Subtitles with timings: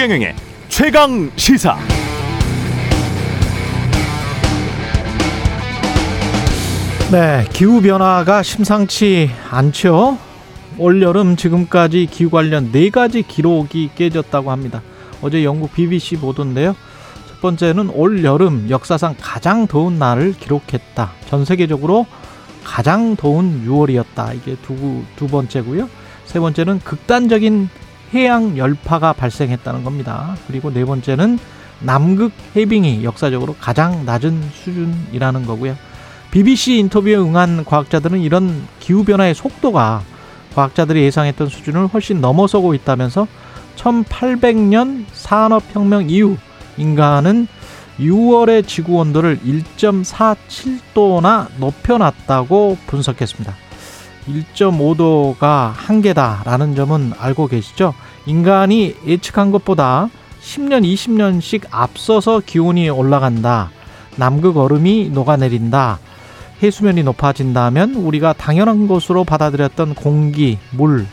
[0.00, 0.34] 최경영의
[0.70, 1.76] 최강 시사.
[7.12, 10.16] 네, 기후 변화가 심상치 않죠.
[10.78, 14.80] 올 여름 지금까지 기후 관련 네 가지 기록이 깨졌다고 합니다.
[15.20, 16.74] 어제 영국 BBC 보도인데요.
[17.28, 21.12] 첫 번째는 올 여름 역사상 가장 더운 날을 기록했다.
[21.28, 22.06] 전 세계적으로
[22.64, 24.34] 가장 더운 6월이었다.
[24.34, 25.90] 이게 두, 두 번째고요.
[26.24, 27.68] 세 번째는 극단적인
[28.14, 30.36] 해양 열파가 발생했다는 겁니다.
[30.46, 31.38] 그리고 네 번째는
[31.80, 35.76] 남극 해빙이 역사적으로 가장 낮은 수준이라는 거고요.
[36.30, 40.02] BBC 인터뷰에 응한 과학자들은 이런 기후변화의 속도가
[40.54, 43.26] 과학자들이 예상했던 수준을 훨씬 넘어서고 있다면서
[43.76, 46.36] 1800년 산업혁명 이후
[46.76, 47.46] 인간은
[47.98, 53.54] 6월의 지구 온도를 1.47도나 높여놨다고 분석했습니다.
[54.28, 57.94] 1.5도가 한계다라는 점은 알고 계시죠?
[58.30, 60.08] 인간이 예측한 것보다
[60.40, 63.70] 10년, 20년씩 앞서서 기온이 올라간다.
[64.14, 65.98] 남극 얼음이 녹아내린다.
[66.62, 71.08] 해수면이 높아진다면 우리가 당연한 것으로 받아들였던 공기, 물,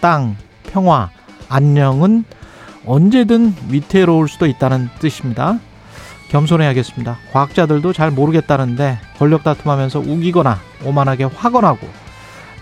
[0.00, 1.10] 땅, 평화,
[1.48, 2.24] 안녕은
[2.86, 5.58] 언제든 위태로울 수도 있다는 뜻입니다.
[6.28, 7.18] 겸손해야겠습니다.
[7.32, 11.88] 과학자들도 잘 모르겠다는데 권력 다툼하면서 우기거나 오만하게 화건하고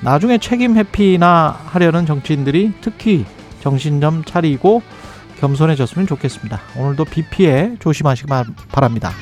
[0.01, 3.27] 나중에 책임 회피나 하려는 정치인들이 특히
[3.69, 4.81] 정신 좀 차리고
[5.41, 6.59] 겸손해졌으면 좋겠습니다.
[6.79, 8.27] 오늘도 비 피해 조심하시기
[8.73, 9.13] 바랍니다.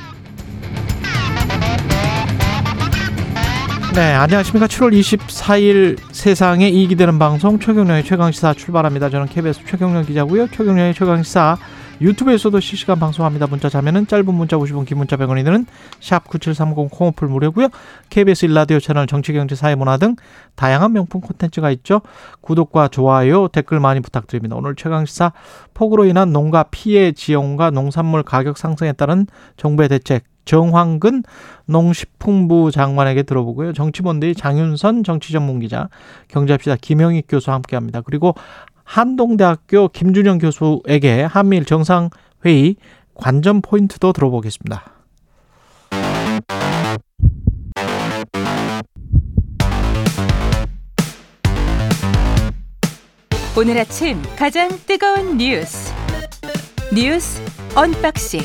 [3.92, 4.68] 네, 안녕하십니까.
[4.68, 9.10] 7월 24일 세상에 이익이 되는 방송 최경련의 최강시사 출발합니다.
[9.10, 10.46] 저는 KBS 최경련 기자고요.
[10.48, 11.58] 최경련의 최강시사
[12.00, 13.46] 유튜브에서도 실시간 방송합니다.
[13.46, 15.66] 문자 자면은 짧은 문자 50원, 긴 문자 100원이 드는
[16.00, 17.68] 샵 9730 콩오플 무료고요.
[18.10, 20.16] KBS 일라디오 채널 정치 경제 사회 문화 등
[20.54, 22.02] 다양한 명품 콘텐츠가 있죠.
[22.42, 24.56] 구독과 좋아요, 댓글 많이 부탁드립니다.
[24.56, 25.32] 오늘 최강시사
[25.74, 31.24] 폭우로 인한 농가 피해 지원과 농산물 가격 상승에 따른 정부의 대책 정황근
[31.66, 33.72] 농식품부 장관에게 들어보고요.
[33.72, 35.88] 정치본대의 장윤선 정치전문기자,
[36.28, 38.00] 경제합시다 김영익 교수와 함께합니다.
[38.02, 38.34] 그리고
[38.86, 42.76] 한동대학교 김준영 교수에게 한미일 정상회의
[43.14, 44.92] 관전 포인트도 들어보겠습니다.
[53.58, 55.92] 오늘 아침 가장 뜨거운 뉴스
[56.94, 57.42] 뉴스
[57.74, 58.40] 언박싱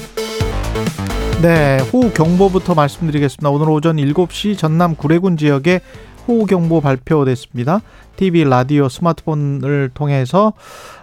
[1.41, 3.49] 네, 호우 경보부터 말씀드리겠습니다.
[3.49, 5.81] 오늘 오전 7시 전남 구례군 지역에
[6.27, 7.81] 호우 경보 발표됐습니다.
[8.15, 10.53] TV, 라디오, 스마트폰을 통해서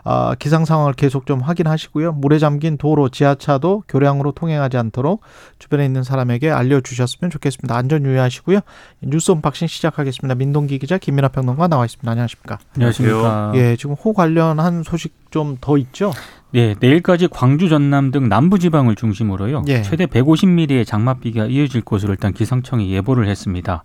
[0.04, 2.12] 어, 기상 상황을 계속 좀 확인하시고요.
[2.12, 5.22] 물에 잠긴 도로, 지하차도 교량으로 통행하지 않도록
[5.58, 7.76] 주변에 있는 사람에게 알려주셨으면 좋겠습니다.
[7.76, 8.60] 안전 유의하시고요.
[9.02, 10.36] 뉴스 언박싱 시작하겠습니다.
[10.36, 12.08] 민동기 기자, 김민아 평론가 나와 있습니다.
[12.08, 12.58] 안녕하십니까?
[12.76, 13.52] 안녕하십니까?
[13.56, 16.12] 예, 지금 호우 관련한 소식 좀 더 있죠?
[16.52, 19.64] 네, 내일까지 광주, 전남 등 남부 지방을 중심으로요.
[19.68, 19.82] 예.
[19.82, 23.82] 최대 150mm의 장맛비가 이어질 것으로 일단 기상청이 예보를 했습니다.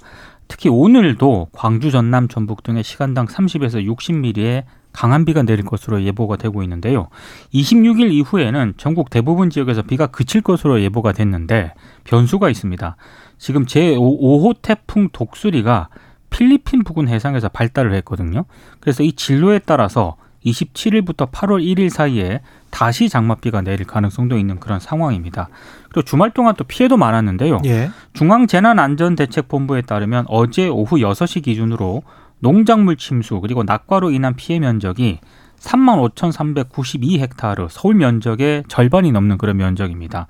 [0.48, 6.62] 특히 오늘도 광주, 전남, 전북 등의 시간당 30에서 60mm의 강한 비가 내릴 것으로 예보가 되고
[6.64, 7.08] 있는데요.
[7.54, 11.74] 26일 이후에는 전국 대부분 지역에서 비가 그칠 것으로 예보가 됐는데
[12.04, 12.96] 변수가 있습니다.
[13.38, 15.90] 지금 제5호 태풍 독수리가
[16.30, 18.46] 필리핀 부근 해상에서 발달을 했거든요.
[18.80, 20.16] 그래서 이 진로에 따라서
[20.46, 25.50] 27일부터 8월 1일 사이에 다시 장맛비가 내릴 가능성도 있는 그런 상황입니다.
[25.90, 27.60] 그리고 주말 동안 또 피해도 많았는데요.
[27.66, 27.90] 예.
[28.14, 32.04] 중앙재난안전대책본부에 따르면 어제 오후 6시 기준으로
[32.40, 35.20] 농작물 침수 그리고 낙과로 인한 피해 면적이
[35.60, 40.28] 3만 5,392헥타르, 서울 면적의 절반이 넘는 그런 면적입니다.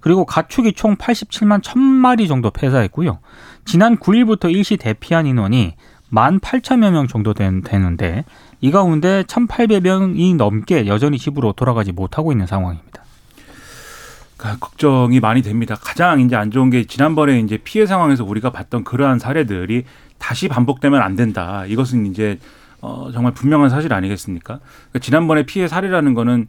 [0.00, 3.18] 그리고 가축이 총 87만 1,000마리 정도 폐사했고요.
[3.64, 5.74] 지난 9일부터 일시 대피한 인원이
[6.12, 8.24] 1만 8천여 명 정도 된, 되는데
[8.60, 13.04] 이 가운데 1,800명이 넘게 여전히 집으로 돌아가지 못하고 있는 상황입니다.
[14.60, 15.76] 걱정이 많이 됩니다.
[15.80, 19.84] 가장 이제 안 좋은 게 지난번에 이제 피해 상황에서 우리가 봤던 그러한 사례들이
[20.18, 21.64] 다시 반복되면 안 된다.
[21.66, 22.38] 이것은 이제
[22.80, 24.58] 어 정말 분명한 사실 아니겠습니까?
[24.58, 26.46] 그러니까 지난번에 피해 사례라는 거는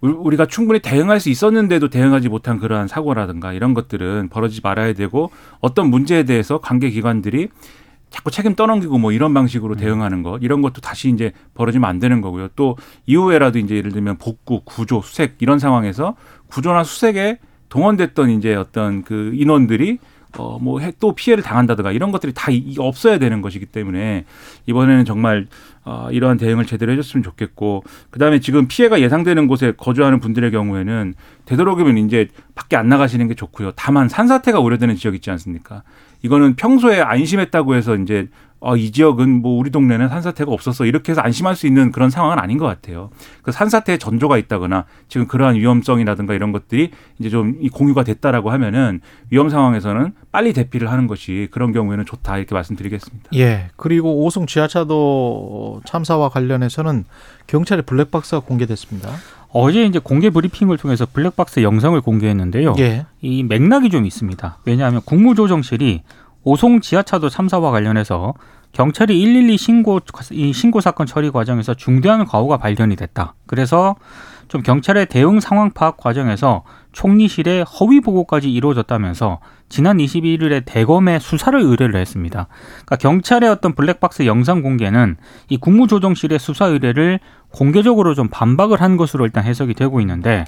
[0.00, 5.30] 우리가 충분히 대응할 수 있었는데도 대응하지 못한 그러한 사고라든가 이런 것들은 벌어지지 말아야 되고
[5.60, 7.48] 어떤 문제에 대해서 관계 기관들이
[8.10, 9.84] 자꾸 책임 떠넘기고 뭐 이런 방식으로 네.
[9.84, 12.48] 대응하는 것 이런 것도 다시 이제 벌어지면 안 되는 거고요.
[12.56, 12.76] 또
[13.06, 16.16] 이후에라도 이제 예를 들면 복구, 구조, 수색 이런 상황에서
[16.48, 19.98] 구조나 수색에 동원됐던 이제 어떤 그 인원들이
[20.36, 24.24] 어뭐 또 피해를 당한다든가 이런 것들이 다 이- 없어야 되는 것이기 때문에
[24.66, 25.48] 이번에는 정말
[25.84, 31.14] 어 이러한 대응을 제대로 해줬으면 좋겠고 그다음에 지금 피해가 예상되는 곳에 거주하는 분들의 경우에는
[31.46, 33.72] 되도록이면 이제 밖에 안 나가시는 게 좋고요.
[33.74, 35.82] 다만 산사태가 우려되는 지역 있지 않습니까?
[36.22, 38.28] 이거는 평소에 안심했다고 해서 이제
[38.62, 42.38] 어, 이 지역은 뭐 우리 동네는 산사태가 없어서 이렇게 해서 안심할 수 있는 그런 상황은
[42.38, 43.10] 아닌 것 같아요.
[43.42, 49.00] 그 산사태 전조가 있다거나 지금 그러한 위험성이라든가 이런 것들이 이제 좀 공유가 됐다라고 하면은
[49.30, 53.30] 위험 상황에서는 빨리 대피를 하는 것이 그런 경우에는 좋다 이렇게 말씀드리겠습니다.
[53.36, 53.70] 예.
[53.76, 57.06] 그리고 오송 지하차도 참사와 관련해서는
[57.46, 59.08] 경찰의 블랙박스가 공개됐습니다.
[59.52, 62.74] 어제 이제 공개 브리핑을 통해서 블랙박스 영상을 공개했는데요.
[62.78, 63.06] 예.
[63.20, 64.58] 이 맥락이 좀 있습니다.
[64.64, 66.02] 왜냐하면 국무조정실이
[66.44, 68.34] 오송 지하차도 참사와 관련해서
[68.72, 70.00] 경찰이 112 신고
[70.30, 73.34] 이 신고 사건 처리 과정에서 중대한 과오가 발견이 됐다.
[73.46, 73.96] 그래서
[74.48, 82.00] 좀 경찰의 대응 상황 파악 과정에서 총리실의 허위 보고까지 이루어졌다면서 지난 21일에 대검에 수사를 의뢰를
[82.00, 82.48] 했습니다.
[82.84, 85.16] 그러니까 경찰의 어떤 블랙박스 영상 공개는
[85.48, 87.20] 이 국무조정실의 수사 의뢰를
[87.52, 90.44] 공개적으로 좀 반박을 한 것으로 일단 해석이 되고 있는데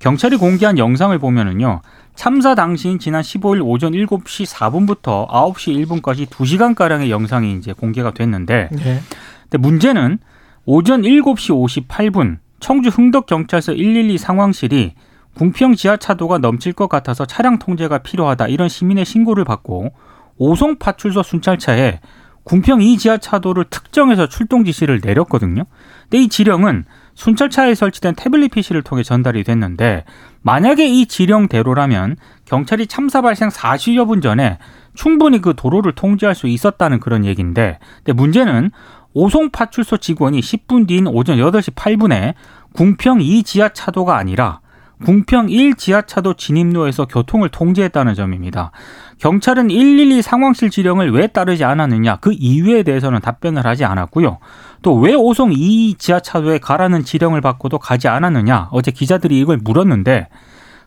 [0.00, 1.80] 경찰이 공개한 영상을 보면은요.
[2.14, 8.68] 참사 당시인 지난 15일 오전 7시 4분부터 9시 1분까지 2시간 가량의 영상이 이제 공개가 됐는데
[8.72, 9.00] 예.
[9.42, 10.18] 근데 문제는
[10.64, 14.94] 오전 7시 58분 청주 흥덕 경찰서 112 상황실이
[15.34, 19.92] 궁평 지하차도가 넘칠 것 같아서 차량 통제가 필요하다 이런 시민의 신고를 받고
[20.36, 22.00] 오송 파출소 순찰차에
[22.44, 25.64] 궁평 이 지하차도를 특정해서 출동 지시를 내렸거든요.
[26.02, 26.84] 근데 이 지령은
[27.14, 30.04] 순찰차에 설치된 태블릿 PC를 통해 전달이 됐는데
[30.42, 34.58] 만약에 이 지령대로라면 경찰이 참사 발생 40여 분 전에
[34.94, 38.70] 충분히 그 도로를 통제할 수 있었다는 그런 얘기인데 근데 문제는
[39.14, 42.34] 오송 파출소 직원이 10분 뒤인 오전 8시 8분에
[42.74, 44.60] 궁평 2 지하차도가 아니라
[45.02, 48.70] 궁평 1 지하차도 진입로에서 교통을 통제했다는 점입니다.
[49.18, 54.38] 경찰은 112 상황실 지령을 왜 따르지 않았느냐 그 이유에 대해서는 답변을 하지 않았고요.
[54.82, 60.28] 또 왜 오송 2 지하차도에 가라는 지령을 받고도 가지 않았느냐 어제 기자들이 이걸 물었는데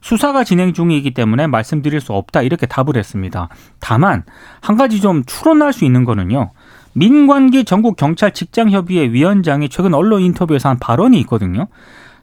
[0.02, 3.50] 수사가 진행 중이기 때문에 말씀드릴 수 없다 이렇게 답을 했습니다.
[3.80, 4.24] 다만
[4.62, 6.52] 한 가지 좀 추론할 수 있는 거는요.
[6.94, 11.68] 민관기 전국 경찰 직장협의회 위원장이 최근 언론 인터뷰에서 한 발언이 있거든요.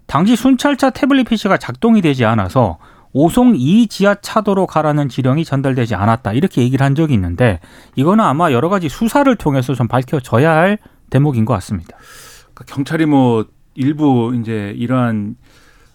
[0.06, 2.78] 당시 순찰차 태블릿 PC가 작동이 되지 않아서
[3.12, 7.60] 오송 2 지하차도로 가라는 지령이 전달되지 않았다 이렇게 얘기를 한 적이 있는데
[7.94, 10.78] 이거는 아마 여러 가지 수사를 통해서 좀 밝혀져야 할
[11.10, 11.96] 대목인 것 같습니다.
[12.54, 15.36] 그러니까 경찰이 뭐 일부 이제 이러한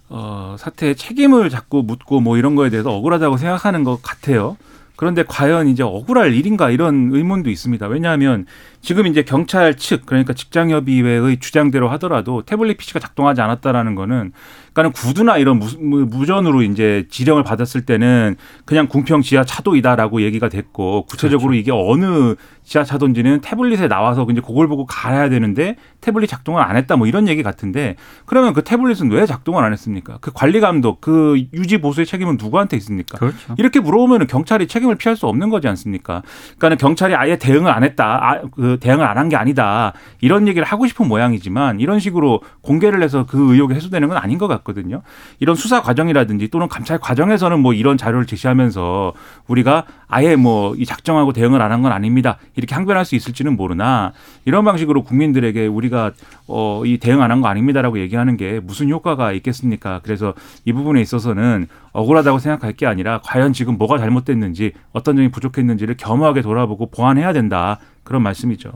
[0.08, 4.58] 어, 사태의 책임을 자꾸 묻고 뭐 이런 거에 대해서 억울하다고 생각하는 것 같아요.
[4.96, 7.88] 그런데 과연 이제 억울할 일인가 이런 의문도 있습니다.
[7.88, 8.46] 왜냐하면
[8.82, 14.32] 지금 이제 경찰 측 그러니까 직장협의회의 주장대로 하더라도 태블릿 PC가 작동하지 않았다라는 거는
[14.74, 18.36] 그러니까는 구두나 이런 무 전으로 이제 지령을 받았을 때는
[18.66, 21.60] 그냥 궁평 지하 차도이다라고 얘기가 됐고 구체적으로 그렇죠.
[21.60, 26.96] 이게 어느 지하 차도인지는 태블릿에 나와서 이제 그걸 보고 가야 되는데 태블릿 작동을 안 했다
[26.96, 27.96] 뭐 이런 얘기 같은데
[28.26, 30.20] 그러면 그 태블릿은 왜 작동을 안 했습니까?
[30.22, 33.18] 그 관리 감독 그 유지 보수의 책임은 누구한테 있습니까?
[33.18, 33.56] 그렇죠.
[33.58, 36.22] 이렇게 물어보면 경찰이 책임을 피할 수 없는 거지 않습니까?
[36.58, 38.20] 그러니까는 경찰이 아예 대응을 안 했다.
[38.22, 39.94] 아, 그 대응을 안 한 게 아니다.
[40.22, 44.48] 이런 얘기를 하고 싶은 모양이지만 이런 식으로 공개를 해서 그 의혹이 해소되는 건 아닌 것
[44.48, 45.02] 같거든요.
[45.40, 49.14] 이런 수사 과정이라든지 또는 감찰 과정에서는 뭐 이런 자료를 제시하면서
[49.48, 52.38] 우리가 아예 뭐 이 작정하고 대응을 안 한 건 아닙니다.
[52.56, 54.12] 이렇게 항변할 수 있을지는 모르나
[54.46, 56.12] 이런 방식으로 국민들에게 우리가
[56.48, 60.00] 어, 이 대응 안 한 거 아닙니다라고 얘기하는 게 무슨 효과가 있겠습니까?
[60.04, 60.34] 그래서
[60.66, 66.42] 이 부분에 있어서는 억울하다고 생각할 게 아니라 과연 지금 뭐가 잘못됐는지 어떤 점이 부족했는지를 겸허하게
[66.42, 67.80] 돌아보고 보완해야 된다.
[68.04, 68.72] 그런 말씀이죠.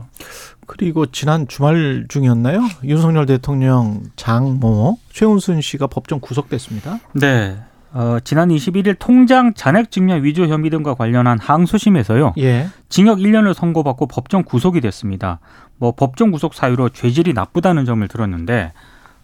[0.66, 2.60] 그리고 지난 주말 중이었나요?
[2.84, 7.00] 윤석열 대통령 장모 최은순 씨가 법정 구속됐습니다.
[7.12, 7.56] 네.
[7.92, 12.34] 어, 지난 21일 통장 잔액 증명 위조 혐의 등과 관련한 항소심에서요.
[12.38, 12.66] 예.
[12.88, 15.38] 징역 1년을 선고받고 법정 구속이 됐습니다.
[15.78, 18.72] 뭐 법정 구속 사유로 죄질이 나쁘다는 점을 들었는데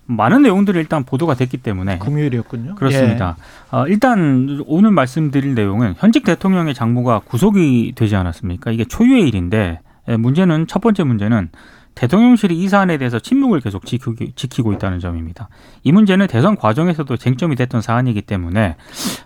[0.07, 2.77] 많은 내용들이 일단 보도가 됐기 때문에 금요일이었군요.
[2.77, 3.37] 그렇습니다.
[3.39, 3.77] 예.
[3.77, 8.71] 어, 일단 오늘 말씀드릴 내용은 현직 대통령의 장모가 구속이 되지 않았습니까?
[8.71, 11.51] 이게 초유의 일인데 예, 문제는 첫 번째 문제는
[11.97, 15.49] 대통령실이 이 사안에 대해서 침묵을 계속 지키고 있다는 점입니다.
[15.83, 18.77] 이 문제는 대선 과정에서도 쟁점이 됐던 사안이기 때문에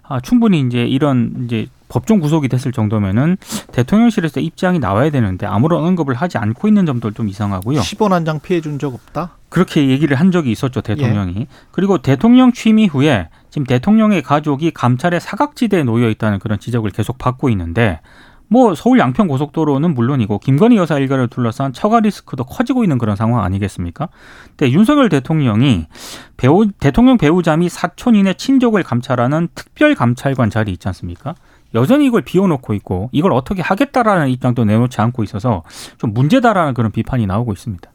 [0.03, 3.37] 아, 충분히 이제 이런 이제 법정 구속이 됐을 정도면은
[3.71, 7.81] 대통령실에서 입장이 나와야 되는데 아무런 언급을 하지 않고 있는 점도 좀 이상하고요.
[7.81, 9.37] 10원 한 장 피해 준 적 없다?
[9.51, 11.35] 그렇게 얘기를 한 적이 있었죠, 대통령이.
[11.41, 11.47] 예.
[11.71, 17.51] 그리고 대통령 취임 이후에 지금 대통령의 가족이 감찰의 사각지대에 놓여 있다는 그런 지적을 계속 받고
[17.51, 18.01] 있는데
[18.49, 23.43] 뭐 서울 양평 고속도로는 물론이고 김건희 여사 일가를 둘러싼 처가 리스크도 커지고 있는 그런 상황
[23.43, 24.09] 아니겠습니까?
[24.57, 25.87] 근데 윤석열 대통령이
[26.37, 31.35] 배우 대통령 배우자 및 사촌 인의 친족을 감찰하는 특별 감찰관 자리 있지 않습니까?
[31.75, 35.65] 여전히 이걸 비워놓고 있고 이걸 어떻게 하겠다라는 입장도 내놓지 않고 있어서
[35.99, 37.91] 좀 문제다라는 그런 비판이 나오고 있습니다.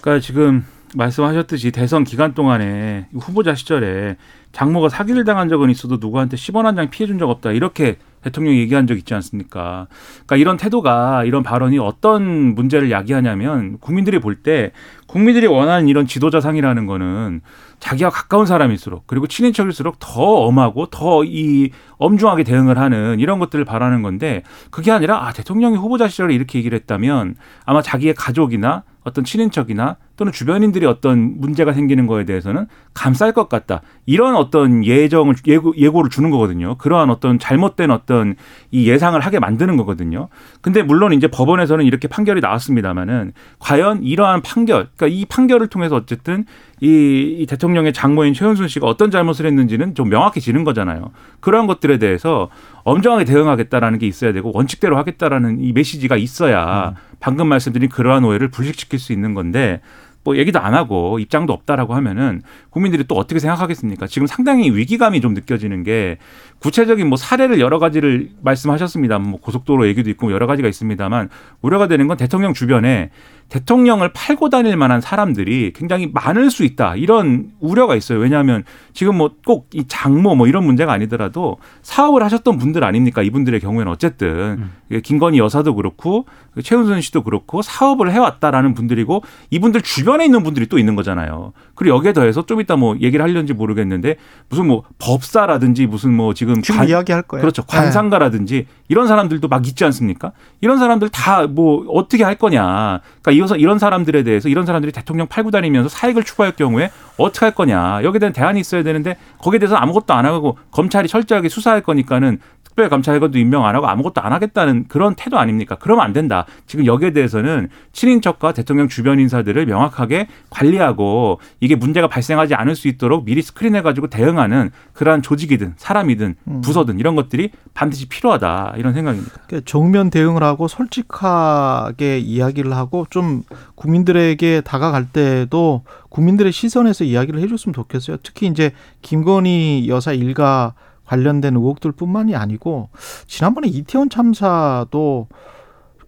[0.00, 4.16] 그러니까 지금 말씀하셨듯이 대선 기간 동안에 후보자 시절에
[4.52, 8.58] 장모가 사기를 당한 적은 있어도 누구한테 10원 한 장 피해 준 적 없다 이렇게 대통령이
[8.60, 9.86] 얘기한 적 있지 않습니까?
[10.26, 14.72] 그러니까 이런 태도가 이런 발언이 어떤 문제를 야기하냐면 국민들이 볼 때
[15.06, 17.42] 국민들이 원하는 이런 지도자상이라는 거는
[17.80, 24.02] 자기와 가까운 사람일수록 그리고 친인척일수록 더 엄하고 더 이 엄중하게 대응을 하는 이런 것들을 바라는
[24.02, 29.96] 건데 그게 아니라 아 대통령이 후보자 시절에 이렇게 얘기를 했다면 아마 자기의 가족이나 어떤 친인척이나
[30.16, 33.82] 또는 주변인들이 어떤 문제가 생기는 거에 대해서는 감쌀 것 같다.
[34.06, 36.76] 이런 어떤 예정을 예고, 예고를 주는 거거든요.
[36.76, 38.36] 그러한 어떤 잘못된 어떤
[38.70, 40.28] 이 예상을 하게 만드는 거거든요.
[40.60, 46.44] 근데 물론 이제 법원에서는 이렇게 판결이 나왔습니다마는 과연 이러한 판결, 그러니까 이 판결을 통해서 어쨌든
[46.80, 51.10] 이, 이 대통령의 장모인 최은순 씨가 어떤 잘못을 했는지는 좀 명확해지는 거잖아요.
[51.40, 52.48] 그러한 것들에 대해서
[52.84, 56.94] 엄정하게 대응하겠다라는 게 있어야 되고 원칙대로 하겠다라는 이 메시지가 있어야 음.
[57.22, 59.80] 방금 말씀드린 그러한 오해를 불식시킬 수 있는 건데
[60.24, 64.06] 뭐 얘기도 안 하고 입장도 없다라고 하면은 국민들이 또 어떻게 생각하겠습니까?
[64.08, 66.18] 지금 상당히 위기감이 좀 느껴지는 게
[66.62, 69.18] 구체적인 뭐 사례를 여러 가지를 말씀하셨습니다.
[69.18, 71.28] 뭐 고속도로 얘기도 있고 여러 가지가 있습니다만
[71.60, 73.10] 우려가 되는 건 대통령 주변에
[73.48, 76.96] 대통령을 팔고 다닐 만한 사람들이 굉장히 많을 수 있다.
[76.96, 78.18] 이런 우려가 있어요.
[78.20, 78.64] 왜냐하면
[78.94, 83.22] 지금 뭐 꼭 이 장모 뭐 이런 문제가 아니더라도 사업을 하셨던 분들 아닙니까?
[83.22, 85.00] 이분들의 경우에는 어쨌든 음.
[85.02, 86.26] 김건희 여사도 그렇고
[86.62, 91.52] 최은순 씨도 그렇고 사업을 해왔다라는 분들이고 이분들 주변에 있는 분들이 또 있는 거잖아요.
[91.74, 94.16] 그리고 여기에 더해서 좀 이따 뭐 얘기를 하려는지 모르겠는데
[94.50, 97.40] 무슨 뭐 법사라든지 무슨 뭐 지금 지금 관, 이야기할 거예요.
[97.40, 97.62] 그렇죠.
[97.62, 98.66] 관상가라든지 네.
[98.88, 100.32] 이런 사람들도 막 있지 않습니까?
[100.60, 103.00] 이런 사람들 다 뭐 어떻게 할 거냐.
[103.20, 107.54] 그러니까 이어서 이런 사람들에 대해서 이런 사람들이 대통령 팔고 다니면서 사익을 추구할 경우에 어떻게 할
[107.54, 108.02] 거냐.
[108.02, 112.38] 여기에 대한 대안이 있어야 되는데 거기에 대해서 아무것도 안 하고 검찰이 철저하게 수사할 거니까는
[112.72, 115.76] 특별감찰관도 임명 안 하고 아무것도 안 하겠다는 그런 태도 아닙니까?
[115.78, 116.46] 그러면 안 된다.
[116.66, 123.24] 지금 여기에 대해서는 친인척과 대통령 주변 인사들을 명확하게 관리하고 이게 문제가 발생하지 않을 수 있도록
[123.24, 126.60] 미리 스크린해가지고 대응하는 그러한 조직이든 사람이든 음.
[126.62, 129.32] 부서든 이런 것들이 반드시 필요하다 이런 생각입니다.
[129.46, 133.42] 그러니까 정면 대응을 하고 솔직하게 이야기를 하고 좀
[133.74, 138.18] 국민들에게 다가갈 때도 국민들의 시선에서 이야기를 해줬으면 좋겠어요.
[138.22, 140.74] 특히 이제 김건희 여사 일가
[141.12, 142.88] 관련된 의혹들뿐만이 아니고
[143.26, 145.28] 지난번에 이태원 참사도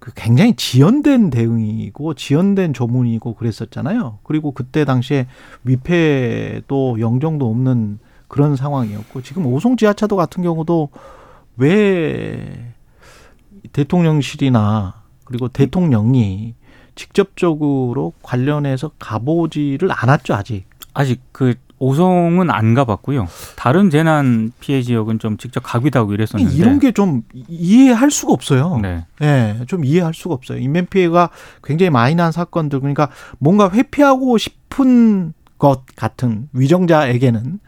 [0.01, 4.21] 그 굉장히 지연된 대응이고 지연된 조문이고 그랬었잖아요.
[4.23, 5.27] 그리고 그때 당시에
[5.65, 10.89] 위패도 영정도 없는 그런 상황이었고 지금 오송 지하차도 같은 경우도
[11.59, 12.73] 왜
[13.73, 16.55] 대통령실이나 그리고 대통령이
[16.95, 20.65] 직접적으로 관련해서 가보지를 않았죠 아직.
[20.95, 23.27] 아직 그 오송은 안 가봤고요.
[23.57, 28.79] 다른 재난 피해 지역은 좀 직접 가기도 하고 이랬었는데 이런 게 좀 이해할 수가 없어요.
[28.81, 29.05] 네.
[29.19, 30.59] 네, 좀 이해할 수가 없어요.
[30.59, 31.31] 인명 피해가
[31.63, 37.59] 굉장히 많이 난 사건들 그러니까 뭔가 회피하고 싶은 것 같은 위정자에게는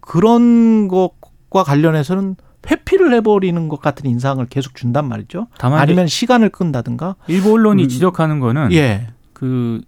[0.00, 2.36] 그런 것과 관련해서는
[2.70, 5.46] 회피를 해버리는 것 같은 인상을 계속 준단 말이죠.
[5.58, 7.16] 다만 아니면 시간을 끈다든가.
[7.28, 9.08] 일부 언론이 음, 지적하는 거는 예.
[9.32, 9.80] 그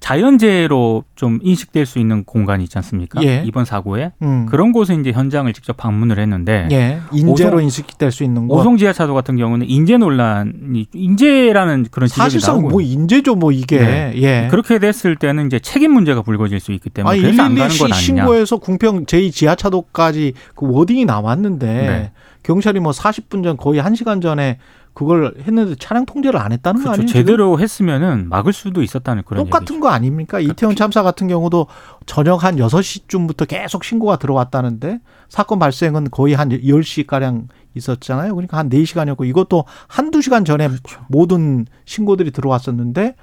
[0.00, 3.22] 자연재해로 좀 인식될 수 있는 공간이 있지 않습니까?
[3.22, 3.42] 예.
[3.44, 4.46] 이번 사고에 음.
[4.46, 7.00] 그런 곳에 이제 현장을 직접 방문을 했는데 예.
[7.12, 8.60] 인재로 오송, 인식될 수 있는 곳.
[8.60, 14.12] 오송 지하차도 같은 경우는 인재 논란이 인재라는 그런 사실상 뭐 인재죠, 뭐 이게 네.
[14.16, 14.48] 예.
[14.50, 17.84] 그렇게 됐을 때는 이제 책임 문제가 불거질 수 있기 때문에 아, 그래서 안 가는 것
[17.84, 17.94] 아니냐.
[17.94, 22.12] 신고해서 궁평 제2 지하차도까지 그 워딩이 나왔는데 네.
[22.42, 24.58] 경찰이 뭐 40분 전 거의 1시간 전에
[24.96, 26.88] 그걸 했는데 차량 통제를 안 했다는 그렇죠.
[26.88, 27.06] 거 아니에요?
[27.06, 29.80] 제대로 했으면은 막을 수도 있었다는 그런 똑같은 얘기죠.
[29.80, 30.38] 거 아닙니까?
[30.38, 31.66] 그러니까 이태원 참사 같은 경우도
[32.06, 38.34] 저녁 한 6시쯤부터 계속 신고가 들어왔다는데 사건 발생은 거의 한 10시 가량 있었잖아요.
[38.34, 41.02] 그러니까 한 4시간이었고 이것도 한두 시간 전에 그렇죠.
[41.08, 43.16] 모든 신고들이 들어왔었는데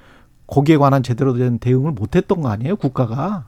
[0.46, 3.46] 거기에 관한 제대로 된 대응을 못 했던 거 아니에요, 국가가?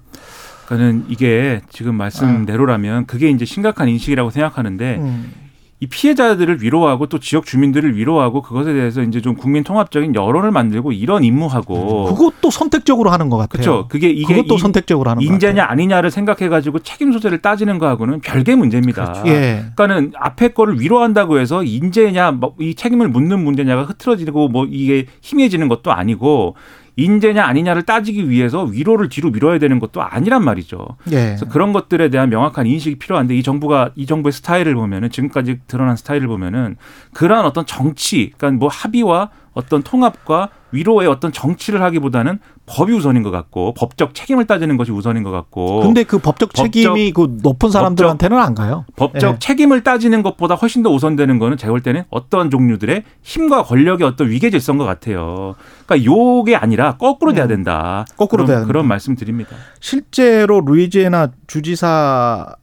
[0.66, 5.45] 그러니까는 이게 지금 말씀대로라면 그게 이제 심각한 인식이라고 생각하는데 음.
[5.78, 10.92] 이 피해자들을 위로하고 또 지역 주민들을 위로하고 그것에 대해서 이제 좀 국민 통합적인 여론을 만들고
[10.92, 13.62] 이런 임무하고 음, 그것도 선택적으로 하는 것 같아요.
[13.62, 13.88] 그렇죠.
[13.88, 19.04] 그게 이게 그것도 선택적으로 하는 인재냐 아니냐를 생각해 가지고 책임 소재를 따지는 거하고는 별개 문제입니다.
[19.04, 19.28] 그렇죠.
[19.28, 19.66] 예.
[19.76, 25.68] 그러니까는 앞에 거를 위로한다고 해서 인재냐 뭐 이 책임을 묻는 문제냐가 흐트러지고 뭐 이게 희미해지는
[25.68, 26.56] 것도 아니고
[26.96, 30.96] 인재냐 아니냐를 따지기 위해서 위로를 뒤로 밀어야 되는 것도 아니란 말이죠.
[31.10, 31.16] 예.
[31.16, 35.96] 그래서 그런 것들에 대한 명확한 인식이 필요한데 이 정부가 이 정부의 스타일을 보면은 지금까지 드러난
[35.96, 36.76] 스타일을 보면은
[37.12, 43.30] 그러한 어떤 정치, 그러니까 뭐 합의와 어떤 통합과 위로의 어떤 정치를 하기보다는 법이 우선인 것
[43.30, 45.80] 같고 법적 책임을 따지는 것이 우선인 것 같고.
[45.80, 48.84] 근데 그 법적 책임이 법적, 그 높은 사람들한테는 안 가요.
[48.96, 49.38] 법적 예.
[49.38, 54.28] 책임을 따지는 것보다 훨씬 더 우선되는 거는 제가 볼 때는 어떤 종류들의 힘과 권력의 어떤
[54.28, 55.54] 위계 질서인 것 같아요.
[55.86, 57.48] 그러니까 요게 아니라 거꾸로 돼야 음.
[57.48, 58.04] 된다.
[58.16, 58.66] 거꾸로 그런, 돼야 된다.
[58.66, 59.56] 그런 말씀 드립니다.
[59.80, 62.56] 실제로 루이지애나 주지사의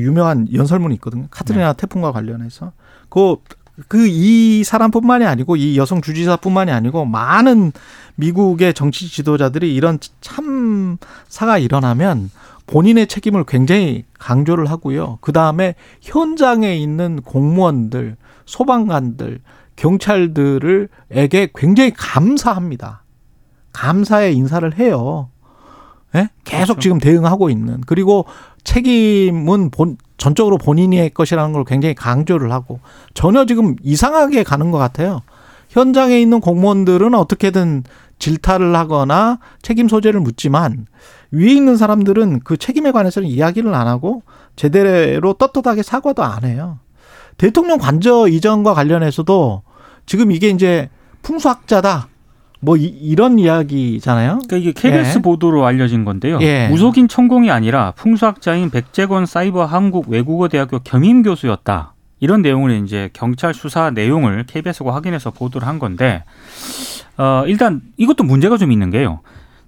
[0.00, 1.28] 유명한 연설문이 있거든요.
[1.30, 1.76] 카트리나 네.
[1.78, 2.72] 태풍과 관련해서
[3.08, 3.36] 그
[3.86, 7.72] 그 이 사람뿐만이 아니고 이 여성 주지사뿐만이 아니고 많은
[8.16, 12.30] 미국의 정치 지도자들이 이런 참사가 일어나면
[12.66, 15.18] 본인의 책임을 굉장히 강조를 하고요.
[15.20, 19.40] 그 다음에 현장에 있는 공무원들, 소방관들,
[19.76, 23.04] 경찰들을에게 굉장히 감사합니다.
[23.72, 25.30] 감사의 인사를 해요.
[26.14, 26.28] 예?
[26.44, 26.80] 계속 그렇죠.
[26.80, 28.24] 지금 대응하고 있는 그리고
[28.64, 32.80] 책임은 본 전적으로 본인의 것이라는 걸 굉장히 강조를 하고
[33.14, 35.22] 전혀 지금 이상하게 가는 것 같아요.
[35.70, 37.84] 현장에 있는 공무원들은 어떻게든
[38.18, 40.86] 질타를 하거나 책임 소재를 묻지만
[41.30, 44.22] 위에 있는 사람들은 그 책임에 관해서는 이야기를 안 하고
[44.56, 46.78] 제대로 떳떳하게 사과도 안 해요.
[47.36, 49.62] 대통령 관저 이전과 관련해서도
[50.06, 50.90] 지금 이게 이제
[51.22, 52.08] 풍수학자다.
[52.60, 54.40] 뭐 이, 런 이야기잖아요.
[54.46, 55.22] 그러니까 이게 KBS 예.
[55.22, 56.38] 보도로 알려진 건데요.
[56.42, 56.68] 예.
[56.68, 61.94] 무속인 천공이 아니라 풍수학자인 백재권 사이버 한국 외국어대학교 겸임 교수였다.
[62.20, 66.24] 이런 내용을 이제 경찰 수사 내용을 KBS가 확인해서 보도를 한 건데
[67.16, 69.20] 어, 일단 이것도 문제가 좀 있는 게요.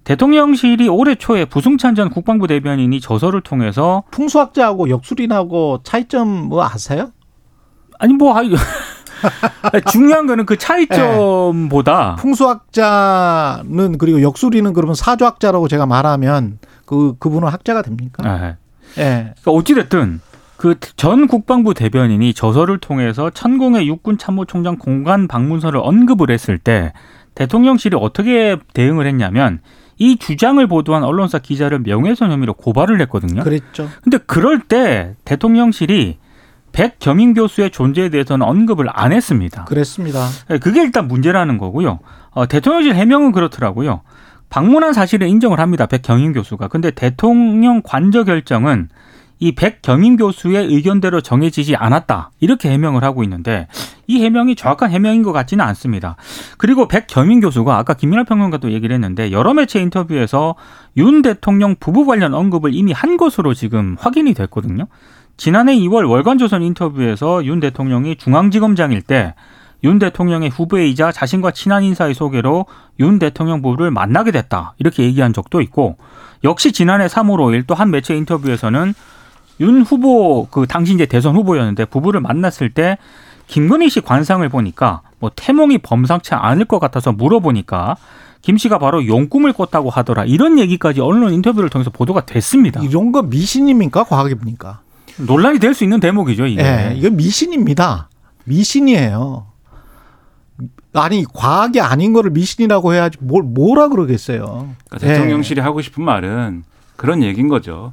[0.03, 7.13] 대통령실이 올해 초에 부승찬 전 국방부 대변인이 저서를 통해서 풍수학자하고 역술인하고 차이점 뭐 아세요?
[7.99, 8.43] 아니 뭐 아,
[9.91, 18.23] 중요한 거는 그 차이점보다 풍수학자는 그리고 역술인은 그러면 사조학자라고 제가 말하면 그 그분은 학자가 됩니까?
[18.29, 18.55] 아,
[18.99, 19.33] 예.
[19.43, 20.21] 그러니까 어찌 됐든
[20.57, 26.93] 그 전 국방부 대변인이 저서를 통해서 천공의 육군 참모총장 공간 방문서를 언급을 했을 때
[27.35, 29.61] 대통령실이 어떻게 대응을 했냐면
[29.97, 33.43] 이 주장을 보도한 언론사 기자를 명예훼손 혐의로 고발을 했거든요.
[33.43, 33.89] 그랬죠.
[34.03, 36.19] 근데 그럴 때 대통령실이
[36.73, 39.65] 백 겸임 교수의 존재에 대해서는 언급을 안 했습니다.
[39.65, 40.27] 그랬습니다.
[40.49, 42.01] 네, 그게 일단 문제라는 거고요.
[42.31, 44.03] 어, 대통령실 해명은 그렇더라고요.
[44.51, 45.87] 방문한 사실을 인정을 합니다.
[45.87, 46.69] 백경임 교수가.
[46.69, 48.89] 근데 대통령 관저 결정은
[49.39, 52.31] 이 백경임 교수의 의견대로 정해지지 않았다.
[52.41, 53.69] 이렇게 해명을 하고 있는데
[54.07, 56.17] 이 해명이 정확한 해명인 것 같지는 않습니다.
[56.59, 60.57] 그리고 백경임 교수가 아까 김민하 평론가도 얘기를 했는데 여러 매체 인터뷰에서
[60.99, 64.89] 윤 대통령 부부 관련 언급을 이미 한 것으로 지금 확인이 됐거든요.
[65.41, 69.35] 지난해 2월 월간조선 인터뷰에서 윤 대통령이 중앙지검장일 때
[69.83, 72.67] 윤 대통령의 후배이자 자신과 친한 인사의 소개로
[72.99, 74.75] 윤 대통령 부부를 만나게 됐다.
[74.77, 75.97] 이렇게 얘기한 적도 있고
[76.45, 78.93] 역시 지난해 3월 5일 또 한 매체 인터뷰에서는
[79.61, 82.99] 윤 후보 그 당시 이제 대선 후보였는데 부부를 만났을 때
[83.47, 87.97] 김건희 씨 관상을 보니까 뭐 태몽이 범상치 않을 것 같아서 물어보니까
[88.43, 90.25] 김 씨가 바로 용꿈을 꿨다고 하더라.
[90.27, 92.83] 이런 얘기까지 언론 인터뷰를 통해서 보도가 됐습니다.
[92.83, 94.05] 이런 거 미신입니까?
[94.05, 94.81] 과학입니까?
[95.27, 96.63] 논란이 될 수 있는 대목이죠, 이게.
[96.63, 98.09] 예, 이거 미신입니다.
[98.45, 99.47] 미신이에요.
[100.93, 104.75] 아니 과학이 아닌 거를 미신이라고 해야지 뭘 뭐라 그러겠어요.
[104.89, 105.13] 그러니까 예.
[105.15, 106.65] 대통령실이 하고 싶은 말은
[106.97, 107.93] 그런 얘기인 거죠.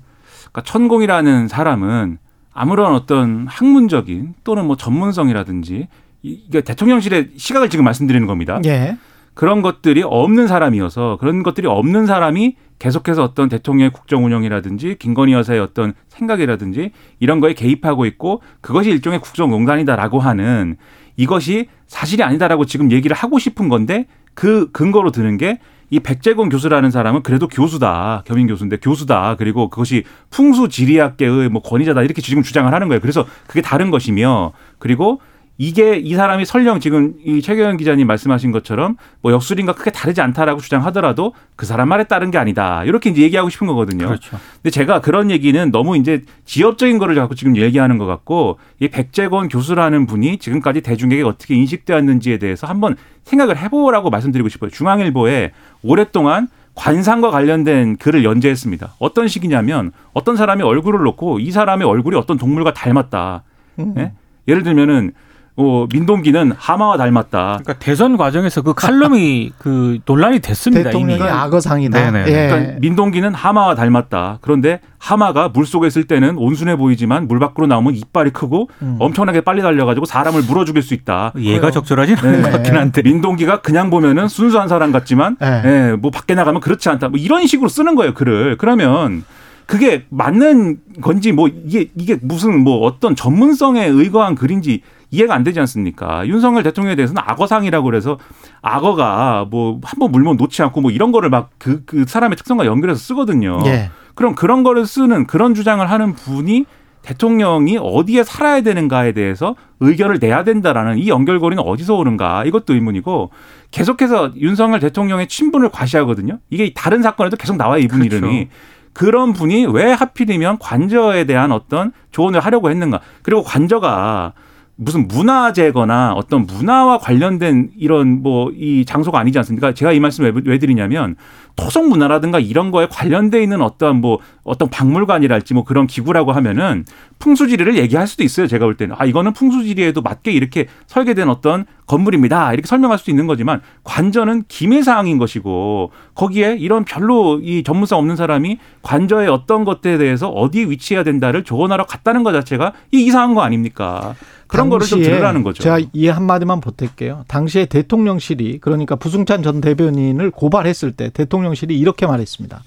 [0.52, 2.18] 그러니까 천공이라는 사람은
[2.54, 5.88] 아무런 어떤 학문적인 또는 뭐 전문성이라든지
[6.24, 8.60] 이- 이게 대통령실의 시각을 지금 말씀드리는 겁니다.
[8.66, 8.98] 예.
[9.38, 15.60] 그런 것들이 없는 사람이어서 그런 것들이 없는 사람이 계속해서 어떤 대통령의 국정 운영이라든지 김건희 여사의
[15.60, 20.78] 어떤 생각이라든지 이런 거에 개입하고 있고 그것이 일종의 국정농단이다라고 하는
[21.18, 26.92] 이것이 사실이 아니다라고 지금 얘기를 하고 싶은 건데 그 근거로 드는 게 이 백재곤 교수라는
[26.92, 28.24] 사람은 그래도 교수다.
[28.26, 29.36] 겸임 교수인데 교수다.
[29.38, 32.04] 그리고 그것이 풍수지리학계의 뭐 권위자다.
[32.04, 33.00] 이렇게 지금 주장을 하는 거예요.
[33.00, 35.22] 그래서 그게 다른 것이며 그리고
[35.58, 40.62] 이게 이 사람이 설령 지금 이 최경영 기자님 말씀하신 것처럼 뭐 역술인과 크게 다르지 않다라고
[40.62, 42.84] 주장하더라도 그 사람 말에 따른 게 아니다.
[42.84, 44.06] 이렇게 이제 얘기하고 싶은 거거든요.
[44.06, 44.38] 그렇죠.
[44.56, 49.50] 근데 제가 그런 얘기는 너무 이제 지엽적인 거를 자꾸 지금 얘기하는 것 같고 이 백재권
[49.50, 54.70] 교수라는 분이 지금까지 대중에게 어떻게 인식되었는지에 대해서 한번 생각을 해보라고 말씀드리고 싶어요.
[54.70, 58.94] 중앙일보에 오랫동안 관상과 관련된 글을 연재했습니다.
[59.00, 63.44] 어떤 식이냐면 어떤 사람이 얼굴을 놓고 이 사람의 얼굴이 어떤 동물과 닮았다.
[63.80, 63.96] 음.
[63.98, 64.12] 예?
[64.48, 65.12] 예를 들면은
[65.60, 67.60] 어, 민동기는 하마와 닮았다.
[67.64, 70.92] 그러니까 대선 과정에서 그 칼럼이 그 논란이 됐습니다.
[70.92, 71.28] 대통령이 이미.
[71.30, 72.12] 악어상이다.
[72.12, 72.32] 네네.
[72.32, 72.48] 예.
[72.48, 74.38] 그러니까 민동기는 하마와 닮았다.
[74.42, 78.98] 그런데 하마가 물 속에 있을 때는 온순해 보이지만 물 밖으로 나오면 이빨이 크고 음.
[79.00, 81.34] 엄청나게 빨리 달려가지고 사람을 물어 죽일 수 있다.
[81.38, 83.02] 얘가 적절하진 않은 것 같긴 한데.
[83.02, 85.62] 민동기가 그냥 보면은 순수한 사람 같지만 네.
[85.66, 87.10] 예, 뭐 밖에 나가면 그렇지 않다.
[87.10, 88.58] 뭐 이런 식으로 쓰는 거예요, 글을.
[88.58, 89.24] 그러면
[89.66, 95.60] 그게 맞는 건지 뭐 이게 이게 무슨 뭐 어떤 전문성에 의거한 글인지 이해가 안 되지
[95.62, 96.28] 않습니까?
[96.28, 98.18] 윤석열 대통령에 대해서는 악어상이라고 그래서
[98.62, 102.66] 악어가 뭐 한 번 물면 놓지 않고 뭐 이런 거를 막 그 그 사람의 특성과
[102.66, 103.60] 연결해서 쓰거든요.
[103.66, 103.90] 예.
[104.16, 106.66] 그럼 그런 거를 쓰는 그런 주장을 하는 분이
[107.04, 113.30] 대통령이 어디에 살아야 되는가에 대해서 의견을 내야 된다라는 이 연결고리는 어디서 오는가 이것도 의문이고
[113.72, 116.40] 계속해서 윤석열 대통령의 친분을 과시하거든요.
[116.50, 118.18] 이게 다른 사건에도 계속 나와요 이분 그렇죠.
[118.18, 118.50] 이름이.
[118.92, 123.00] 그런 분이 왜 하필이면 관저에 대한 어떤 조언을 하려고 했는가.
[123.22, 124.34] 그리고 관저가
[124.78, 129.74] 무슨 문화재거나 어떤 문화와 관련된 이런 뭐 이 장소가 아니지 않습니까?
[129.74, 131.16] 제가 이 말씀을 왜, 왜 드리냐면
[131.56, 136.86] 토속 문화라든가 이런 거에 관련돼 있는 어떤 뭐 어떤 박물관이랄지 뭐 그런 기구라고 하면은
[137.20, 138.48] 풍수지리를 얘기할 수도 있어요.
[138.48, 142.54] 제가 볼 때는 아 이거는 풍수지리에도 맞게 이렇게 설계된 어떤 건물입니다.
[142.54, 148.16] 이렇게 설명할 수도 있는 거지만 관저는 김해 사항인 것이고 거기에 이런 별로 이 전문성 없는
[148.16, 153.42] 사람이 관저의 어떤 것에 대해서 어디에 위치해야 된다를 조언하러 갔다는 것 자체가 이 이상한 거
[153.42, 154.16] 아닙니까?
[154.48, 155.62] 그런 거를 좀 들으라는 거죠.
[155.62, 157.24] 제가 이 한마디만 보탤게요.
[157.28, 162.64] 당시에 대통령실이 그러니까 부승찬 전 대변인을 고발했을 때 대통령실이 이렇게 말했습니다.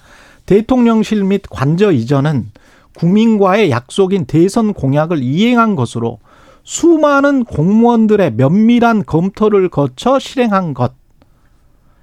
[0.47, 2.51] 대통령실 및 관저 이전은
[2.97, 6.19] 국민과의 약속인 대선 공약을 이행한 것으로
[6.65, 10.93] 수많은 공무원들의 면밀한 검토를 거쳐 실행한 것.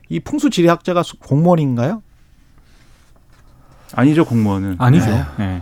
[0.09, 2.01] 이 풍수지리학자가 수- 공무원인가요?
[3.93, 4.75] 아니죠 공무원은.
[4.79, 5.05] 아니죠.
[5.05, 5.23] 네.
[5.37, 5.61] 네.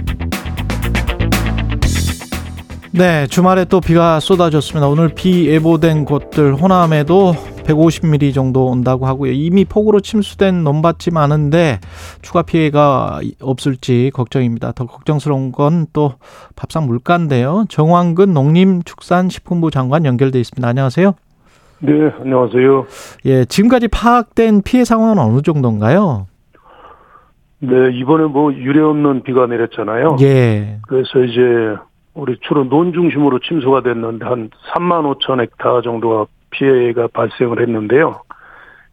[2.93, 4.87] 네, 주말에 또 비가 쏟아졌습니다.
[4.89, 7.31] 오늘 비 예보된 곳들 호남에도
[7.63, 9.31] 150mm 정도 온다고 하고요.
[9.31, 11.79] 이미 폭우로 침수된 논밭이 많은데
[12.21, 14.73] 추가 피해가 없을지 걱정입니다.
[14.73, 16.15] 더 걱정스러운 건 또
[16.55, 17.65] 밥상 물가인데요.
[17.69, 20.67] 정황근 농림축산식품부 장관 연결돼 있습니다.
[20.67, 21.13] 안녕하세요.
[21.79, 22.85] 네, 안녕하세요.
[23.25, 26.27] 예, 지금까지 파악된 피해 상황은 어느 정도인가요?
[27.59, 30.17] 네, 이번에 뭐 유례 없는 비가 내렸잖아요.
[30.21, 30.79] 예.
[30.87, 31.41] 그래서 이제
[32.13, 38.21] 우리 주로 논 중심으로 침수가 됐는데 한 3만 5천 헥타 정도가 피해가 발생을 했는데요.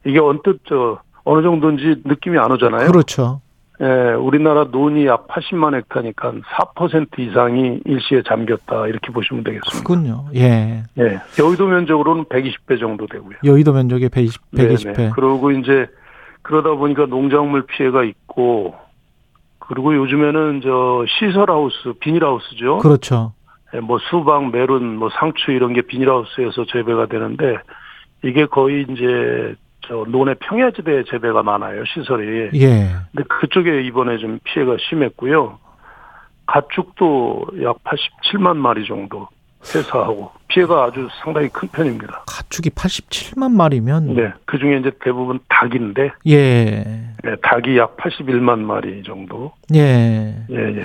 [0.04, 2.86] 이게 언뜻 저 어느 정도인지 느낌이 안 오잖아요.
[2.90, 3.40] 그렇죠.
[3.80, 9.86] 예, 우리나라 논이 약 80만 헥타니까 4% 이상이 일시에 잠겼다 이렇게 보시면 되겠습니다.
[9.86, 10.24] 그군요.
[10.34, 10.82] 예.
[10.98, 13.36] 예, 여의도 면적으로는 120배 정도 되고요.
[13.44, 14.94] 여의도 면적의 120, 120회.
[14.94, 15.10] 네네.
[15.10, 15.86] 그러고 이제
[16.42, 18.74] 그러다 보니까 농작물 피해가 있고
[19.68, 22.78] 그리고 요즘에는 저 시설하우스 비닐하우스죠.
[22.78, 23.32] 그렇죠.
[23.74, 27.58] 예, 뭐 수박, 메론, 뭐 상추 이런 게 비닐하우스에서 재배가 되는데
[28.24, 29.54] 이게 거의 이제
[29.86, 32.50] 저 논의 평야지대에 재배가 많아요 시설이.
[32.54, 32.90] 예.
[33.12, 35.58] 근데 그쪽에 이번에 좀 피해가 심했고요.
[36.46, 39.28] 가축도 약 87만 마리 정도
[39.62, 42.24] 폐사하고 피해가 아주 상당히 큰 편입니다.
[42.26, 46.84] 가축이 87만 마리면 네, 그 중에 이제 대부분 닭인데 예.
[47.24, 49.52] 네, 닭이 약 81만 마리 정도.
[49.74, 50.36] 예.
[50.50, 50.82] 예, 예.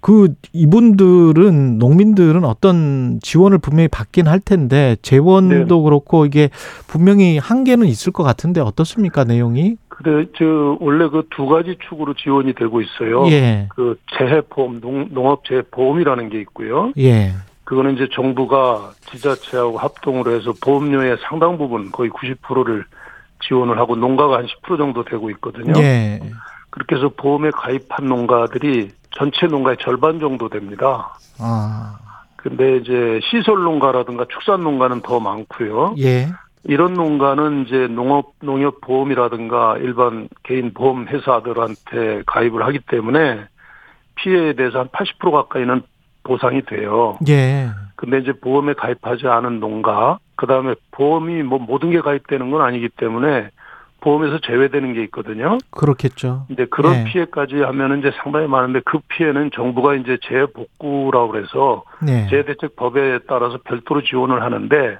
[0.00, 6.50] 그 이분들은 농민들은 어떤 지원을 분명히 받긴 할 텐데 재원도 그렇고 이게
[6.86, 9.76] 분명히 한계는 있을 것 같은데 어떻습니까 내용이?
[9.88, 13.26] 근데 저 원래 그 두 가지 축으로 지원이 되고 있어요.
[13.30, 13.66] 예.
[13.70, 16.92] 그 재해보험, 농, 농업재해보험이라는 게 있고요.
[16.98, 17.32] 예.
[17.68, 22.86] 그거는 이제 정부가 지자체하고 합동으로 해서 보험료의 상당 부분 거의 90%를
[23.46, 25.74] 지원을 하고 농가가 한 10% 정도 되고 있거든요.
[25.76, 26.18] 예.
[26.70, 31.14] 그렇게 해서 보험에 가입한 농가들이 전체 농가의 절반 정도 됩니다.
[31.38, 31.98] 아.
[32.36, 35.96] 근데 이제 시설 농가라든가 축산 농가는 더 많고요.
[35.98, 36.28] 예.
[36.64, 43.46] 이런 농가는 이제 농업 농협 보험이라든가 일반 개인 보험 회사들한테 가입을 하기 때문에
[44.14, 45.82] 피해에 대해서 한 80% 가까이는
[46.22, 47.18] 보상이 돼요.
[47.28, 47.68] 예.
[47.96, 52.88] 근데 이제 보험에 가입하지 않은 농가, 그 다음에 보험이 뭐 모든 게 가입되는 건 아니기
[52.88, 53.50] 때문에
[54.00, 55.58] 보험에서 제외되는 게 있거든요.
[55.70, 56.44] 그렇겠죠.
[56.46, 57.04] 근데 그런 네.
[57.04, 62.28] 피해까지 하면은 이제 상당히 많은데 그 피해는 정부가 이제 재복구라고 그래서 네.
[62.28, 64.98] 재대책 법에 따라서 별도로 지원을 하는데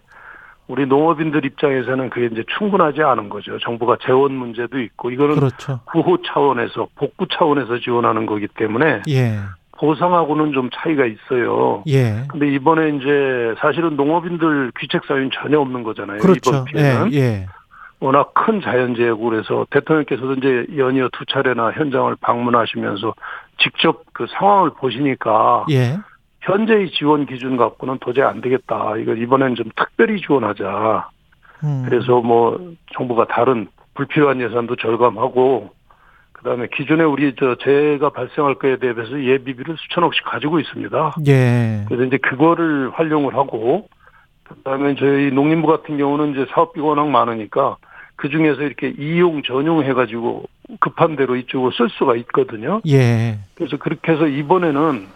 [0.66, 3.58] 우리 농업인들 입장에서는 그게 이제 충분하지 않은 거죠.
[3.58, 5.80] 정부가 재원 문제도 있고 이거는 그렇죠.
[5.86, 9.38] 구호 차원에서 복구 차원에서 지원하는 거기 때문에 예.
[9.78, 11.82] 보상하고는 좀 차이가 있어요.
[11.88, 12.24] 예.
[12.28, 16.18] 근데 이번에 이제 사실은 농업인들 귀책 사유는 전혀 없는 거잖아요.
[16.18, 16.50] 그렇죠.
[16.50, 17.18] 이번 피해는 예.
[17.18, 17.46] 예.
[18.00, 23.14] 워낙 큰 자연재해고 그래서 대통령께서도 이제 연이어 두 차례나 현장을 방문하시면서
[23.58, 25.98] 직접 그 상황을 보시니까 예.
[26.42, 28.96] 현재의 지원 기준 갖고는 도저히 안 되겠다.
[28.98, 31.08] 이거 이번엔 좀 특별히 지원하자.
[31.64, 31.84] 음.
[31.88, 35.70] 그래서 뭐 정부가 다른 불필요한 예산도 절감하고
[36.38, 41.16] 그다음에 기존에 우리 저 재해가 발생할 거에 대비해서 예비비를 수천억씩 가지고 있습니다.
[41.26, 41.84] 예.
[41.86, 43.88] 그래서 이제 그거를 활용을 하고
[44.44, 47.76] 그다음에 저희 농림부 같은 경우는 이제 사업비가 워낙 많으니까
[48.16, 50.44] 그 중에서 이렇게 이용 전용 해가지고
[50.80, 52.80] 급한 대로 이쪽으로 쓸 수가 있거든요.
[52.86, 53.38] 예.
[53.54, 55.06] 그래서 그렇게 해서 이번에는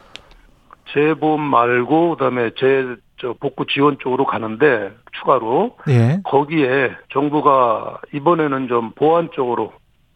[0.92, 6.18] 재보험 말고 그다음에 재 저 복구 지원 쪽으로 가는데 추가로 예.
[6.24, 9.72] 거기에 정부가 이번에는 좀 보안 쪽으로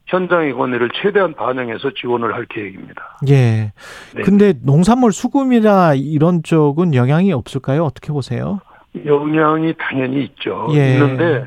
[0.06, 3.18] 현장의 권리를 최대한 반영해서 지원을 할 계획입니다.
[3.28, 3.72] 예.
[4.14, 4.22] 네.
[4.24, 7.84] 근데 농산물 수급이나 이런 쪽은 영향이 없을까요?
[7.84, 8.60] 어떻게 보세요?
[9.04, 10.68] 영향이 당연히 있죠.
[10.72, 10.94] 예.
[10.94, 11.46] 있는데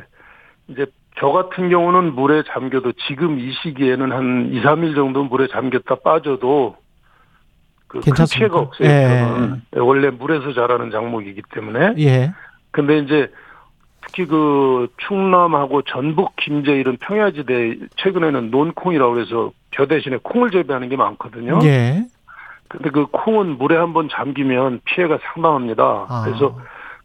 [0.68, 0.86] 이제
[1.20, 6.76] 저 같은 경우는 물에 잠겨도 지금 이 시기에는 한 2, 3일 정도 물에 잠겼다 빠져도
[7.88, 8.38] 그 괜찮습니까?
[8.38, 8.88] 피해가 없어요.
[8.88, 9.80] 예.
[9.80, 11.96] 원래 물에서 자라는 작목이기 때문에.
[12.00, 12.34] 예.
[12.72, 13.32] 근데 이제
[14.10, 20.96] 특히 그 충남하고 전북, 김제 이런 평야지대 최근에는 논콩이라고 해서 벼 대신에 콩을 재배하는 게
[20.96, 21.60] 많거든요.
[21.64, 22.04] 예.
[22.68, 26.06] 근데 그 콩은 물에 한번 잠기면 피해가 상당합니다.
[26.10, 26.24] 아.
[26.26, 26.58] 그래서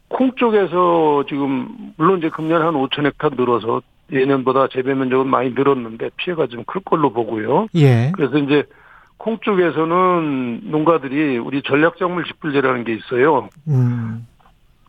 [0.07, 6.09] 콩 쪽에서 지금 물론 이제 금년 한 5천 헥타 늘어서 예년보다 재배 면적은 많이 늘었는데
[6.17, 7.67] 피해가 좀 클 걸로 보고요.
[7.75, 8.11] 예.
[8.15, 8.63] 그래서 이제
[9.17, 13.49] 콩 쪽에서는 농가들이 우리 전략작물 직불제라는 게 있어요.
[13.67, 14.27] 음.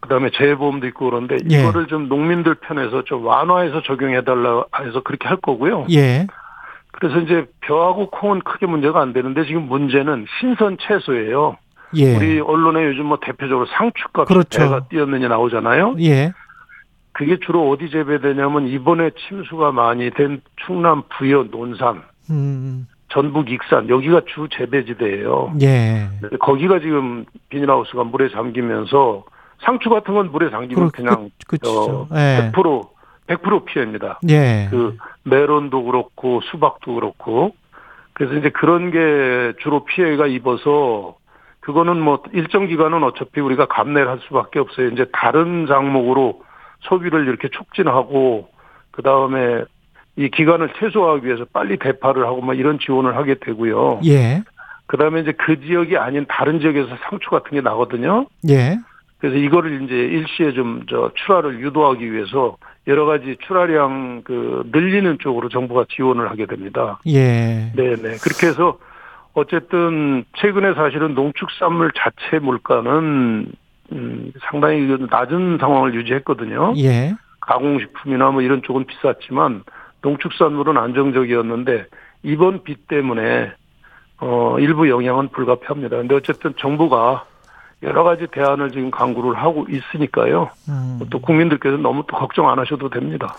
[0.00, 1.60] 그다음에 재해보험도 있고 그런데 예.
[1.60, 5.86] 이거를 좀 농민들 편에서 좀 완화해서 적용해달라 해서 그렇게 할 거고요.
[5.90, 6.26] 예.
[6.92, 11.56] 그래서 이제 벼하고 콩은 크게 문제가 안 되는데 지금 문제는 신선 채소예요.
[11.94, 12.16] 예.
[12.16, 14.58] 우리 언론에 요즘 뭐 대표적으로 상추값 그렇죠.
[14.60, 15.96] 배가 뛰었느냐 나오잖아요.
[16.00, 16.32] 예.
[17.12, 22.86] 그게 주로 어디 재배되냐면 이번에 침수가 많이 된 충남 부여 논산, 음.
[23.08, 25.54] 전북 익산 여기가 주 재배지대예요.
[25.62, 26.08] 예.
[26.40, 29.24] 거기가 지금 비닐하우스가 물에 잠기면서
[29.60, 31.56] 상추 같은 건 물에 잠기면 그, 그냥 그.
[31.66, 32.50] 어, 예.
[32.52, 32.88] 100%
[33.26, 34.20] 100% 피해입니다.
[34.28, 34.68] 예.
[34.70, 37.54] 그 메론도 그렇고 수박도 그렇고
[38.12, 41.16] 그래서 이제 그런 게 주로 피해가 입어서
[41.60, 44.88] 그거는 뭐 일정 기간은 어차피 우리가 감내를 할 수밖에 없어요.
[44.88, 46.42] 이제 다른 장목으로
[46.82, 48.48] 소비를 이렇게 촉진하고
[48.92, 49.64] 그 다음에
[50.16, 54.00] 이 기간을 최소화하기 위해서 빨리 대파를 하고 막 이런 지원을 하게 되고요.
[54.06, 54.42] 예.
[54.86, 58.26] 그 다음에 이제 그 지역이 아닌 다른 지역에서 상추 같은 게 나거든요.
[58.48, 58.78] 예.
[59.26, 65.48] 그래서 이거를 이제 일시에 좀 저 출하를 유도하기 위해서 여러 가지 출하량 그 늘리는 쪽으로
[65.48, 67.00] 정부가 지원을 하게 됩니다.
[67.06, 67.72] 예.
[67.74, 68.16] 네 네.
[68.22, 68.78] 그렇게 해서
[69.34, 73.46] 어쨌든 최근에 사실은 농축산물 자체 물가는
[73.92, 76.74] 음, 상당히 그 낮은 상황을 유지했거든요.
[76.78, 77.14] 예.
[77.40, 79.62] 가공식품이나 뭐 이런 쪽은 비쌌지만
[80.02, 81.86] 농축산물은 안정적이었는데
[82.22, 83.52] 이번 비 때문에
[84.18, 85.96] 어 일부 영향은 불가피합니다.
[85.96, 87.26] 근데 어쨌든 정부가
[87.82, 90.48] 여러 가지 대안을 지금 강구를 하고 있으니까요.
[90.68, 90.98] 음.
[91.10, 93.34] 또 국민들께서 너무 또 걱정 안 하셔도 됩니다.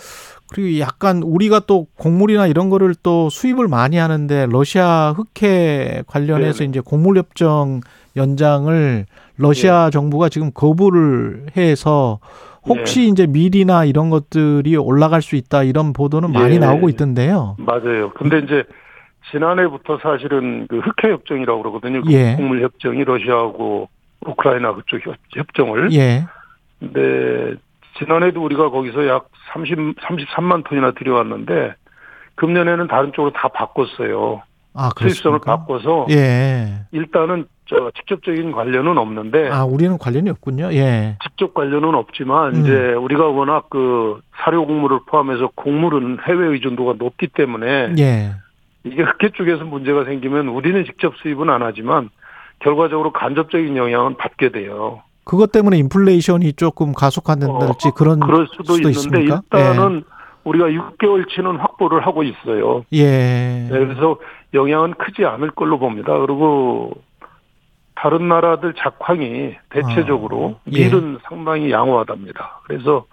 [0.49, 6.69] 그리고 약간 우리가 또 곡물이나 이런 거를 또 수입을 많이 하는데 러시아 흑해 관련해서 네네.
[6.69, 7.81] 이제 곡물 협정
[8.15, 9.05] 연장을
[9.37, 12.19] 러시아 정부가 지금 거부를 해서
[12.65, 16.59] 혹시 이제 밀이나 이런 것들이 올라갈 수 있다 이런 보도는 많이 예.
[16.59, 17.55] 나오고 있던데요.
[17.59, 18.11] 맞아요.
[18.11, 18.63] 근데 이제
[19.31, 22.01] 지난해부터 사실은 그 흑해 협정이라고 그러거든요.
[22.01, 22.35] 그 예.
[22.35, 23.89] 곡물 협정이 러시아하고
[24.25, 25.91] 우크라이나 그쪽 협- 협정을.
[25.93, 26.25] 예.
[26.79, 27.55] 근데
[27.97, 31.73] 지난해도 우리가 거기서 약 30, 33만 톤이나 들여왔는데
[32.35, 34.43] 금년에는 다른 쪽으로 다 바꿨어요.
[34.79, 35.39] 아, 수입선을?
[35.39, 36.85] 바꿔서 예.
[36.91, 40.69] 일단은 저 직접적인 관련은 없는데 아, 우리는 관련이 없군요.
[40.73, 41.17] 예.
[41.23, 42.61] 직접 관련은 없지만 음.
[42.61, 48.35] 이제 우리가 워낙 그 사료 곡물을 포함해서 곡물은 해외 의존도가 높기 때문에 예.
[48.83, 52.09] 이게 흑해 쪽에서 문제가 생기면 우리는 직접 수입은 안 하지만
[52.59, 55.01] 결과적으로 간접적인 영향은 받게 돼요.
[55.23, 59.41] 그것 때문에 인플레이션이 조금 가속화된다든지 그런 그럴 수도, 있는데 있습니까?
[59.51, 60.03] 일단은
[60.45, 62.85] 우리가 6개월치는 확보를 하고 있어요.
[62.93, 63.03] 예.
[63.03, 64.17] 네, 그래서
[64.53, 66.17] 영향은 크지 않을 걸로 봅니다.
[66.17, 66.93] 그리고
[67.95, 70.85] 다른 나라들 작황이 대체적으로 아, 예.
[70.85, 72.61] 밀은 상당히 양호하답니다.
[72.63, 73.05] 그래서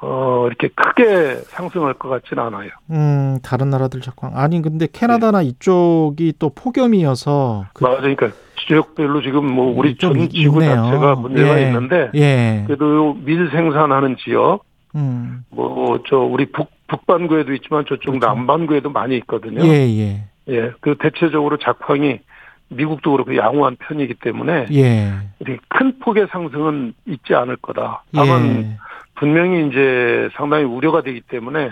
[0.00, 2.70] 어 이렇게 크게 상승할 것 같지는 않아요.
[2.90, 4.36] 음, 다른 나라들 작황.
[4.36, 4.92] 아니, 근데 네.
[4.92, 8.00] 캐나다나 이쪽이 또 폭염이어서 그 맞아요.
[8.00, 8.30] 그러니까
[8.66, 10.84] 지역별로 지금 뭐 우리 좀전 지구 있네요.
[10.84, 11.66] 자체가 문제가 예.
[11.66, 12.64] 있는데 예.
[12.66, 15.44] 그래도 밀 생산하는 지역 음.
[15.50, 18.26] 뭐 저 우리 북 북반구에도 있지만 저쪽 그렇죠.
[18.26, 19.62] 남반구에도 많이 있거든요.
[19.64, 20.24] 예, 예.
[20.48, 22.20] 예, 그 대체적으로 작황이
[22.70, 25.12] 미국도 그렇고 양호한 편이기 때문에 예.
[25.40, 28.04] 이렇게 큰 폭의 상승은 있지 않을 거다.
[28.14, 28.76] 다만 예.
[29.18, 31.70] 분명히 이제 상당히 우려가 되기 때문에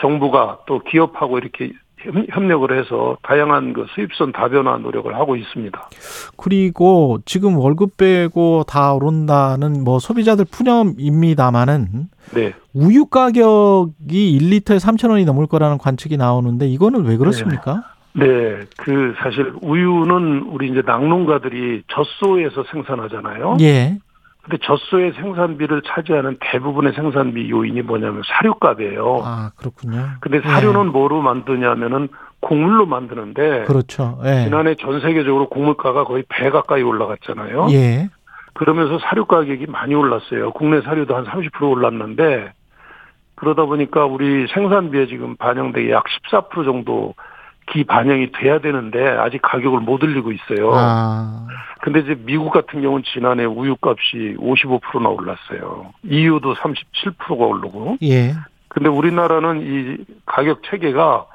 [0.00, 5.88] 정부가 또 기업하고 이렇게 협- 협력을 해서 다양한 그 수입선 다변화 노력을 하고 있습니다.
[6.36, 12.52] 그리고 지금 월급 빼고 다 오른다는 뭐 소비자들 푸념입니다마는 네.
[12.74, 17.82] 우유 가격이 1리터에 3,000원이 넘을 거라는 관측이 나오는데 이거는 왜 그렇습니까?
[18.14, 23.56] 네, 그 사실 우유는 우리 이제 낙농가들이 젖소에서 생산하잖아요.
[23.60, 23.98] 예.
[24.42, 29.20] 근데 젖소의 생산비를 차지하는 대부분의 생산비 요인이 뭐냐면 사료값이에요.
[29.22, 30.06] 아, 그렇군요.
[30.20, 32.08] 근데 사료는 뭐로 만드냐면은
[32.40, 34.18] 곡물로 만드는데 그렇죠.
[34.24, 34.44] 예.
[34.44, 37.68] 지난해 전 세계적으로 곡물가가 거의 배 가까이 올라갔잖아요.
[37.72, 38.08] 예.
[38.54, 40.52] 그러면서 사료 가격이 많이 올랐어요.
[40.52, 42.52] 국내 사료도 한 30% 올랐는데
[43.34, 47.14] 그러다 보니까 우리 생산비에 지금 반영되게 약 14% 정도
[47.70, 50.70] 기 반영이 돼야 되는데 아직 가격을 못 올리고 있어요.
[50.74, 51.46] 아,
[51.80, 55.92] 근데 이제 미국 같은 경우는 지난해 우유 값이 55%나 올랐어요.
[56.04, 57.98] EU도 37%가 오르고.
[58.02, 58.34] 예.
[58.68, 61.26] 근데 우리나라는 이 가격 체계가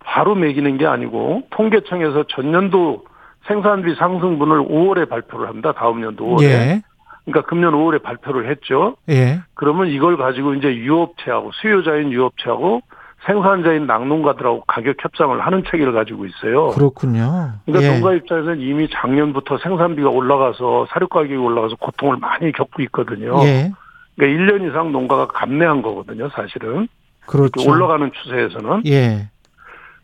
[0.00, 3.04] 바로 매기는 게 아니고 통계청에서 전년도
[3.46, 5.72] 생산비 상승분을 5월에 발표를 합니다.
[5.72, 6.42] 다음 년도 5월에.
[6.42, 6.82] 예.
[7.24, 8.96] 그러니까 금년 5월에 발표를 했죠.
[9.08, 9.40] 예.
[9.54, 12.82] 그러면 이걸 가지고 이제 유업체하고 수요자인 유업체하고
[13.26, 16.68] 생산자인 낙농가들하고 가격 협상을 하는 체계를 가지고 있어요.
[16.68, 17.52] 그렇군요.
[17.66, 17.94] 그러니까 예.
[17.94, 23.42] 농가 입장에서는 이미 작년부터 생산비가 올라가서 사료 가격이 올라가서 고통을 많이 겪고 있거든요.
[23.44, 23.72] 예.
[24.16, 26.88] 그러니까 1년 이상 농가가 감내한 거거든요, 사실은.
[27.26, 27.68] 그렇죠.
[27.68, 28.82] 올라가는 추세에서는.
[28.86, 29.28] 예.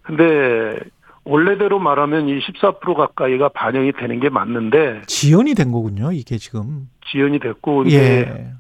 [0.03, 0.79] 근데
[1.25, 6.89] 원래대로 말하면 이 14% 가까이가 반영이 되는 게 맞는데 지연이 된 거군요, 이게 지금.
[7.07, 8.53] 지연이 됐고 이게 예.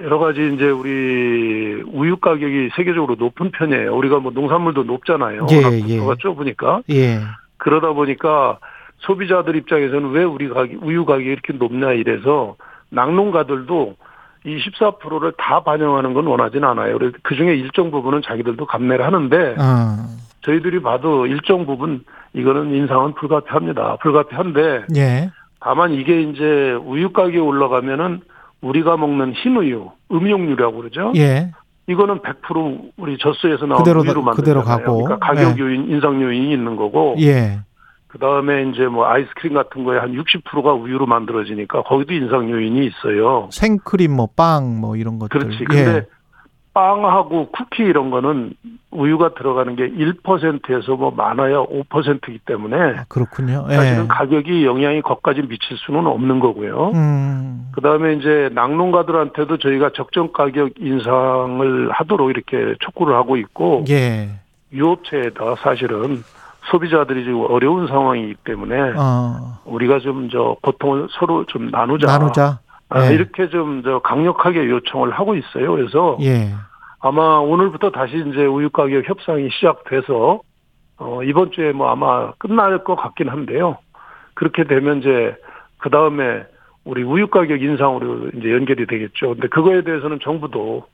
[0.00, 3.94] 여러 가지 이제 우리 우유 가격이 세계적으로 높은 편이에요.
[3.96, 5.46] 우리가 뭐 농산물도 높잖아요.
[5.50, 5.96] 예, 예.
[5.96, 7.20] 국토가 좁으니까 예.
[7.56, 8.58] 그러다 보니까
[8.98, 12.56] 소비자들 입장에서는 왜 우리 가격 우유 가격이 이렇게 높냐 이래서
[12.90, 13.96] 낙농가들도
[14.44, 16.98] 이 14%를 다 반영하는 건 원하진 않아요.
[17.22, 20.18] 그 중에 일정 부분은 자기들도 감내를 하는데 어.
[20.42, 23.96] 저희들이 봐도 일정 부분 이거는 인상은 불가피합니다.
[23.96, 25.30] 불가피한데 예.
[25.60, 28.20] 다만 이게 이제 우유 가격이 올라가면은
[28.60, 31.12] 우리가 먹는 흰 우유, 음용유라고 그러죠.
[31.16, 31.50] 예.
[31.88, 34.34] 이거는 100% 우리 젖소에서 나온 그대로 우유로 만들잖아요.
[34.34, 35.04] 그대로 가고.
[35.04, 35.62] 그러니까 가격 네.
[35.62, 37.16] 요인, 인상 요인이 있는 거고.
[37.20, 37.60] 예.
[38.08, 43.48] 그 다음에 이제 뭐 아이스크림 같은 거에 한 60%가 우유로 만들어지니까 거기도 인상 요인이 있어요.
[43.52, 45.40] 생크림 뭐 빵뭐 이런 것들.
[45.40, 45.64] 그렇지.
[45.64, 46.06] 근데 예.
[46.74, 48.52] 빵하고 쿠키 이런 거는
[48.90, 53.66] 우유가 들어가는 게 1%에서 뭐 많아야 5%이기 때문에 아, 그렇군요.
[53.70, 53.74] 예.
[53.74, 56.92] 사실은 가격이 영향이 거기까지 미칠 수는 없는 거고요.
[56.94, 57.70] 음.
[57.72, 64.28] 그 다음에 이제 낙농가들한테도 저희가 적정 가격 인상을 하도록 이렇게 촉구를 하고 있고 예.
[64.72, 66.22] 유업체에다 사실은
[66.70, 69.58] 소비자들이 지금 어려운 상황이기 때문에 어.
[69.64, 72.06] 우리가 좀 저 고통을 서로 좀 나누자.
[72.06, 72.60] 나누자.
[72.90, 73.14] 아, 예.
[73.14, 75.72] 이렇게 좀 저 강력하게 요청을 하고 있어요.
[75.72, 76.50] 그래서 예.
[77.00, 80.40] 아마 오늘부터 다시 이제 우유 가격 협상이 시작돼서
[80.98, 83.78] 어 이번 주에 뭐 아마 끝날 것 같긴 한데요.
[84.34, 85.36] 그렇게 되면 이제
[85.78, 86.44] 그 다음에
[86.84, 89.34] 우리 우유 가격 인상으로 이제 연결이 되겠죠.
[89.34, 90.86] 근데 그거에 대해서는 정부도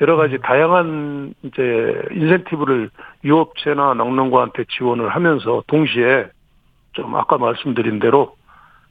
[0.00, 2.90] 여러 가지 다양한 이제 인센티브를
[3.24, 6.26] 유업체나 낙농가한테 지원을 하면서 동시에
[6.92, 8.34] 좀 아까 말씀드린 대로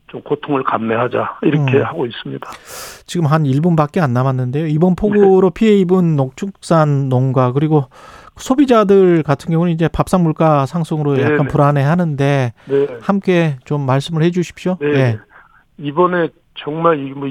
[0.10, 1.84] 좀 고통을 감내하자 이렇게 음.
[1.84, 2.50] 하고 있습니다.
[3.06, 4.67] 지금 한 1분밖에 안 남았는데요.
[4.67, 7.86] 이번 폭우로 피해 입은 농축산 농가 그리고
[8.36, 11.48] 소비자들 같은 경우는 이제 밥상 물가 상승으로 네, 약간 네.
[11.48, 12.88] 불안해 하는데 네.
[13.02, 14.78] 함께 좀 말씀을 해 주십시오.
[14.80, 14.88] 네.
[14.88, 15.19] 예.
[15.78, 17.30] 이번에 정말 이 뭐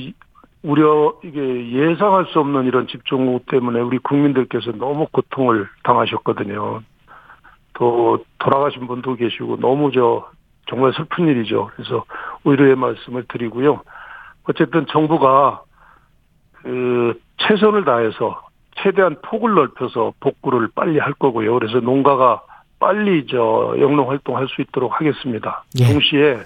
[0.63, 6.83] 우려 이게 예상할 수 없는 이런 집중호우 때문에 우리 국민들께서 너무 고통을 당하셨거든요.
[7.75, 10.29] 또 돌아가신 분도 계시고 너무 저
[10.69, 11.71] 정말 슬픈 일이죠.
[11.77, 12.05] 그래서
[12.45, 13.83] 위로의 말씀을 드리고요.
[14.45, 15.63] 어쨌든 정부가
[16.63, 18.43] 그 최선을 다해서
[18.83, 21.59] 최대한 폭을 넓혀서 복구를 빨리 할 거고요.
[21.59, 22.43] 그래서 농가가
[22.79, 25.65] 빨리 저 영농 활동할 수 있도록 하겠습니다.
[25.81, 25.93] 예.
[25.93, 26.39] 동시에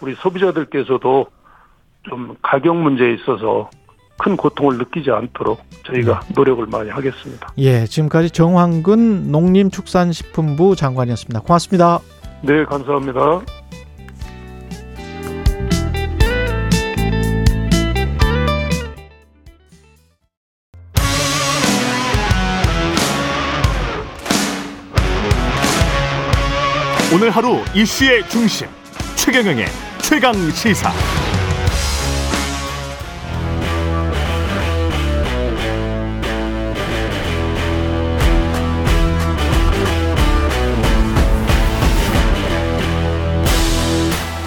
[0.00, 1.26] 우리 소비자들께서도
[2.04, 3.70] 좀 가격 문제에 있어서
[4.18, 7.48] 큰 고통을 느끼지 않도록 저희가 노력을 많이 하겠습니다.
[7.58, 11.40] 예, 지금까지 정황근 농림축산식품부 장관이었습니다.
[11.40, 11.98] 고맙습니다.
[12.42, 13.40] 네, 감사합니다.
[27.14, 28.66] 오늘 하루 이슈의 중심
[29.14, 29.66] 최경영의
[30.02, 30.90] 최강 시사.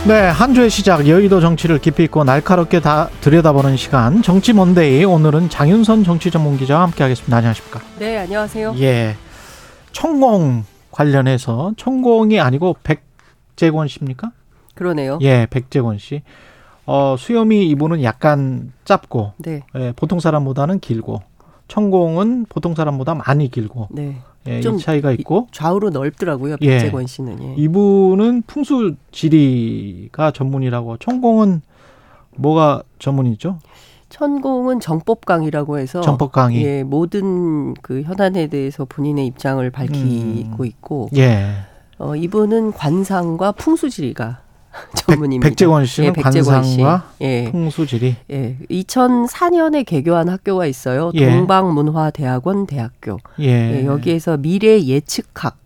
[0.05, 5.47] 네, 한 주의 시작 여의도 정치를 깊이 있고 날카롭게 다 들여다보는 시간 정치 먼데이 오늘은
[5.47, 7.37] 장윤선 정치 전문 기자와 함께 하겠습니다.
[7.37, 7.79] 안녕하십니까?
[7.97, 8.75] 네, 안녕하세요.
[8.79, 9.15] 예,
[9.93, 10.65] 천공
[10.97, 14.31] 관련해서 천공이 아니고 백재권 씨입니까?
[14.73, 15.19] 그러네요.
[15.21, 16.23] 예, 백재권 씨.
[16.87, 21.21] 어, 수염이 이분은 약간 짧고 네, 예, 보통 사람보다는 길고
[21.67, 24.17] 천공은 보통 사람보다 많이 길고 네.
[24.47, 26.55] 예, 좀이 차이가 있고 좌우로 넓더라고요.
[26.61, 26.79] 예.
[26.79, 27.43] 백재권 씨는.
[27.43, 27.53] 예.
[27.57, 31.61] 이분은 풍수 지리가 전문이라고 천공은
[32.37, 33.59] 뭐가 전문이죠?
[34.09, 36.63] 천공은 정법강이라고 해서 정법 강의.
[36.63, 40.65] 예, 모든 그 현안에 대해서 본인의 입장을 밝히고 음.
[40.65, 41.55] 있고 예.
[41.97, 44.41] 어, 이분은 관상과 풍수지리가
[44.95, 45.49] 전문입니다.
[45.49, 46.53] 백재권 씨는 예, 백재권.
[46.53, 47.49] 관상과 예.
[47.51, 48.15] 풍수지리.
[48.31, 48.57] 예.
[48.69, 51.11] 2004년에 개교한 학교가 있어요.
[51.15, 51.29] 예.
[51.29, 53.17] 동방문화대학원 대학교.
[53.39, 53.79] 예.
[53.81, 55.57] 예, 여기에서 미래 예측학.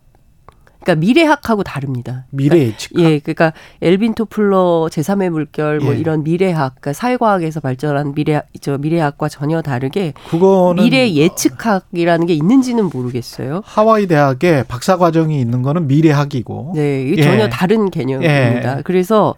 [0.82, 2.24] 그러니까 미래학하고 다릅니다.
[2.30, 2.98] 미래 예측.
[2.98, 5.98] 예, 그러니까 엘빈 토플러 제3의 물결 뭐 예.
[5.98, 12.90] 이런 미래학, 그러니까 사회과학에서 발전한 미래 저 미래학과 전혀 다르게 그거는 미래 예측학이라는 게 있는지는
[12.92, 13.62] 모르겠어요.
[13.64, 16.72] 하와이 대학에 박사 과정이 있는 거는 미래학이고.
[16.74, 17.24] 네, 이게 예.
[17.24, 18.78] 전혀 다른 개념입니다.
[18.78, 18.82] 예.
[18.82, 19.34] 그래서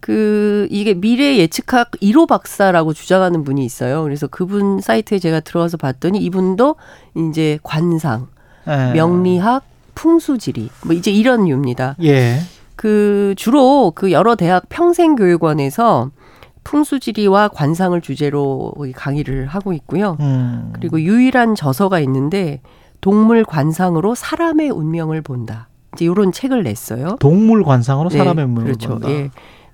[0.00, 4.02] 그 이게 미래 예측학 1호 박사라고 주장하는 분이 있어요.
[4.02, 6.74] 그래서 그분 사이트에 제가 들어와서 봤더니 이분도
[7.30, 8.26] 이제 관상,
[8.66, 8.92] 예.
[8.94, 9.62] 명리학,
[9.94, 11.96] 풍수지리 뭐 이제 이런 류입니다.
[12.02, 12.38] 예.
[12.76, 16.10] 그 주로 그 여러 대학 평생교육원에서
[16.64, 20.16] 풍수지리와 관상을 주제로 강의를 하고 있고요.
[20.20, 20.72] 음.
[20.74, 22.60] 그리고 유일한 저서가 있는데
[23.00, 25.68] 동물 관상으로 사람의 운명을 본다.
[25.94, 27.16] 이제 이런 책을 냈어요.
[27.20, 28.90] 동물 관상으로 사람의 네, 물을 그렇죠.
[28.90, 29.10] 본다.
[29.10, 29.30] 예.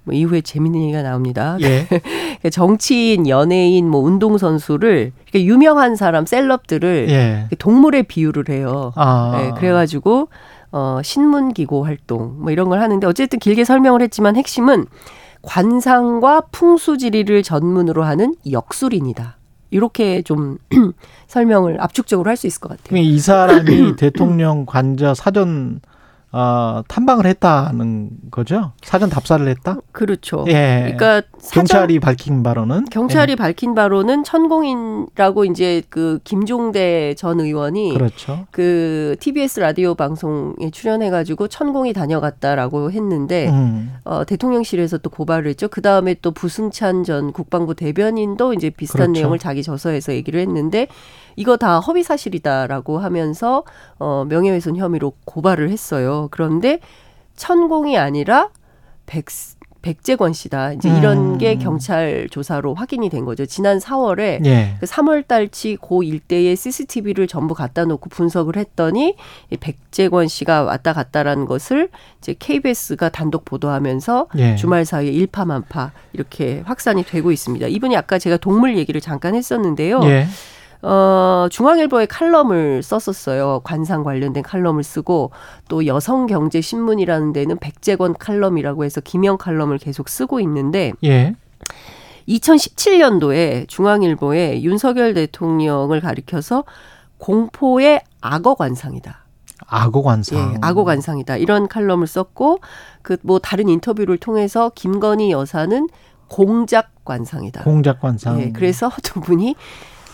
[0.08, 1.58] 뭐 이후에 재밌는 얘기가 나옵니다.
[1.60, 1.86] 예.
[2.50, 7.48] 정치인, 연예인, 뭐 운동선수를 이렇게 유명한 사람, 셀럽들을 예.
[7.58, 8.92] 동물에 비유를 해요.
[8.96, 9.36] 아.
[9.36, 10.28] 네, 그래가지고
[10.72, 14.86] 어, 신문기고 활동 뭐 이런 걸 하는데 어쨌든 길게 설명을 했지만 핵심은
[15.42, 19.36] 관상과 풍수지리를 전문으로 하는 역술인이다.
[19.70, 20.56] 이렇게 좀
[21.28, 22.84] 설명을 압축적으로 할 수 있을 것 같아요.
[22.88, 25.80] 그러니까 이 사람이 대통령 관저 사전
[26.30, 28.72] 어, 탐방을 했다는 거죠?
[28.82, 29.78] 사전 답사를 했다?
[29.92, 30.44] 그렇죠.
[30.48, 30.92] 예.
[30.96, 37.94] 그러니까 사전- 경찰이 밝힌 바로는 경찰이 밝힌 바로는 천공인이라고 이제 그 김종대 전 의원이 예.
[37.94, 38.46] 그렇죠.
[38.50, 43.94] 그 TBS 라디오 방송에 출연해 가지고 천공이 다녀갔다라고 했는데 음.
[44.04, 45.68] 어, 대통령실에서 또 고발을 했죠.
[45.68, 49.20] 그 다음에 또 부승찬 전 국방부 대변인도 이제 비슷한 그렇죠.
[49.20, 50.88] 내용을 자기 저서에서 얘기를 했는데
[51.36, 53.62] 이거 다 허위 사실이다라고 하면서
[53.98, 56.17] 어, 명예훼손 혐의로 고발을 했어요.
[56.30, 56.80] 그런데
[57.36, 58.50] 천공이 아니라
[59.06, 59.28] 백
[59.80, 60.72] 백재권 씨다.
[60.72, 61.38] 이제 이런 음.
[61.38, 63.46] 게 경찰 조사로 확인이 된 거죠.
[63.46, 64.76] 지난 4월에 예.
[64.80, 69.14] 그 3월 달치 고 일대의 CCTV를 전부 갖다 놓고 분석을 했더니
[69.50, 74.56] 이 백재권 씨가 왔다 갔다라는 것을 이제 KBS가 단독 보도하면서 예.
[74.56, 77.68] 주말 사이에 일파만파 이렇게 확산이 되고 있습니다.
[77.68, 80.00] 이분이 아까 제가 동물 얘기를 잠깐 했었는데요.
[80.04, 80.26] 예.
[80.82, 83.60] 어, 중앙일보에 칼럼을 썼었어요.
[83.64, 85.32] 관상 관련된 칼럼을 쓰고
[85.68, 91.34] 또 여성경제신문이라는 데는 백재권 칼럼이라고 해서 기명 칼럼을 계속 쓰고 있는데 예.
[92.28, 96.64] 2017년도에 중앙일보에 윤석열 대통령을 가리켜서
[97.18, 99.24] 공포의 악어 관상이다.
[99.66, 100.38] 악어 관상.
[100.54, 101.36] 예, 악어 관상이다.
[101.36, 102.60] 이런 칼럼을 썼고
[103.02, 105.88] 그 뭐 다른 인터뷰를 통해서 김건희 여사는
[106.28, 107.64] 공작 관상이다.
[107.64, 108.40] 공작 관상.
[108.40, 109.56] 예, 그래서 두 분이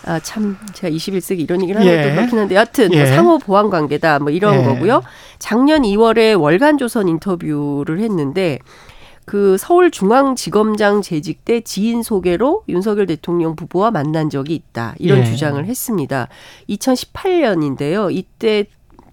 [0.05, 2.03] 아, 참, 제가 21세기 이런 얘기를 하는 예.
[2.03, 3.05] 것도 그렇긴 한데, 여하튼, 뭐 예.
[3.07, 4.63] 상호 보완 관계다, 뭐 이런 예.
[4.63, 5.01] 거고요.
[5.39, 8.59] 작년 2월에 월간조선 인터뷰를 했는데,
[9.25, 14.93] 그 서울중앙지검장 재직 때 지인 소개로 윤석열 대통령 부부와 만난 적이 있다.
[14.99, 15.25] 이런 예.
[15.25, 16.27] 주장을 했습니다.
[16.69, 18.15] 2018년인데요.
[18.15, 18.65] 이때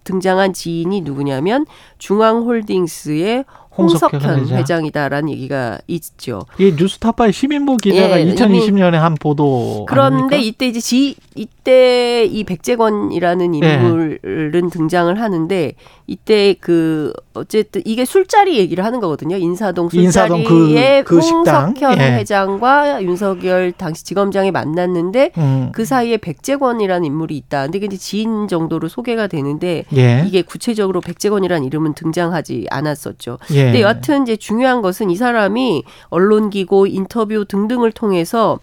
[0.05, 1.65] 등장한 지인이 누구냐면
[1.99, 3.45] 중앙홀딩스의
[3.77, 4.59] 홍석현 홍석현 회장.
[4.59, 6.43] 회장 이다라는 얘기가 있죠.
[6.59, 10.37] 이 뉴스타파의 시민보 기자가 예, 2020년에 한 보도 그런데 아닙니까?
[10.37, 13.75] 이때 이제 지 이때 이 백재권이라는 예.
[13.75, 15.73] 인물은 등장을 하는데
[16.07, 19.37] 이때 그 어쨌든 이게 술자리 얘기를 하는 거거든요.
[19.37, 21.69] 인사동 인사동 술자리에 그- 그 식당.
[21.69, 22.17] 홍석현 예.
[22.19, 25.71] 회장과 윤석열 당시 지검장이 만났는데 음.
[25.73, 27.63] 그 사이에 백재권이라는 인물이 있다.
[27.69, 30.25] 근데 이제 지인 정도로 소개가 되는데 예.
[30.27, 33.39] 이게 구체적으로 백재권이라는 이름은 등장하지 않았었죠.
[33.53, 33.65] 예.
[33.65, 38.59] 근데 여하튼 이제 중요한 것은 이 사람이 언론 기고 인터뷰 등등을 통해서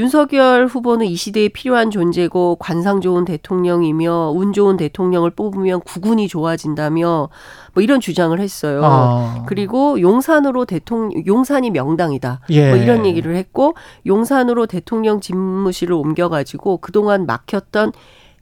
[0.00, 7.28] 윤석열 후보는 이 시대에 필요한 존재고 관상 좋은 대통령이며 운 좋은 대통령을 뽑으면 구군이 좋아진다며
[7.74, 8.80] 뭐 이런 주장을 했어요.
[8.82, 9.44] 아.
[9.46, 12.40] 그리고 용산으로 대통령 용산이 명당이다.
[12.48, 12.70] 예.
[12.70, 13.74] 뭐 이런 얘기를 했고
[14.06, 17.92] 용산으로 대통령 집무실을 옮겨가지고 그동안 막혔던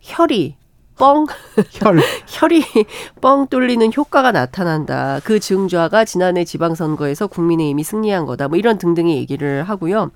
[0.00, 0.54] 혈이
[0.96, 1.26] 뻥
[1.70, 1.98] 혈.
[2.28, 2.62] 혈이
[3.20, 5.20] 뻥 뚫리는 효과가 나타난다.
[5.24, 8.46] 그 증좌가 지난해 지방선거에서 국민의힘이 승리한 거다.
[8.46, 10.12] 뭐 이런 등등의 얘기를 하고요.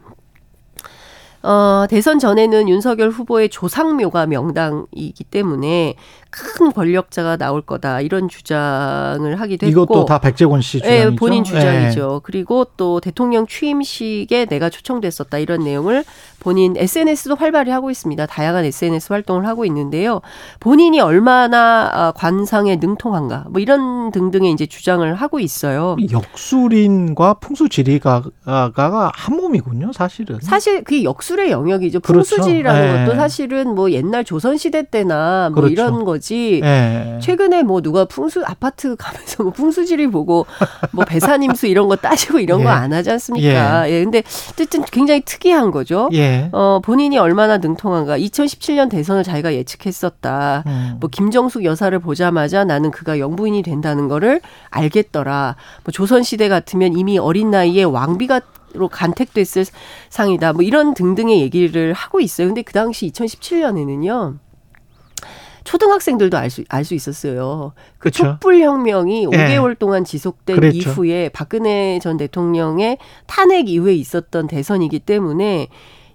[1.42, 5.96] 어, 대선 전에는 윤석열 후보의 조상묘가 명당이기 때문에
[6.32, 8.00] 큰 권력자가 나올 거다.
[8.00, 9.82] 이런 주장을 하기도 했고.
[9.82, 11.12] 이것도 다 백재권 씨 주장이죠.
[11.12, 12.22] 예, 본인 주장이죠.
[12.24, 16.04] 그리고 또 대통령 취임식에 내가 초청됐었다 이런 내용을
[16.40, 18.24] 본인 SNS도 활발히 하고 있습니다.
[18.26, 20.22] 다양한 SNS 활동을 하고 있는데요.
[20.58, 25.96] 본인이 얼마나 아, 관상에 능통한가 뭐 이런 등등의 이제 주장을 하고 있어요.
[26.00, 26.06] 예.
[26.10, 30.38] 역술인과 풍수지리가가 한 몸이군요, 사실은.
[30.40, 32.00] 사실 그게 역술의 영역이죠.
[32.00, 32.36] 그렇죠.
[32.36, 33.04] 풍수질이라는 예.
[33.04, 35.72] 것도 사실은 뭐 옛날 조선 시대 때나 뭐 그렇죠.
[35.72, 36.21] 이런 거지.
[36.22, 36.60] 거지.
[36.62, 37.18] 예.
[37.20, 40.46] 최근에 뭐 누가 풍수 아파트 가면서 뭐 풍수지리 보고
[40.92, 42.64] 뭐 배산임수 이런 거 따지고 이런 예.
[42.64, 43.90] 거안 하지 않습니까?
[43.90, 44.04] 예.
[44.04, 46.08] 근데 어쨌든 굉장히 특이한 거죠.
[46.12, 46.48] 예.
[46.52, 48.18] 어, 본인이 얼마나 능통한가.
[48.18, 50.62] 2017년 대선을 자기가 예측했었다.
[50.66, 50.96] 음.
[51.00, 55.56] 뭐 김정숙 여사를 보자마자 나는 그가 영부인이 된다는 거를 알겠더라.
[55.84, 58.40] 뭐 조선 시대 같으면 이미 어린 나이에 왕비가
[58.74, 59.66] 로 간택됐을
[60.08, 60.54] 상이다.
[60.54, 62.46] 뭐 이런 등등의 얘기를 하고 있어요.
[62.46, 64.38] 근데 그 당시 2017년에는요.
[65.64, 67.72] 초등학생들도 알 수 알 수 있었어요.
[67.98, 68.24] 그 그쵸.
[68.24, 69.36] 촛불 혁명이 예.
[69.58, 70.90] 5개월 동안 지속된 그랬죠.
[70.90, 75.68] 이후에 박근혜 전 대통령의 탄핵 이후에 있었던 대선이기 때문에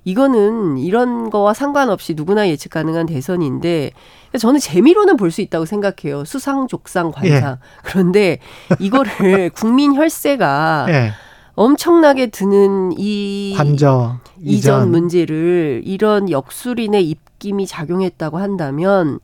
[0.03, 3.91] 이거는 이런 거와 상관없이 누구나 예측 가능한 대선인데
[4.39, 6.23] 저는 재미로는 볼 수 있다고 생각해요.
[6.23, 7.51] 수상, 족상, 관상.
[7.53, 7.57] 예.
[7.83, 8.39] 그런데
[8.79, 11.11] 이거를 국민 혈세가 예.
[11.55, 19.19] 엄청나게 드는 이 관저 이전 이전 문제를 이런 역술인의 입 김이 작용했다고 한다면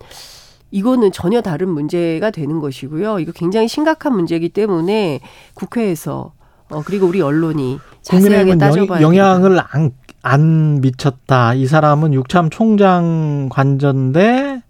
[0.72, 3.20] 이거는 전혀 다른 문제가 되는 것이고요.
[3.20, 5.20] 이거 굉장히 심각한 문제이기 때문에
[5.54, 6.34] 국회에서
[6.70, 9.16] 어 그리고 우리 언론이 자세하게 따져봐야 영.
[9.16, 9.92] 영향을 안,
[10.24, 11.54] 안 미쳤다.
[11.54, 14.64] 이 사람은 육참 총장 관저인데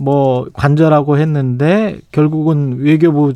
[0.00, 3.32] 뭐 관저라고 했는데 결국은 외교부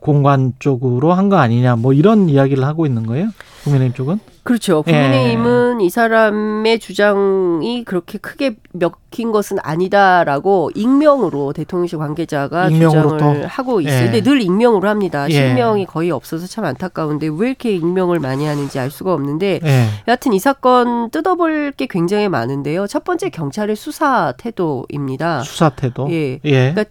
[0.00, 1.76] 공관 쪽으로 한 거 아니냐.
[1.76, 3.28] 뭐 이런 이야기를 하고 있는 거예요.
[3.64, 4.18] 국민의힘 쪽은.
[4.44, 4.84] 그렇죠.
[4.86, 4.92] 예.
[4.92, 13.48] 국민의힘은 이 사람의 주장이 그렇게 크게 먹힌 것은 아니다라고 익명으로 대통령실 관계자가 익명으로 주장을 또?
[13.48, 14.12] 하고 있어요.
[14.14, 14.22] 예.
[14.22, 15.26] 늘 익명으로 합니다.
[15.30, 15.32] 예.
[15.32, 19.86] 실명이 거의 없어서 참 안타까운데 왜 이렇게 익명을 많이 하는지 알 수가 없는데 예.
[20.06, 22.86] 여하튼 이 사건 뜯어볼 게 굉장히 많은데요.
[22.86, 25.42] 첫 번째 경찰의 수사 태도입니다.
[25.42, 26.06] 수사 태도.
[26.10, 26.38] 예.
[26.44, 26.72] 예.
[26.72, 26.84] 그러니까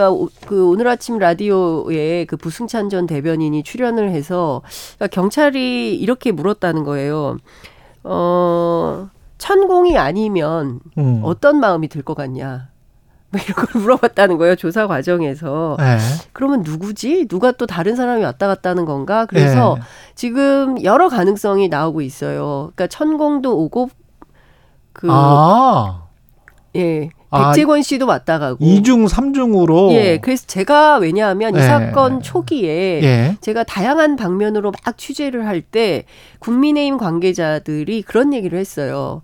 [0.00, 4.62] 그러니까 오- 그 오늘 아침 라디오에 그 부승찬 전 대변인이 출연을 해서
[4.96, 7.36] 그러니까 경찰이 이렇게 물었다는 거예요.
[8.04, 11.20] 어 천공이 아니면 음.
[11.24, 12.68] 어떤 마음이 들 것 같냐?
[13.32, 15.76] 뭐 이런 걸 물어봤다는 거예요 조사 과정에서.
[15.80, 15.98] 예.
[16.32, 17.26] 그러면 누구지?
[17.28, 19.26] 누가 또 다른 사람이 왔다 갔다 하는 건가?
[19.26, 19.82] 그래서 예.
[20.14, 22.72] 지금 여러 가능성이 나오고 있어요.
[22.74, 23.90] 그러니까 천공도 오고
[24.92, 26.04] 그 아.
[26.76, 27.10] 예.
[27.30, 28.58] 아, 백재권 씨도 왔다 가고.
[28.64, 30.18] 이중삼중으로 예.
[30.18, 31.62] 그래서 제가 왜냐하면 이 예.
[31.62, 33.36] 사건 초기에 예.
[33.40, 36.04] 제가 다양한 방면으로 막 취재를 할 때
[36.40, 39.22] 국민의힘 관계자들이 그런 얘기를 했어요.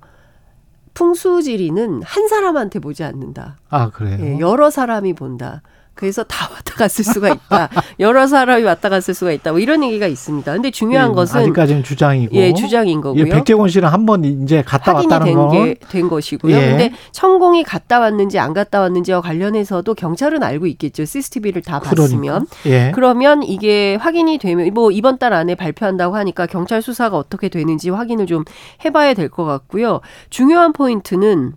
[0.94, 3.58] 풍수지리는 한 사람한테 보지 않는다.
[3.68, 4.18] 아, 그래요.
[4.20, 5.62] 예, 여러 사람이 본다.
[5.96, 7.68] 그래서 다 왔다 갔을 수가 있다.
[8.00, 9.50] 여러 사람이 왔다 갔을 수가 있다.
[9.52, 10.52] 뭐 이런 얘기가 있습니다.
[10.52, 12.36] 근데 중요한 예, 것은 아직까지는 주장이고.
[12.36, 13.24] 예, 주장인 거고요.
[13.26, 16.54] 예, 백재원 씨는 한 번 이제 갔다 왔다는 된건게된 것이고요.
[16.54, 16.60] 예.
[16.70, 21.04] 근데 천공이 갔다 왔는지 안 갔다 왔는지와 관련해서도 경찰은 알고 있겠죠.
[21.06, 22.46] CCTV를 다 봤으면.
[22.62, 22.86] 그러니까.
[22.88, 22.92] 예.
[22.94, 28.26] 그러면 이게 확인이 되면 뭐 이번 달 안에 발표한다고 하니까 경찰 수사가 어떻게 되는지 확인을
[28.26, 28.44] 좀
[28.84, 30.00] 해봐야 될 것 같고요.
[30.30, 31.54] 중요한 포인트는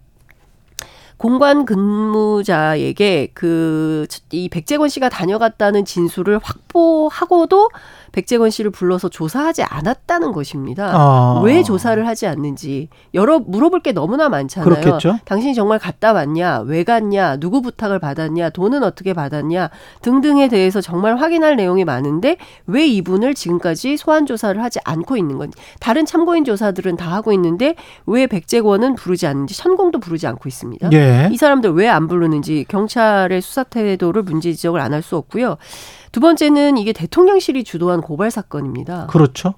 [1.20, 7.70] 공관 근무자에게 그 이 백재권 씨가 다녀갔다는 진술을 확보하고도
[8.12, 10.91] 백재권 씨를 불러서 조사하지 않았다는 것입니다.
[10.93, 11.41] 아.
[11.43, 14.70] 왜 조사를 하지 않는지 여러 물어볼 게 너무나 많잖아요.
[14.70, 15.20] 그렇겠죠.
[15.26, 19.70] 당신이 정말 갔다 왔냐, 왜 갔냐, 누구 부탁을 받았냐, 돈은 어떻게 받았냐
[20.01, 25.57] 등등에 대해서 정말 확인할 내용이 많은데 왜 이분을 지금까지 소환 조사를 하지 않고 있는 건지
[25.80, 30.89] 다른 참고인 조사들은 다 하고 있는데 왜 백재권은 부르지 않는지 천공도 부르지 않고 있습니다.
[30.93, 31.30] 예.
[31.32, 35.57] 이 사람들 왜 안 부르는지 경찰의 수사 태도를 문제 지적을 안 할 수 없고요.
[36.12, 39.07] 두 번째는 이게 대통령실이 주도한 고발 사건입니다.
[39.07, 39.55] 그렇죠.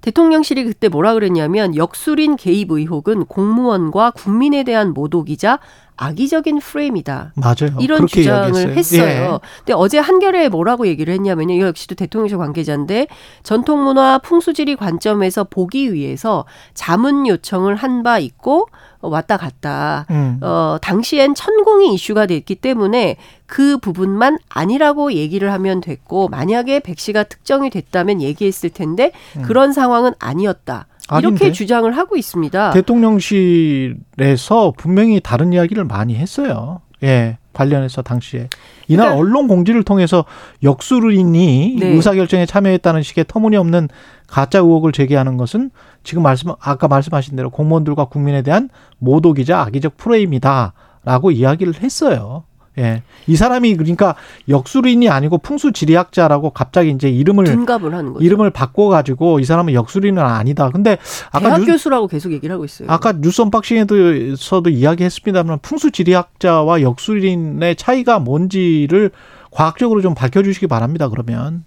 [0.00, 5.58] 대통령실이 그때 뭐라 그랬냐면 역술인 개입 의혹은 공무원과 국민에 대한 모독이자
[5.96, 7.32] 악의적인 프레임이다.
[7.34, 7.76] 맞아요.
[7.80, 8.72] 이런 주장을 이야기했어요.
[9.02, 9.32] 했어요.
[9.42, 9.48] 예.
[9.58, 11.54] 근데 어제 한겨레에 뭐라고 얘기를 했냐면요.
[11.54, 13.08] 이거 역시도 대통령실 관계자인데
[13.42, 18.68] 전통문화 풍수지리 관점에서 보기 위해서 자문 요청을 한 바 있고 어,
[19.00, 20.06] 왔다 갔다.
[20.10, 20.38] 음.
[20.42, 27.24] 어, 당시엔 천공이 이슈가 됐기 때문에 그 부분만 아니라고 얘기를 하면 됐고 만약에 백 씨가
[27.24, 30.86] 특정이 됐다면 얘기했을 텐데 그런 상황은 아니었다.
[31.10, 31.26] 이렇게 음.
[31.26, 31.52] 아닌데?
[31.52, 32.72] 주장을 하고 있습니다.
[32.72, 36.80] 대통령실에서 분명히 다른 이야기를 많이 했어요.
[37.02, 37.38] 예.
[37.58, 38.48] 관련해서 당시에
[38.86, 40.24] 이날 그러니까- 언론 공지를 통해서
[40.62, 41.86] 역술인이 네.
[41.88, 43.88] 의사결정에 참여했다는 식의 터무니없는
[44.28, 45.70] 가짜 의혹을 제기하는 것은
[46.04, 52.44] 지금 말씀 아까 말씀하신 대로 공무원들과 국민에 대한 모독이자 악의적 프레임이다라고 이야기를 했어요.
[52.78, 53.02] 예.
[53.26, 54.14] 이 사람이 그러니까
[54.48, 58.24] 역술인이 아니고 풍수지리학자라고 갑자기 이제 이름을 둔갑을 하는 거죠.
[58.24, 60.70] 이름을 바꿔 가지고 이 사람은 역술인은 아니다.
[60.70, 60.98] 근데
[61.30, 62.88] 아까 대학 뉴, 교수라고 계속 얘기를 하고 있어요.
[62.90, 69.10] 아까 뉴스 언박싱에서도 이야기했습니다만 풍수지리학자와 역술인의 차이가 뭔지를
[69.50, 71.08] 과학적으로 좀 밝혀 주시기 바랍니다.
[71.08, 71.64] 그러면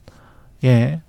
[0.64, 1.02] 예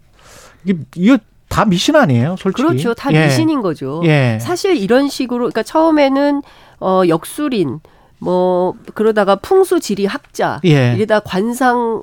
[0.65, 2.67] 이게 이거 다 미신 아니에요, 솔직히.
[2.67, 2.95] 그렇죠.
[2.95, 3.27] 다 예.
[3.27, 4.01] 미신인 거죠.
[4.05, 4.39] 예.
[4.41, 6.43] 사실 이런 식으로 그러니까 처음에는
[6.81, 7.81] 어 역술인
[8.23, 10.95] 뭐 그러다가 풍수 지리 학자 예.
[10.95, 12.01] 이러다 관상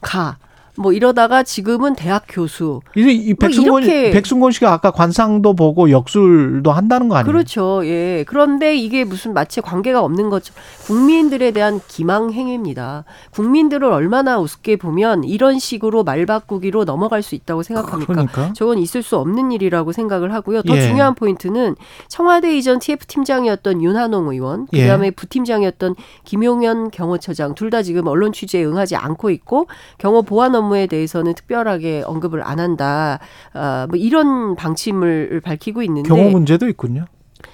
[0.00, 0.38] 가
[0.78, 6.70] 뭐 이러다가 지금은 대학 교수 이제 이뭐 백승곤 이렇게- 백승곤 씨가 아까 관상도 보고 역술도
[6.72, 7.32] 한다는 거 아니에요?
[7.32, 7.80] 그렇죠.
[7.84, 8.24] 예.
[8.26, 13.04] 그런데 이게 무슨 마치 관계가 없는 것처럼 국민들에 대한 기망 행위입니다.
[13.32, 18.12] 국민들을 얼마나 우습게 보면 이런 식으로 말 바꾸기로 넘어갈 수 있다고 생각합니까?
[18.12, 18.52] 그러니까.
[18.54, 20.62] 저건 있을 수 없는 일이라고 생각을 하고요.
[20.62, 20.80] 더 예.
[20.82, 21.76] 중요한 포인트는
[22.08, 24.82] 청와대 이전 TF 팀장이었던 윤한홍 의원, 예.
[24.82, 29.66] 그다음에 부팀장이었던 김용현 경호처장 둘 다 지금 언론 취재에 응하지 않고 있고
[29.98, 33.18] 경호 보안 업무 에 대해서는 특별하게 언급을 안 한다.
[33.52, 37.06] 아, 뭐 이런 방침을 밝히고 있는데 경호 문제도 있군요.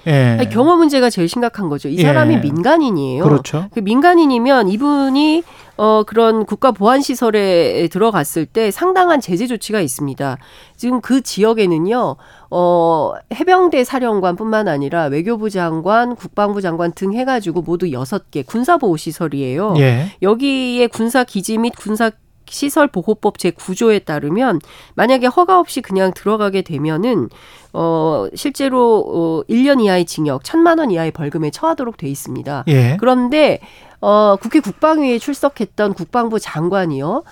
[0.07, 0.37] 예.
[0.39, 1.87] 아니, 경호 문제가 제일 심각한 거죠.
[1.89, 2.03] 이 예.
[2.03, 3.23] 사람이 민간인이에요.
[3.23, 3.67] 그렇죠.
[3.73, 5.43] 그 민간인이면 이분이
[5.75, 10.37] 어 그런 국가 보안 시설에 들어갔을 때 상당한 제재 조치가 있습니다.
[10.77, 12.15] 지금 그 지역에는요.
[12.49, 18.77] 어 해병대 사령관뿐만 아니라 외교부 장관, 국방부 장관 등 해 가지고 모두 여섯 개 군사
[18.77, 19.75] 보호 시설이에요.
[19.77, 20.11] 예.
[20.21, 22.11] 여기에 군사 기지 및 군사
[22.47, 24.59] 시설 보호법 제9조에 따르면
[24.95, 27.29] 만약에 허가 없이 그냥 들어가게 되면은
[27.73, 32.65] 어 실제로 어 1년 이하의 징역, 1천만 원 이하의 벌금에 처하도록 돼 있습니다.
[32.67, 32.97] 예.
[32.99, 33.59] 그런데
[34.01, 37.23] 어 국회 국방위에 출석했던 국방부 장관이요.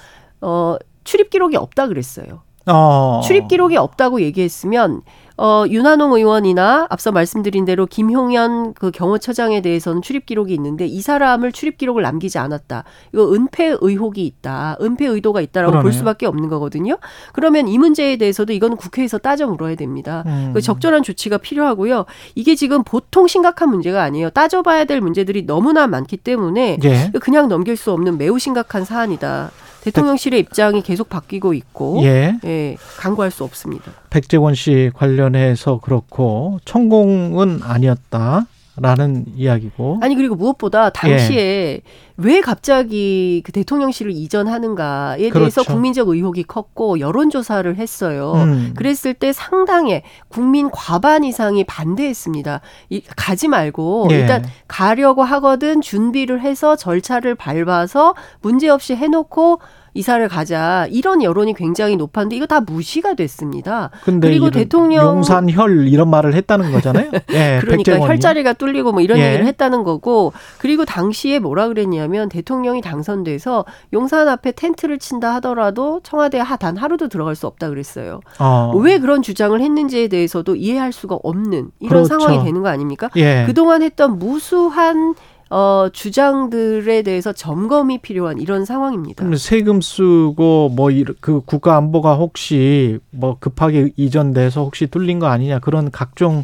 [0.42, 2.42] 어 출입 기록이 없다 그랬어요.
[2.68, 3.22] 어.
[3.24, 5.02] 출입 기록이 없다고 얘기했으면
[5.44, 11.52] 어 윤한홍 의원이나 앞서 말씀드린 대로 김용현 그 경호처장에 대해서는 출입 기록이 있는데 이 사람을
[11.52, 12.84] 출입 기록을 남기지 않았다.
[13.12, 14.78] 이거 은폐 의혹이 있다.
[14.80, 15.98] 은폐 의도가 있다라고 볼 그러네요.
[15.98, 17.00] 수밖에 없는 거거든요.
[17.34, 20.24] 그러면 이 문제에 대해서도 이건 국회에서 따져 물어야 됩니다.
[20.28, 20.52] 음.
[20.54, 22.06] 그 적절한 조치가 필요하고요.
[22.36, 24.30] 이게 지금 보통 심각한 문제가 아니에요.
[24.30, 27.12] 따져봐야 될 문제들이 너무나 많기 때문에 예.
[27.20, 29.50] 그냥 넘길 수 없는 매우 심각한 사안이다.
[29.84, 32.38] 대통령실의 입장이 계속 바뀌고 있고, 예.
[32.46, 33.92] 예, 강구할 수 없습니다.
[34.10, 38.46] 백재원 씨 관련해서 그렇고 천공은 아니었다
[38.78, 40.00] 라는 이야기고.
[40.02, 41.82] 아니 그리고 무엇보다 당시에
[42.16, 45.64] 왜 갑자기 그 대통령실을 이전하는가에 대해서 그렇죠.
[45.66, 48.34] 국민적 의혹이 컸고 여론 조사를 했어요.
[48.36, 48.74] 음.
[48.78, 52.62] 그랬을 때 상당히 국민 과반 이상이 반대했습니다.
[52.90, 54.20] 이, 가지 말고 예.
[54.20, 59.60] 일단 가려고 하거든 준비를 해서 절차를 밟아서 문제 없이 해놓고
[59.94, 63.90] 이사를 가자 이런 여론이 굉장히 높았는데 이거 다 무시가 됐습니다.
[64.04, 67.12] 근데 그리고 대통령- 용산혈 이런 말을 했다는 거잖아요.
[67.34, 67.60] 예.
[67.62, 68.00] 그러니까.
[68.00, 69.28] 혈자리가 뚫리고 뭐 이런 예.
[69.28, 76.40] 얘기를 했다는 거고 그리고 당시에 뭐라 그랬냐면 대통령이 당선돼서 용산 앞에 텐트를 친다 하더라도 청와대에
[76.42, 78.22] 하- 단 하루도 들어갈 수 없다 그랬어요.
[78.40, 78.72] 어.
[78.76, 82.06] 왜 그런 주장을 했는지에 대해서도 이해할 수가 없는 이런 그렇죠.
[82.20, 83.10] 상황이 되는 거 아닙니까?
[83.16, 83.44] 예.
[83.48, 85.16] 그동안 했던 무수한
[85.54, 89.22] 어, 주장들에 대해서 점검이 필요한 이런 상황입니다.
[89.22, 90.90] 그럼 세금 쓰고 뭐
[91.20, 96.44] 그 국가 안보가 혹시 뭐 급하게 이전돼서 혹시 뚫린 거 아니냐 그런 각종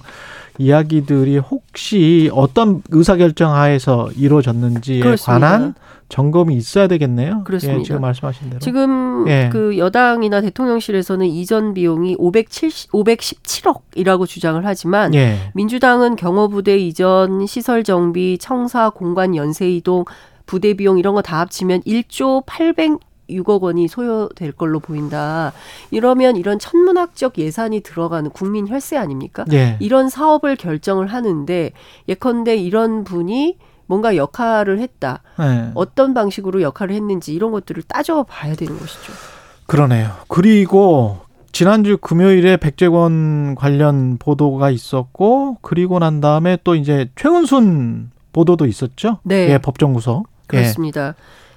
[0.57, 5.31] 이야기들이 혹시 어떤 의사결정 하에서 이루어졌는지에 그렇습니다.
[5.49, 5.73] 관한
[6.09, 7.43] 점검이 있어야 되겠네요.
[7.43, 7.79] 그렇습니다.
[7.79, 8.59] 예, 지금 말씀하신 대로.
[8.59, 9.49] 지금 예.
[9.51, 15.51] 그 여당이나 대통령실에서는 이전 비용이 570, 517억이라고 주장을 하지만 예.
[15.53, 20.05] 민주당은 경호부대 이전, 시설 정비, 청사, 공간 연쇄 이동,
[20.45, 25.51] 부대 비용 이런 거 다 합치면 1조 806억 원이 소요될 걸로 보인다.
[25.91, 29.43] 이러면 이런 천문학적 예산이 들어가는 국민 혈세 아닙니까?
[29.51, 29.75] 예.
[29.81, 31.71] 이런 사업을 결정을 하는데
[32.07, 33.57] 예컨대 이런 분이
[33.87, 35.23] 뭔가 역할을 했다.
[35.39, 35.71] 예.
[35.73, 39.13] 어떤 방식으로 역할을 했는지 이런 것들을 따져봐야 되는 것이죠.
[39.65, 40.11] 그러네요.
[40.27, 41.19] 그리고
[41.51, 49.19] 지난주 금요일에 백재권 관련 보도가 있었고 그리고 난 다음에 또 이제 최은순 보도도 있었죠.
[49.23, 49.49] 네.
[49.49, 50.27] 예, 법정 구속.
[50.45, 51.15] 그렇습니다.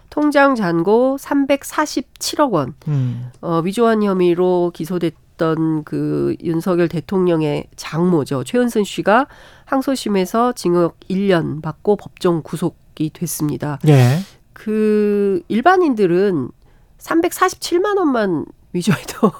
[0.08, 2.74] 통장 잔고 347억 원.
[2.88, 2.90] 예.
[2.90, 3.30] 음.
[3.42, 8.44] 어, 위조한 혐의로 기소됐던 그 윤석열 대통령의 장모죠.
[8.44, 9.26] 최은순 씨가
[9.70, 13.78] 항소심에서 징역 1년 받고 법정 구속이 됐습니다.
[13.86, 14.18] 예.
[14.52, 16.50] 그 일반인들은
[16.98, 19.32] 347만 원만 위조해도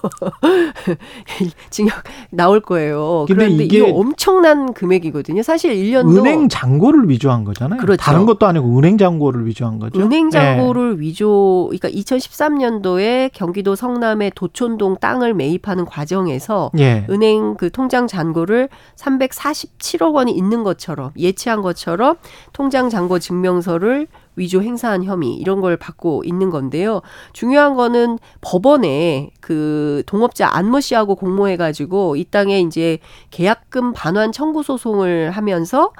[1.70, 1.94] 징역
[2.30, 3.24] 나올 거예요.
[3.26, 5.42] 그런데 이게 이게 엄청난 금액이거든요.
[5.42, 7.80] 사실 1년도 은행 잔고를 위조한 거잖아요.
[7.80, 8.02] 그렇죠.
[8.02, 10.00] 다른 것도 아니고 은행 잔고를 위조한 거죠.
[10.00, 16.90] 은행 잔고를 위조, 그러니까 2013년도에 경기도 성남의 도촌동 땅을 매입하는 과정에서 예.
[16.90, 17.06] 예.
[17.10, 22.16] 은행 그 통장 잔고를 347억 원이 있는 것처럼 예치한 것처럼
[22.52, 24.06] 통장 잔고 증명서를
[24.36, 27.02] 위조 행사한 혐의 이런 걸 받고 있는 건데요.
[27.32, 32.98] 중요한 거는 법원에 그 동업자 안모 씨하고 공모해 가지고 이 땅에 이제
[33.30, 35.92] 계약금 반환 청구 소송을 하면서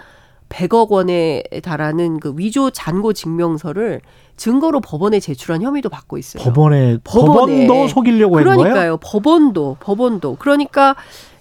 [0.49, 4.01] 100억 원에 달하는 그 위조 잔고 증명서를
[4.37, 6.43] 증거로 법원에 제출한 혐의도 받고 있어요.
[6.43, 7.67] 법원에 법원에.
[7.67, 8.37] 법원도 속이려고.
[8.37, 8.97] 그러니까요.
[8.97, 10.97] 법원도 법원도 그러니까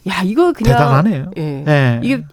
[0.08, 1.32] 야 이거 그냥 대단하네요.
[1.38, 1.64] 예.
[1.68, 2.00] 예.
[2.04, 2.24] 이게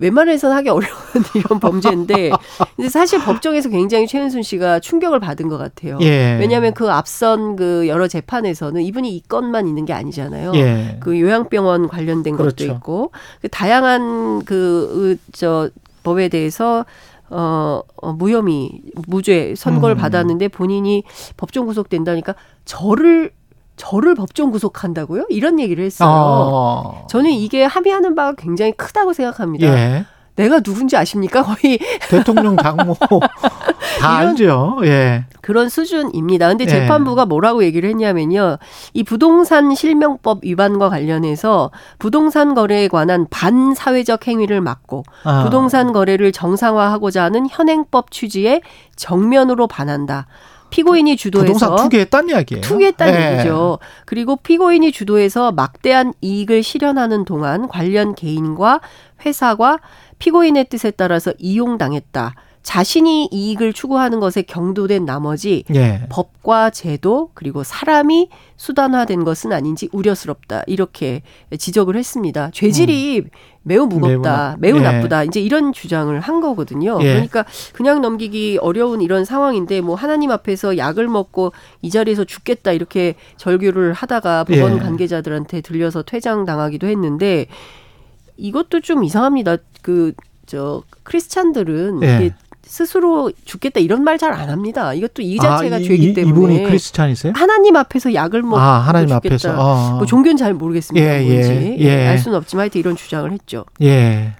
[0.00, 0.96] 웬만해서는 하기 어려운
[1.36, 2.30] 이런 범죄인데
[2.74, 5.98] 근데 사실 법정에서 굉장히 최은순 씨가 충격을 받은 것 같아요.
[6.00, 6.38] 예.
[6.40, 10.52] 왜냐하면 그 앞선 그 여러 재판에서는 이분이 이 건만 있는 게 아니잖아요.
[10.54, 10.96] 예.
[11.00, 12.66] 그 요양병원 관련된 그렇죠.
[12.66, 15.68] 것도 있고 그 다양한 그저
[16.02, 16.86] 법에 대해서
[17.28, 19.98] 어, 어 무혐의 무죄 선고를 음.
[19.98, 21.04] 받았는데 본인이
[21.36, 22.34] 법정 구속된다니까
[22.64, 23.32] 저를
[23.80, 25.24] 저를 법정 구속한다고요?
[25.30, 26.08] 이런 얘기를 했어요.
[26.12, 27.06] 어.
[27.08, 29.66] 저는 이게 합의하는 바가 굉장히 크다고 생각합니다.
[29.66, 30.04] 예.
[30.36, 31.42] 내가 누군지 아십니까?
[31.42, 31.78] 거의
[32.08, 32.94] 대통령 장모
[34.00, 34.78] 다 알죠.
[34.84, 35.24] 예.
[35.40, 36.48] 그런 수준입니다.
[36.48, 36.68] 근데 예.
[36.68, 38.58] 재판부가 뭐라고 얘기를 했냐면요.
[38.92, 45.42] 이 부동산 실명법 위반과 관련해서 부동산 거래에 관한 반사회적 행위를 막고 아.
[45.44, 48.60] 부동산 거래를 정상화하고자 하는 현행법 취지에
[48.96, 50.26] 정면으로 반한다.
[50.70, 52.62] 피고인이 주도해서 부동산 투기했다는 이야기예요.
[52.62, 53.32] 투기했다는 예.
[53.34, 53.78] 얘기죠.
[54.06, 58.80] 그리고 피고인이 주도해서 막대한 이익을 실현하는 동안 관련 개인과
[59.24, 59.80] 회사가
[60.18, 62.34] 피고인의 뜻에 따라서 이용당했다.
[62.62, 66.02] 자신이 이익을 추구하는 것에 경도된 나머지 예.
[66.10, 71.22] 법과 제도 그리고 사람이 수단화된 것은 아닌지 우려스럽다 이렇게
[71.56, 72.50] 지적을 했습니다.
[72.52, 73.24] 죄질이
[73.62, 74.96] 매우 무겁다, 매우 매우, 나- 예.
[74.98, 76.98] 나쁘다 이제 이런 주장을 한 거거든요.
[77.00, 77.12] 예.
[77.14, 83.14] 그러니까 그냥 넘기기 어려운 이런 상황인데 뭐 하나님 앞에서 약을 먹고 이 자리에서 죽겠다 이렇게
[83.38, 84.78] 절규를 하다가 법원 예.
[84.80, 87.46] 관계자들한테 들려서 퇴장 당하기도 했는데
[88.36, 89.56] 이것도 좀 이상합니다.
[89.82, 90.12] 그
[90.46, 92.16] 저 크리스찬들은 예.
[92.16, 92.34] 이게
[92.70, 94.94] 스스로 죽겠다 이런 말 잘 안 합니다.
[94.94, 97.32] 이것도 이 자체가 아, 이- 죄기 이- 때문에 이분이 크리스찬이세요?
[97.34, 99.12] 하나님 앞에서 약을 먹고 아, 하나님.
[99.16, 99.54] 앞에서.
[99.58, 99.96] 어.
[99.96, 101.04] 뭐 종교는 잘 모르겠습니다.
[101.04, 102.06] 예, 뭔지 예, 예.
[102.06, 103.64] 알 수는 없지만 하여튼 이런 주장을 했죠.
[103.82, 104.34] 예.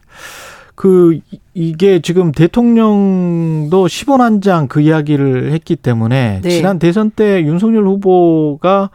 [0.76, 6.48] 그 이- 이게 지금 대통령도 10원 한 장 그 이야기를 했기 때문에 네.
[6.50, 8.90] 지난 대선 때 윤석열 후보가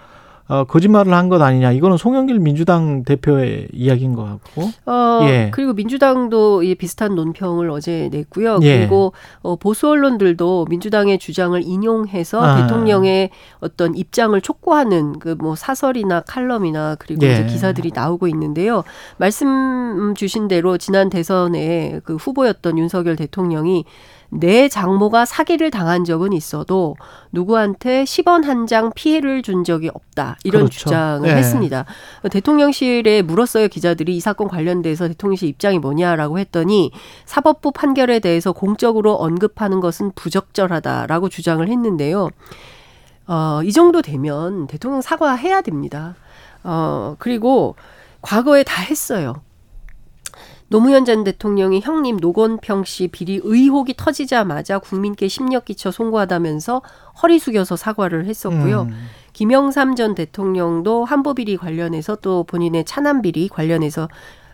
[0.47, 1.71] 어, 거짓말을 한 것 아니냐.
[1.71, 4.69] 이거는 송영길 민주당 대표의 이야기인 것 같고.
[4.85, 5.49] 어, 예.
[5.51, 8.59] 그리고 민주당도 이 비슷한 논평을 어제 냈고요.
[8.61, 8.77] 예.
[8.79, 12.61] 그리고 어, 보수 언론들도 민주당의 주장을 인용해서 아.
[12.61, 17.33] 대통령의 어떤 입장을 촉구하는 그 뭐 사설이나 칼럼이나 그리고 예.
[17.33, 18.83] 이제 기사들이 나오고 있는데요.
[19.17, 23.85] 말씀 주신 대로 지난 대선에 그 후보였던 윤석열 대통령이
[24.39, 26.95] 내 장모가 사기를 당한 적은 있어도
[27.31, 30.37] 누구한테 10원 한 장 피해를 준 적이 없다.
[30.43, 30.79] 이런 그렇죠.
[30.79, 31.33] 주장을 예.
[31.35, 31.85] 했습니다.
[32.31, 36.91] 대통령실에 물었어요 기자들이 이 사건 관련돼서 대통령실 입장이 뭐냐라고 했더니
[37.25, 42.29] 사법부 판결에 대해서 공적으로 언급하는 것은 부적절하다라고 주장을 했는데요.
[43.27, 46.15] 어, 이 정도 되면 대통령 사과해야 됩니다.
[46.63, 47.75] 어, 그리고
[48.21, 49.35] 과거에 다 했어요.
[50.75, 56.81] 노무현 전 대통령이 형님 노건평 씨 비리 의혹이 터지자마자 국민께 심력 끼쳐 송구하다면서
[57.23, 58.81] 허리 숙여서 사과를 했었고요.
[58.81, 59.07] 음.
[59.31, 64.09] 김영삼 전 대통령도 한보 비리 관련해서 또 본인의 차남 비리 관련해서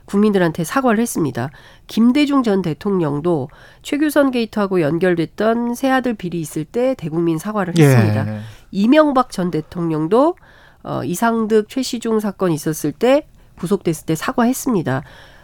[0.05, 1.49] 국민들한테 사과를 했습니다.
[1.88, 3.49] 김대중 전 대통령도
[3.82, 8.28] 최규선 게이트하고 연결됐던 새아들 비리 있을 때 대국민 사과를 했습니다.
[8.28, 8.41] 예.
[8.69, 10.36] 이명박 전 대통령도
[10.84, 13.26] 어, 이상득 최시중 사건 있었을 때
[13.57, 15.01] 구속됐을 때 사과했습니다.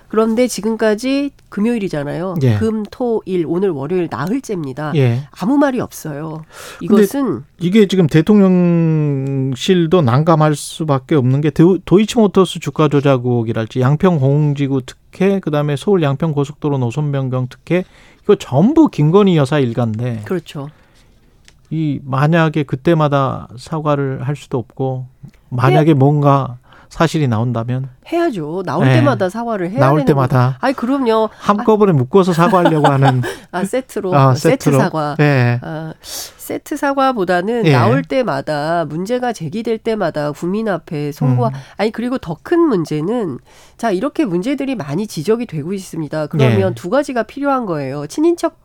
[0.09, 2.35] 그런데 지금까지 금요일이잖아요.
[2.43, 2.55] 예.
[2.57, 4.93] 금, 토, 일, 오늘 월요일 나흘째입니다.
[4.95, 5.27] 예.
[5.31, 6.43] 아무 말이 없어요.
[6.81, 14.81] 이것은 이게 지금 대통령실도 난감할 수밖에 없는 게 도- 도이치모터스 주가 조작 의혹이랄지 양평 공지구
[14.85, 17.83] 특혜 그다음에 서울 양평 고속도로 노선 변경 특혜
[18.23, 20.69] 이거 전부 김건희 여사 일가인데 그렇죠.
[21.69, 25.07] 이 만약에 그때마다 사과를 할 수도 없고
[25.49, 26.57] 만약에 뭔가
[26.89, 28.63] 사실이 나온다면 해야죠.
[28.65, 28.93] 나올 네.
[28.93, 30.57] 때마다 사과를 해야 나올 때마다.
[30.61, 31.29] 아니 그럼요.
[31.37, 33.21] 한꺼번에 묶어서 사과하려고 하는
[33.51, 34.71] 아 세트로 아, 세트.
[34.71, 35.15] 사과.
[35.19, 35.59] 예.
[35.61, 37.73] 아, 세트 사과보다는 예.
[37.73, 41.53] 나올 때마다 문제가 제기될 때마다 국민 앞에 송구하 음.
[41.77, 43.39] 아니 그리고 더 큰 문제는
[43.77, 46.27] 자 이렇게 문제들이 많이 지적이 되고 있습니다.
[46.27, 46.73] 그러면 예.
[46.75, 48.07] 두 가지가 필요한 거예요.
[48.07, 48.57] 친인척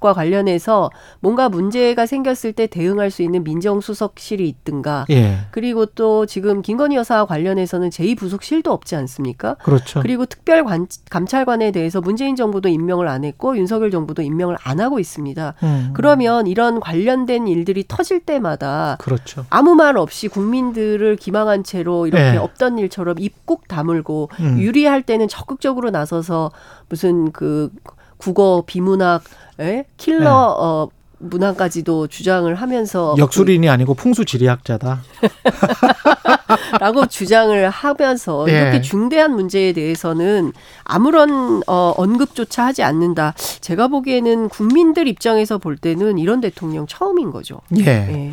[0.00, 5.38] 과 관련해서 뭔가 문제가 생겼을 때 대응할 수 있는 민정수석실이 있든가 예.
[5.50, 9.54] 그리고 또 지금 김건희 여사와 관련해서는 제2부속실도 없지 않습니까?
[9.54, 10.00] 그렇죠.
[10.00, 14.98] 그리고 특별 관- 감찰관에 대해서 문재인 정부도 임명을 안 했고 윤석열 정부도 임명을 안 하고
[15.00, 15.54] 있습니다.
[15.62, 15.90] 음.
[15.94, 19.46] 그러면 이런 관련된 일들이 터질 때마다 그렇죠.
[19.50, 22.36] 아무 말 없이 국민들을 기망한 채로 이렇게 네.
[22.36, 24.58] 없던 일처럼 입꾹 다물고 음.
[24.58, 26.52] 유리할 때는 적극적으로 나서서
[26.88, 27.70] 무슨 그
[28.18, 29.22] 국어 비문학
[29.60, 29.84] 에?
[29.96, 30.26] 킬러 네.
[30.28, 30.88] 어
[31.18, 35.00] 문항까지도 주장을 하면서 역술인이 아니고 풍수지리학자다.
[36.80, 38.52] 라고 주장을 하면서 예.
[38.52, 40.52] 이렇게 중대한 문제에 대해서는
[40.84, 43.34] 아무런 어, 언급조차 하지 않는다.
[43.60, 47.60] 제가 보기에는 국민들 입장에서 볼 때는 이런 대통령 처음인 거죠.
[47.78, 47.84] 예.
[47.86, 48.32] 예.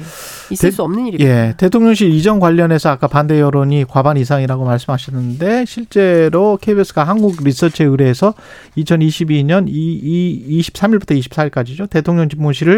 [0.52, 1.26] 있을 대- 수 없는 일입니다.
[1.30, 8.34] 예, 대통령실 이전 관련해서 아까 반대 여론이 과반 이상이라고 말씀하셨는데 실제로 KBS가 한국 리서치에 의뢰해서
[8.78, 11.90] 2022년 2, 23일부터 24일까지죠.
[11.90, 12.75] 대통령 집무실을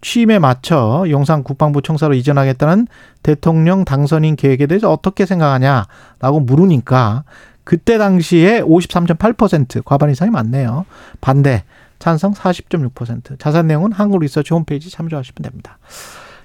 [0.00, 2.86] 취임에 맞춰 용산 국방부 청사로 이전하겠다는
[3.22, 7.24] 대통령 당선인 계획에 대해서 어떻게 생각하냐라고 물으니까
[7.64, 10.84] 그때 당시에 53.8% 과반 이상이 많네요.
[11.20, 11.64] 반대,
[11.98, 13.38] 찬성 40.6%.
[13.38, 15.78] 자세한 내용은 한국 리서치 홈페이지 참조하시면 됩니다.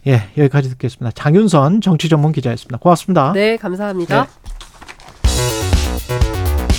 [0.08, 1.12] 예, 여기까지 듣겠습니다.
[1.14, 2.78] 장윤선 정치 전문 기자였습니다.
[2.78, 3.34] 고맙습니다.
[3.34, 4.28] 네, 감사합니다.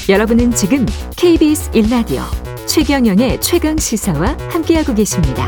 [0.08, 2.22] 여러분은 지금 KBS 1라디오
[2.66, 5.46] 최경영의 최강 시사와 함께하고 계십니다.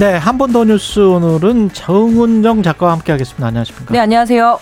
[0.00, 3.46] 네, 한 번 더 뉴스 오늘은 정은정 작가와 함께 하겠습니다.
[3.48, 3.92] 안녕하십니까?
[3.92, 4.58] 네, 안녕하세요.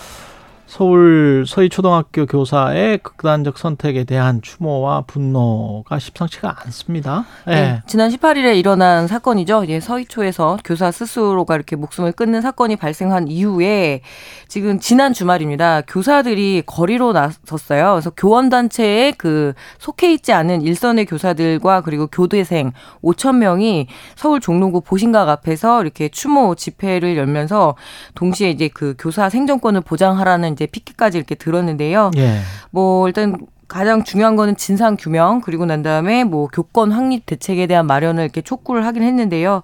[0.69, 7.25] 서울 서희초등학교 교사의 극단적 선택에 대한 추모와 분노가 심상치가 않습니다.
[7.47, 7.51] 예.
[7.51, 9.63] 네, 지난 18일에 일어난 사건이죠.
[9.63, 14.01] 이제 서희초에서 교사 스스로가 이렇게 목숨을 끊는 사건이 발생한 이후에
[14.47, 15.81] 지금 지난 주말입니다.
[15.87, 17.93] 교사들이 거리로 나섰어요.
[17.93, 25.29] 그래서 교원단체에 그 속해 있지 않은 일선의 교사들과 그리고 교대생 5천 명이 서울 종로구 보신각
[25.29, 27.75] 앞에서 이렇게 추모 집회를 열면서
[28.13, 32.11] 동시에 이제 그 교사 생존권을 보장하라는 이제 피켓까지 이렇게 들었는데요.
[32.17, 32.41] 예.
[32.71, 33.37] 뭐 일단
[33.69, 38.41] 가장 중요한 거는 진상 규명 그리고 난 다음에 뭐 교권 확립 대책에 대한 마련을 이렇게
[38.41, 39.61] 촉구를 하긴 했는데요.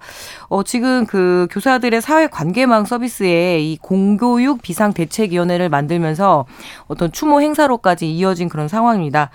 [0.47, 6.45] 어 지금 그 교사들의 사회 관계망 서비스에 이 공교육 비상 대책 위원회를 만들면서
[6.88, 9.32] 어떤 추모 행사로까지 이어진 그런 상황입니다.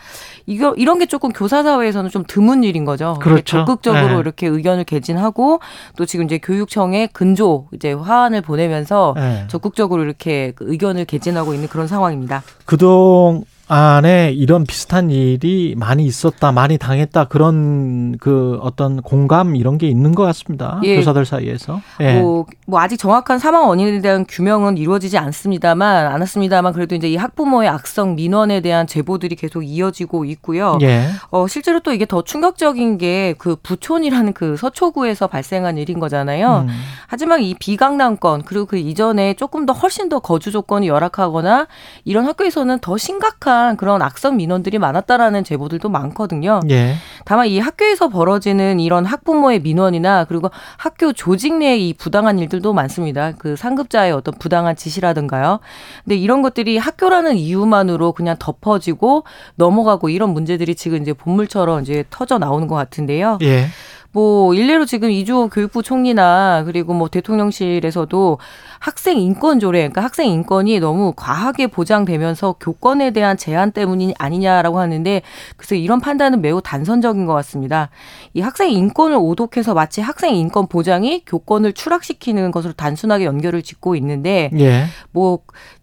[0.47, 3.19] 이거 이런 게 조금 교사 사회에서는 좀 드문 일인 거죠.
[3.21, 3.59] 그렇죠.
[3.59, 4.19] 적극적으로 네.
[4.21, 5.61] 이렇게 의견을 개진하고
[5.97, 9.45] 또 지금 이제 교육청에 근조 이제 화환을 보내면서 예.
[9.49, 12.45] 적극적으로 이렇게 그 의견을 개진하고 있는 그런 상황입니다.
[12.65, 19.89] 그동 안에 이런 비슷한 일이 많이 있었다, 많이 당했다 그런 그 어떤 공감 이런 게
[19.89, 20.81] 있는 것 같습니다.
[20.85, 20.97] 예.
[20.97, 21.81] 교사들 사이에서.
[22.01, 22.21] 예.
[22.21, 27.69] 뭐, 뭐 아직 정확한 사망 원인에 대한 규명은 이루어지지 않습니다만 않았습니다만 그래도 이제 이 학부모의
[27.69, 30.79] 악성 민원에 대한 제보들이 계속 이어지고 있고요.
[30.83, 31.07] 예.
[31.31, 36.67] 어 실제로 또 이게 더 충격적인 게 그 부촌이라는 그 서초구에서 발생한 일인 거잖아요.
[36.69, 36.75] 음.
[37.07, 41.67] 하지만 이 비강남권 그리고 그 이전에 조금 더 훨씬 더 거주 조건이 열악하거나
[42.05, 46.61] 이런 학교에서는 더 심각한 그런 악성 민원들이 많았다라는 제보들도 많거든요.
[46.71, 46.95] 예.
[47.25, 53.33] 다만 이 학교에서 벌어지는 이런 학부모의 민원이나 그리고 학교 조직 내의 이 부당한 일들도 많습니다.
[53.39, 55.61] 그 상급자의 어떤 부당한 지시라든가요.
[56.05, 59.25] 근데 이런 것들이 학교라는 이유만으로 그냥 덮어지고
[59.57, 63.39] 넘어가고 이런 문제들이 지금 이제 본물처럼 이제 터져 나오는 것 같은데요.
[63.43, 63.67] 예.
[64.13, 68.39] 뭐 일례로 지금 이주호 교육부 총리나 그리고 뭐 대통령실에서도
[68.81, 75.23] 학생 인권 조례, 그러니까 학생 인권이 너무 과하게 보장되면서 교권에 대한 제한 때문이 아니냐라고 하는데
[75.57, 77.91] 그래서 이런 판단은 매우 단선적인 것 같습니다.
[78.35, 84.51] 이 학생 인권을 오독해서 마치 학생 인권 보장이 교권을 추락시키는 것으로 단순하게 연결을 짓고 있는데
[84.59, 84.87] 예.
[85.13, 85.41] 뭐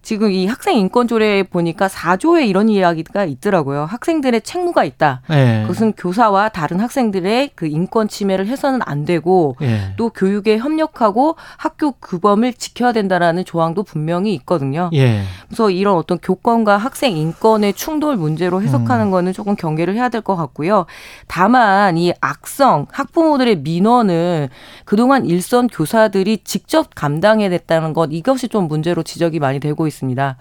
[0.08, 3.84] 지금 이 학생 인권 조례에 보니까 4조에 이런 이야기가 있더라고요.
[3.84, 5.22] 학생들의 책무가 있다.
[5.32, 5.64] 예.
[5.64, 9.96] 그것은 교사와 다른 학생들의 그 인권 침해를 해서는 안 되고 예.
[9.98, 14.90] 또 교육에 협력하고 학교 규범을 지켜야 된다라는 조항도 분명히 있거든요.
[14.94, 15.24] 예.
[15.48, 20.38] 그래서 이런 어떤 교권과 학생 인권의 충돌 문제로 해석하는 거는 조금 경계를 해야 될 것
[20.38, 20.86] 같고요.
[21.28, 24.48] 다만 이 악성 학부모들의 민원을
[24.86, 29.97] 그동안 일선 교사들이 직접 감당해냈다는 것 이것이 좀 문제로 지적이 많이 되고 있습니다.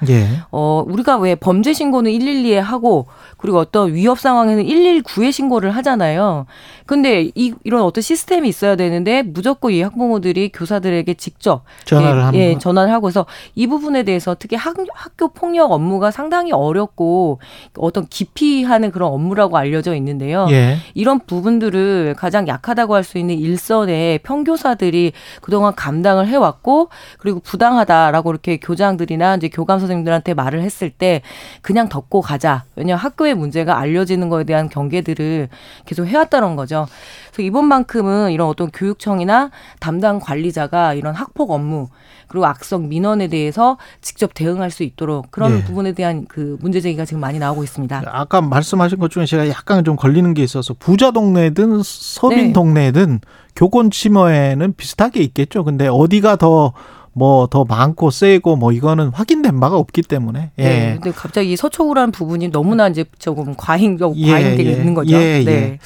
[0.09, 0.27] 예.
[0.53, 3.07] 어, 우리가 왜 범죄 신고는 112에 하고
[3.39, 6.47] 그리고 어떤 위협 상황에는 119에 신고를 하잖아요.
[6.85, 12.39] 근데 이, 이런 어떤 시스템이 있어야 되는데 무조건 이 학부모들이 교사들에게 직접 전화를 예, 하는
[12.41, 12.59] 예, 거.
[12.61, 17.41] 전화를 하고 해서 이 부분에 대해서 특히 학, 학교 폭력 업무가 상당히 어렵고
[17.79, 20.47] 어떤 기피하는 그런 업무라고 알려져 있는데요.
[20.51, 20.77] 예.
[20.95, 26.89] 이런 부분들을 가장 약하다고 할 수 있는 일선의 평교사들이 그동안 감당을 해왔고
[27.19, 31.23] 그리고 부당하다라고 이렇게 교장들이나 이제 교감 선생님들한테 말을 했을 때
[31.63, 32.65] 그냥 덮고 가자.
[32.77, 35.49] 왜냐하면 학교의 문제가 알려지는 거에 대한 경계들을
[35.85, 36.87] 계속 해왔다는 거죠.
[37.33, 41.89] 그래서 이 이번만큼은 이런 어떤 교육청이나 담당 관리자가 이런 학폭 업무
[42.29, 45.65] 그리고 악성 민원에 대해서 직접 대응할 수 있도록 그런 예.
[45.65, 48.03] 부분에 대한 그 문제 제기가 지금 많이 나오고 있습니다.
[48.07, 52.53] 아까 말씀하신 것 중에 제가 약간 좀 걸리는 게 있어서 부자 동네든 서민 네.
[52.53, 53.21] 동네든
[53.55, 55.65] 교권 침해는 비슷하게 있겠죠.
[55.65, 56.73] 근데 어디가 더
[57.17, 60.63] 뭐 더 많고 세고 뭐 이거는 확인된 바가 없기 때문에 예.
[60.63, 60.99] 네.
[61.01, 64.71] 근데 갑자기 이 서초구라는 부분이 너무나 이제 조금 과잉 예, 과잉되어 예.
[64.73, 65.17] 있는 거죠.
[65.17, 65.53] 예, 네.
[65.53, 65.79] 예.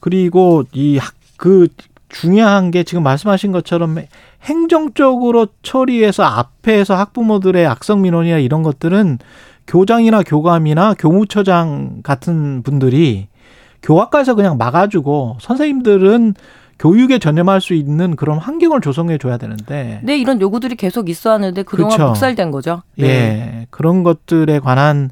[0.00, 0.98] 그리고 이
[1.36, 1.68] 그
[2.08, 3.96] 중요한 게 지금 말씀하신 것처럼
[4.42, 9.18] 행정적으로 처리해서 앞에서 학부모들의 악성 민원이나 이런 것들은
[9.66, 13.28] 교장이나 교감이나 교무처장 같은 분들이
[13.82, 16.34] 교학과에서 그냥 막아주고 선생님들은
[16.78, 21.62] 교육에 전념할 수 있는 그런 환경을 조성해 줘야 되는데 네, 이런 요구들이 계속 있어 왔는데
[21.62, 22.10] 그동안 그렇죠.
[22.10, 22.82] 묵살된 거죠.
[22.96, 23.06] 네.
[23.06, 25.10] 예 그런 것들에 관한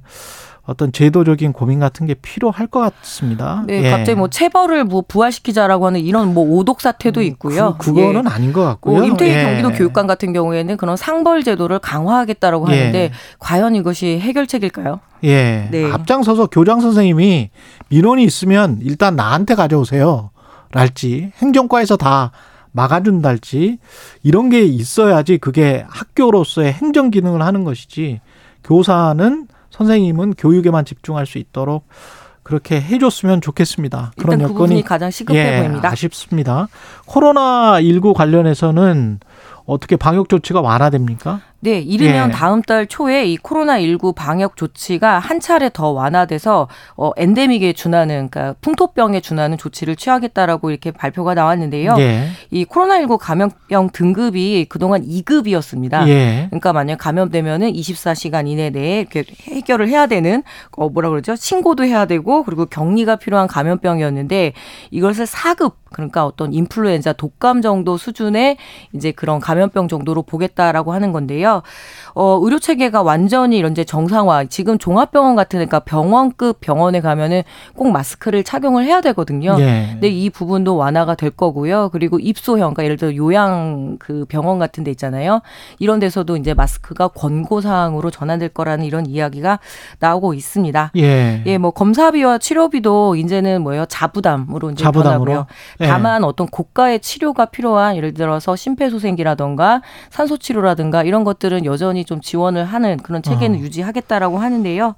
[0.64, 3.64] 어떤 제도적인 고민 같은 게 필요할 것 같습니다.
[3.66, 3.90] 네, 예.
[3.90, 7.76] 갑자기 뭐 체벌을 뭐 부활시키자라고 하는 이런 뭐 오독 사태도 있고요.
[7.78, 8.30] 그, 그거는 예.
[8.30, 8.98] 아닌 것 같고요.
[8.98, 9.42] 뭐 임태희 예.
[9.42, 12.78] 경기도 교육감 같은 경우에는 그런 상벌 제도를 강화하겠다라고 예.
[12.78, 13.10] 하는데
[13.40, 15.00] 과연 이것이 해결책일까요?
[15.24, 15.68] 예.
[15.70, 15.90] 네.
[15.90, 17.50] 앞장서서 교장 선생님이
[17.88, 20.30] 민원이 있으면 일단 나한테 가져오세요.
[20.72, 22.32] 랄지 행정과에서 다
[22.72, 23.78] 막아준달지
[24.22, 28.20] 이런 게 있어야지 그게 학교로서의 행정 기능을 하는 것이지
[28.64, 31.86] 교사는 선생님은 교육에만 집중할 수 있도록
[32.42, 34.12] 그렇게 해줬으면 좋겠습니다.
[34.16, 35.90] 일단 그 부분이 가장 시급해 예, 보입니다.
[35.90, 36.68] 아쉽습니다.
[37.06, 39.20] 코로나 19 관련해서는
[39.64, 41.40] 어떻게 방역 조치가 완화됩니까?
[41.64, 42.32] 네, 이르면 예.
[42.32, 48.56] 다음 달 초에 이 코로나19 방역 조치가 한 차례 더 완화돼서 어, 엔데믹에 준하는, 그러니까
[48.60, 51.94] 풍토병에 준하는 조치를 취하겠다라고 이렇게 발표가 나왔는데요.
[51.98, 52.30] 예.
[52.50, 56.08] 이 코로나19 감염병 등급이 그동안 2급이었습니다.
[56.08, 56.46] 예.
[56.50, 60.42] 그러니까 만약 감염되면은 24시간 이내 내에 이렇게 해결을 해야 되는
[60.72, 61.36] 어 뭐라 그러죠?
[61.36, 64.52] 신고도 해야 되고 그리고 격리가 필요한 감염병이었는데
[64.90, 68.56] 이것을 4급 그러니까 어떤 인플루엔자 독감 정도 수준의
[68.92, 71.62] 이제 그런 감염병 정도로 보겠다라고 하는 건데요.
[72.14, 74.46] 어 의료 체계가 완전히 이런 이제 정상화.
[74.46, 77.42] 지금 종합병원 같은 그러니까 병원급 병원에 가면은
[77.76, 79.56] 꼭 마스크를 착용을 해야 되거든요.
[79.60, 79.88] 예.
[79.92, 81.90] 근데 이 부분도 완화가 될 거고요.
[81.90, 85.40] 그리고 입소형, 그러니까 예를 들어 요양 그 병원 같은 데 있잖아요.
[85.78, 89.58] 이런 데서도 이제 마스크가 권고 사항으로 전환될 거라는 이런 이야기가
[89.98, 90.92] 나오고 있습니다.
[90.96, 91.42] 예.
[91.46, 93.86] 예, 뭐 검사비와 치료비도 이제는 뭐예요?
[93.86, 95.24] 자부담으로 이제 자부담으로?
[95.24, 95.46] 변하고요.
[95.82, 95.86] 예.
[95.86, 102.64] 다만 어떤 고가의 치료가 필요한 예를 들어서 심폐소생기라던가 산소 치료라든가 이런 것들은 여전히 좀 지원을
[102.64, 103.62] 하는 그런 체계는 어.
[103.62, 104.94] 유지하겠다라고 하는데요.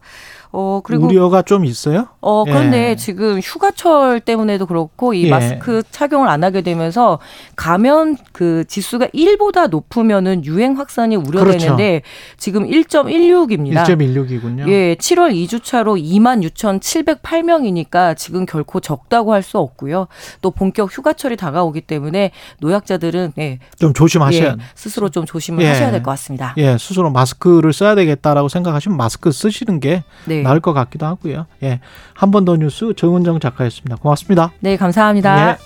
[0.57, 2.07] 어 그리고 우려가 좀 있어요?
[2.20, 2.96] 어, 그런데 예.
[2.96, 5.28] 지금 휴가철 때문에도 그렇고 이 예.
[5.30, 7.18] 마스크 착용을 안 하게 되면서
[7.57, 12.02] 감염 그 지수가 1보다 높으면은 유행 확산이 우려되는데
[12.36, 13.82] 지금 1.16입니다.
[13.84, 14.68] 1.16이군요.
[14.68, 20.07] 예, 7월 2주차로 26,708명이니까 지금 결코 적다고 할 수 없고요.
[20.40, 22.30] 또 본격 휴가철이 다가오기 때문에
[22.61, 25.68] 노약자들은 예, 좀 조심하셔야 예, 스스로 좀 조심을 예.
[25.68, 26.55] 하셔야 될 것 같습니다.
[26.57, 30.42] 예, 스스로 마스크를 써야 되겠다라고 생각하시면 마스크 쓰시는 게 네.
[30.45, 31.47] 나을 것 같기도 하고요.
[31.64, 31.80] 예.
[32.14, 33.97] 한 번 더 뉴스 정은정 작가였습니다.
[33.97, 34.53] 고맙습니다.
[34.61, 35.51] 네, 감사합니다.
[35.53, 35.57] 예.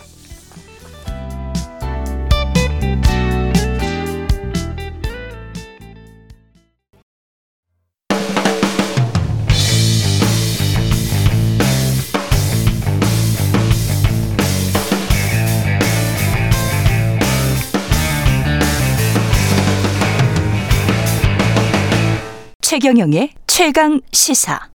[22.63, 24.69] 최경영의 최강 시사.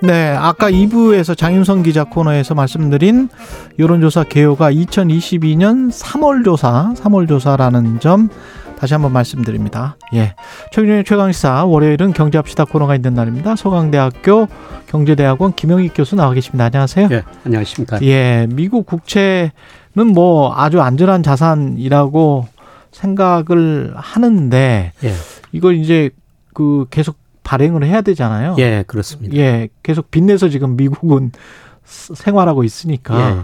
[0.00, 3.28] 네, 아까 2부에서 장윤성 기자 코너에서 말씀드린
[3.80, 8.28] 여론조사 개요가 2022년 3월 조사, 3월 조사라는 점
[8.78, 9.96] 다시 한번 말씀드립니다.
[10.14, 10.34] 예.
[10.72, 13.56] 최근의 최강시사 월요일은 경제합시다 코너가 있는 날입니다.
[13.56, 14.48] 서강대학교
[14.86, 16.66] 경제대학원 김영익 교수 나와 계십니다.
[16.66, 17.08] 안녕하세요.
[17.10, 18.00] 예, 안녕하십니까.
[18.02, 19.52] 예, 미국 국채는
[20.14, 22.46] 뭐 아주 안전한 자산이라고
[22.92, 25.12] 생각을 하는데 예.
[25.52, 26.10] 이걸 이제
[26.52, 28.56] 그 계속 발행을 해야 되잖아요.
[28.58, 29.36] 예, 그렇습니다.
[29.36, 31.32] 예, 계속 빚내서 지금 미국은
[31.84, 33.36] 스- 생활하고 있으니까 예.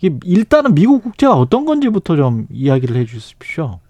[0.00, 3.80] 이게 일단은 미국 국채가 어떤 건지부터 좀 이야기를 해 주십시오.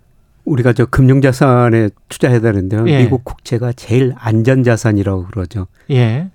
[0.48, 2.88] 우리가 저 금융자산에 투자해야 되는데요.
[2.88, 3.02] 예.
[3.02, 5.66] 미국 국채가 제일 안전자산이라고 그러죠.
[5.90, 6.28] 예,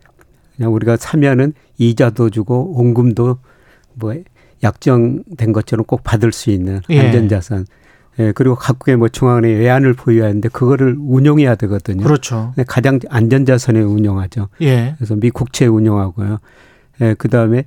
[0.55, 3.37] 그냥 우리가 사면은 이자도 주고 원금도
[3.95, 4.15] 뭐
[4.63, 6.99] 약정된 것처럼 꼭 받을 수 있는 예.
[6.99, 7.65] 안전자산.
[8.19, 12.03] 예, 그리고 각국의 뭐 중앙은행 외환을 보유하는데 그거를 운용해야 되거든요.
[12.03, 12.53] 그렇죠.
[12.55, 14.49] 네, 가장 안전자산에 운용하죠.
[14.61, 16.37] 예, 그래서 미 국채 운용하고요.
[17.01, 17.65] 예, 그 다음에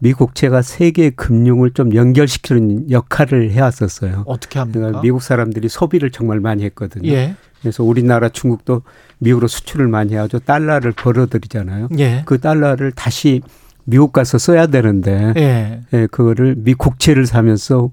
[0.00, 4.24] 미국채가 세계 금융을 좀 연결시키는 역할을 해왔었어요.
[4.26, 5.00] 어떻게 합니까?
[5.00, 7.10] 미국 사람들이 소비를 정말 많이 했거든요.
[7.10, 7.36] 예.
[7.60, 8.82] 그래서 우리나라, 중국도
[9.18, 10.38] 미국으로 수출을 많이 하죠.
[10.38, 11.88] 달러를 벌어들이잖아요.
[11.98, 12.22] 예.
[12.24, 13.42] 그 달러를 다시
[13.84, 15.82] 미국 가서 써야 되는데, 예.
[15.92, 17.90] 예, 그거를 미 국채를 사면서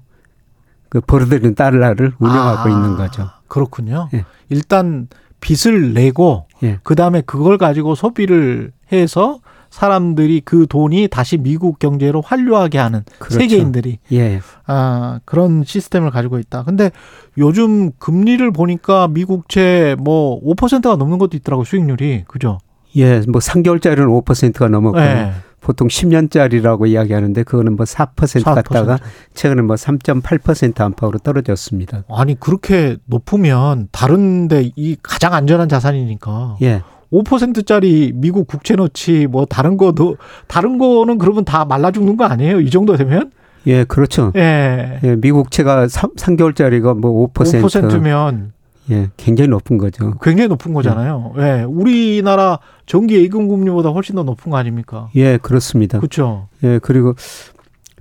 [0.88, 3.28] 그 벌어들이는 달러를 운영하고 아, 있는 거죠.
[3.46, 4.08] 그렇군요.
[4.14, 4.24] 예.
[4.48, 5.08] 일단
[5.40, 6.78] 빚을 내고 예.
[6.82, 9.40] 그다음에 그걸 가지고 소비를 해서
[9.70, 13.38] 사람들이 그 돈이 다시 미국 경제로 환류하게 하는 그렇죠.
[13.38, 14.40] 세계인들이 예.
[14.66, 16.64] 아, 그런 시스템을 가지고 있다.
[16.64, 16.90] 근데
[17.36, 22.24] 요즘 금리를 보니까 미국채 뭐 5%가 넘는 것도 있더라고 수익률이.
[22.26, 22.58] 그죠?
[22.96, 25.02] 예, 뭐 3개월짜리는 5%가 넘었고요.
[25.02, 25.32] 예.
[25.60, 28.98] 보통 10년짜리라고 이야기하는데 그거는 뭐 4% 갔다가
[29.34, 32.04] 최근에 뭐 3.8% 안팎으로 떨어졌습니다.
[32.08, 36.82] 아니 그렇게 높으면 다른데 이 가장 안전한 자산이니까 예.
[37.12, 42.60] 5%짜리 미국 국채 넣지 뭐 다른 거도 다른 거는 그러면 다 말라 죽는 거 아니에요?
[42.60, 43.30] 이 정도 되면?
[43.66, 44.32] 예, 그렇죠.
[44.36, 45.00] 예.
[45.02, 47.62] 예, 미국채가 3, 3개월짜리가 뭐 5%.
[47.62, 48.52] 5%면
[48.90, 50.14] 예, 굉장히 높은 거죠.
[50.22, 51.34] 굉장히 높은 거잖아요.
[51.38, 51.64] 예.
[51.66, 55.10] 우리나라 정기 예금 금리보다 훨씬 더 높은 거 아닙니까?
[55.16, 55.98] 예, 그렇습니다.
[55.98, 56.48] 그렇죠.
[56.64, 57.14] 예, 그리고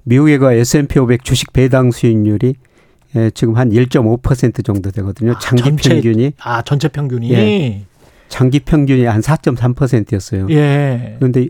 [0.04, 2.56] 미국의 그 S&P 500 주식 배당 수익률이
[3.16, 5.32] 예, 지금 한 1.5% 정도 되거든요.
[5.32, 7.84] 아, 장기 전체, 평균이 아, 전체 평균이 예.
[8.28, 10.48] 장기 평균이 한 4.3%였어요.
[10.50, 11.16] 예.
[11.20, 11.48] 그런데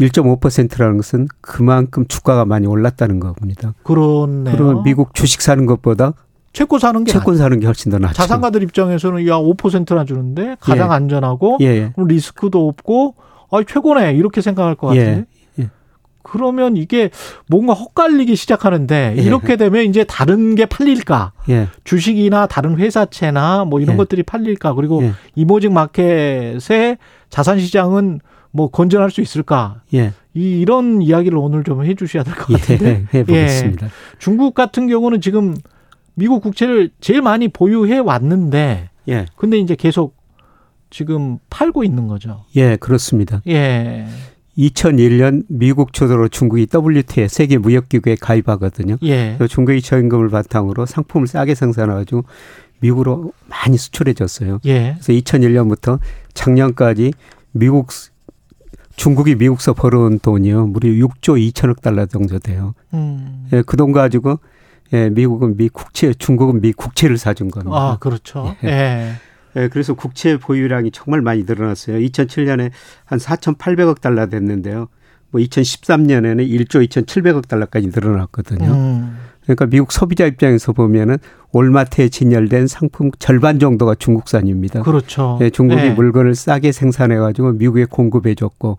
[0.00, 3.74] 1.5%라는 것은 그만큼 주가가 많이 올랐다는 겁니다.
[3.82, 4.54] 그렇네요.
[4.56, 6.14] 그러면 미국 주식 사는 것보다
[6.52, 8.14] 채권 사는 게 채권 사는 게 훨씬 더 낫죠.
[8.14, 10.94] 자산가들 입장에서는 야 5%나 주는데 가장 예.
[10.94, 11.92] 안전하고 예.
[11.96, 13.14] 리스크도 없고
[13.50, 15.10] 아 최고네 이렇게 생각할 것 같은데.
[15.10, 15.33] 예.
[16.26, 16.30] 예.
[16.30, 17.10] 그러면 이게
[17.48, 19.22] 뭔가 헛갈리기 시작하는데 예.
[19.22, 21.32] 이렇게 되면 이제 다른 게 팔릴까?
[21.50, 21.68] 예.
[21.84, 23.96] 주식이나 다른 회사채나 뭐 이런 예.
[23.98, 24.74] 것들이 팔릴까?
[24.74, 25.12] 그리고 예.
[25.34, 26.98] 이모직 마켓의
[27.30, 28.20] 자산 시장은
[28.50, 29.82] 뭐 건전할 수 있을까?
[29.94, 30.12] 예.
[30.34, 33.04] 이 이런 이야기를 오늘 좀 해주셔야 될 것 같은데.
[33.14, 33.86] 예, 해보겠습니다.
[33.86, 33.90] 예.
[34.18, 35.54] 중국 같은 경우는 지금
[36.14, 39.26] 미국 국채를 제일 많이 보유해 왔는데, 예.
[39.36, 40.16] 근데 이제 계속
[40.90, 42.44] 지금 팔고 있는 거죠.
[42.54, 43.42] 예, 그렇습니다.
[43.48, 44.06] 예.
[44.58, 48.96] 2001년 미국 주도로 중국이 WTO 세계 무역기구에 가입하거든요.
[49.02, 49.34] 예.
[49.36, 52.24] 그래서 중국의 저임금을 바탕으로 상품을 싸게 생산해가지고
[52.80, 54.60] 미국으로 많이 수출해줬어요.
[54.66, 54.96] 예.
[55.00, 55.98] 그래서 2001년부터
[56.34, 57.12] 작년까지
[57.52, 57.88] 미국
[58.96, 62.74] 중국이 미국서 벌어온 돈이요 무려 6조 2천억 달러 정도 돼요.
[62.94, 63.48] 음.
[63.52, 64.38] 예, 그 돈 가지고
[64.92, 67.76] 예, 미국은 미 국채, 중국은 미 국채를 사준 겁니다.
[67.76, 68.54] 아, 그렇죠.
[68.62, 69.14] 예.
[69.56, 71.98] 예, 그래서 국채 보유량이 정말 많이 늘어났어요.
[71.98, 72.70] 2007년에
[73.04, 74.88] 한 4,800억 달러 됐는데요.
[75.30, 78.72] 뭐 2013년에는 1조 2,700억 달러까지 늘어났거든요.
[78.72, 79.16] 음.
[79.42, 81.18] 그러니까 미국 소비자 입장에서 보면은
[81.52, 84.82] 올마트에 진열된 상품 절반 정도가 중국산입니다.
[84.82, 85.38] 그렇죠.
[85.42, 85.90] 예, 중국이 예.
[85.90, 88.78] 물건을 싸게 생산해 가지고 미국에 공급해 줬고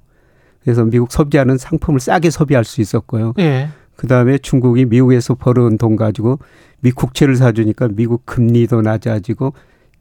[0.64, 3.34] 그래서 미국 소비자는 상품을 싸게 소비할 수 있었고요.
[3.40, 3.70] 예.
[3.96, 6.40] 그다음에 중국이 미국에서 벌어온 돈 가지고
[6.82, 9.54] 미 국채를 사주니까 미국 금리도 낮아지고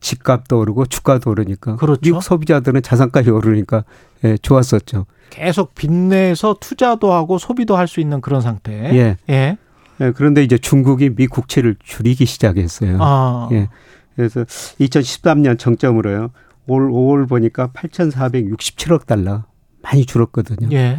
[0.04, 2.00] 집값도 오르고 주가도 오르니까 그렇죠.
[2.02, 3.84] 미국 소비자들은 자산가이 오르니까
[4.24, 5.06] 예, 좋았었죠.
[5.30, 8.72] 계속 빚내서 투자도 하고 소비도 할 수 있는 그런 상태.
[8.94, 9.16] 예.
[9.30, 9.56] 예.
[10.00, 12.98] 예, 그런데 이제 중국이 미 국채를 줄이기 시작했어요.
[13.00, 13.48] 아.
[13.52, 13.68] 예.
[14.14, 16.30] 그래서 2013년 정점으로요.
[16.66, 19.44] 올 5월 보니까 8,467억 달러
[19.82, 20.68] 많이 줄었거든요.
[20.72, 20.98] 예.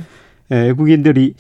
[0.52, 1.36] 예, 외국인들이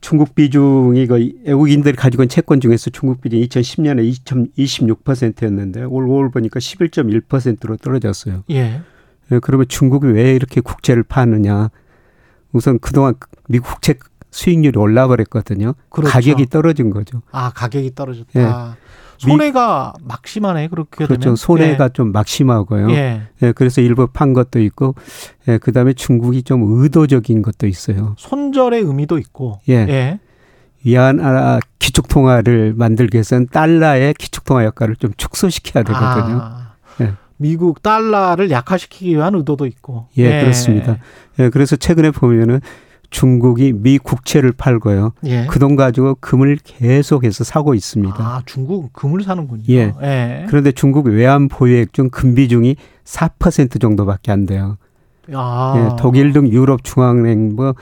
[0.00, 6.58] 중국 비중이 거의 외국인들이 가지고 있는 채권 중에서 중국 비중이 2010년에 2.26%였는데 올 5월 보니까
[6.58, 8.44] 11.1%로 떨어졌어요.
[8.50, 8.80] 예.
[9.32, 11.70] 예, 그러면 중국이 왜 이렇게 국채를 파느냐?
[12.52, 13.14] 우선 그동안
[13.48, 13.94] 미국 국채
[14.30, 15.74] 수익률이 올라 버렸거든요.
[15.88, 16.12] 그렇죠.
[16.12, 17.22] 가격이 떨어진 거죠.
[17.30, 18.40] 아, 가격이 떨어졌다.
[18.40, 18.42] 예.
[19.28, 21.20] 손해가 막심하네, 그렇게 그렇죠.
[21.20, 21.36] 되면.
[21.36, 21.88] 손해가 예.
[21.92, 22.90] 좀 막심하고요.
[22.92, 23.22] 예.
[23.42, 24.94] 예, 그래서 일부 판 것도 있고,
[25.48, 28.14] 예, 그 다음에 중국이 좀 의도적인 것도 있어요.
[28.18, 29.60] 손절의 의미도 있고.
[29.68, 29.74] 예.
[29.74, 30.20] 예.
[30.84, 36.38] 위안화 기축통화를 만들기 위해서는 달러의 기축통화 역할을 좀 축소시켜야 되거든요.
[36.40, 37.12] 아, 예.
[37.36, 40.08] 미국 달러를 약화시키기 위한 의도도 있고.
[40.16, 40.96] 예, 그렇습니다.
[41.38, 42.60] 예, 그래서 최근에 보면은
[43.10, 45.12] 중국이 미 국채를 팔고요.
[45.26, 45.46] 예.
[45.46, 48.16] 그돈 가지고 금을 계속해서 사고 있습니다.
[48.18, 49.64] 아, 중국 금을 사는군요.
[49.68, 49.92] 예.
[50.02, 50.46] 예.
[50.48, 54.78] 그런데 중국 외환 보유액 중 금 비중이 4% 정도밖에 안 돼요.
[55.32, 55.74] 아.
[55.76, 57.74] 예, 독일 등 유럽 중앙은행 뭐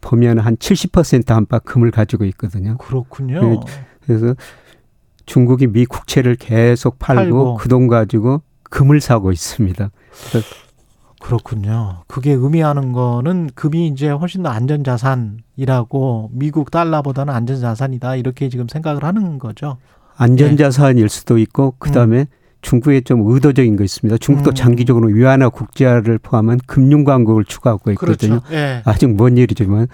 [0.00, 2.76] 보면 한 70% 안팎 금을 가지고 있거든요.
[2.78, 3.40] 그렇군요.
[3.42, 3.56] 예,
[4.06, 4.34] 그래서
[5.26, 7.54] 중국이 미 국채를 계속 팔고, 팔고.
[7.56, 9.90] 그 돈 가지고 금을 사고 있습니다.
[11.20, 12.02] 그렇군요.
[12.08, 18.66] 그게 의미하는 거는 금이 이제 훨씬 더 안전 자산이라고 미국 달러보다는 안전 자산이다 이렇게 지금
[18.68, 19.76] 생각을 하는 거죠.
[20.16, 22.26] 안전자산일 수도 있고 그다음에
[22.62, 24.18] 중국에 좀 의도적인 거 있습니다.
[24.18, 24.54] 중국도 음.
[24.54, 28.40] 장기적으로 위안화 국제화를 포함한 금융 강국을 추구하고 있거든요.
[28.40, 28.54] 그렇죠.
[28.54, 28.82] 예.
[28.84, 29.86] 아직 먼 일이지만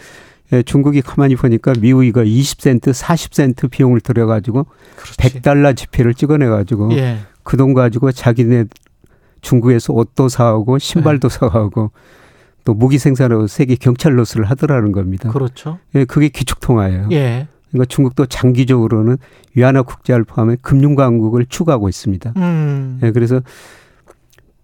[0.52, 4.66] 예, 중국이 가만히 보니까 미국이 그 20센트, 40센트 비용을 들여가지고
[4.96, 5.40] 그렇지.
[5.40, 7.18] 100달러 지폐를 찍어내가지고 예.
[7.42, 8.64] 그돈 가지고 자기네
[9.46, 11.38] 중국에서 옷도 사오고 신발도 네.
[11.38, 11.92] 사오고
[12.64, 15.30] 또 무기 생산으로 세계 경찰 노릇을 하더라는 겁니다.
[15.30, 15.78] 그렇죠.
[15.94, 17.08] 예, 그게 기축 통화예요.
[17.12, 17.46] 예.
[17.70, 19.18] 그러니까 중국도 장기적으로는
[19.54, 22.32] 위안화 국제화를 포함해 금융 강국을 추구하고 있습니다.
[22.36, 22.98] 음.
[23.04, 23.40] 예, 그래서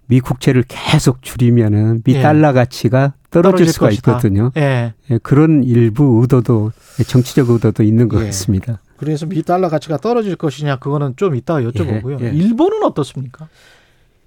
[0.07, 2.23] 미 국채를 계속 줄이면은 미 예.
[2.23, 4.13] 달러 가치가 떨어질, 떨어질 수가 것이다.
[4.13, 4.51] 있거든요.
[4.57, 4.95] 예.
[5.11, 6.73] 예, 그런 일부 의도도
[7.07, 8.27] 정치적 의도도 있는 것 예.
[8.27, 8.81] 같습니다.
[8.97, 12.21] 그래서 미 달러 가치가 떨어질 것이냐 그거는 좀 이따가 여쭤보고요.
[12.21, 12.31] 예, 예.
[12.31, 13.49] 일본은 어떻습니까?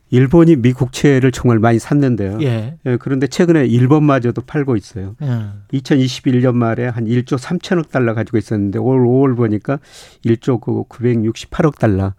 [0.09, 2.37] 일본이 미 국채를 정말 많이 샀는데요.
[2.41, 2.77] 예.
[2.85, 5.15] 예, 그런데 최근에 일본마저도 팔고 있어요.
[5.21, 5.77] 예.
[5.77, 9.79] 2021년 말에 한 1조 3천억 달러 가지고 있었는데 올 5월 보니까
[10.25, 12.13] 1조 968억 달러.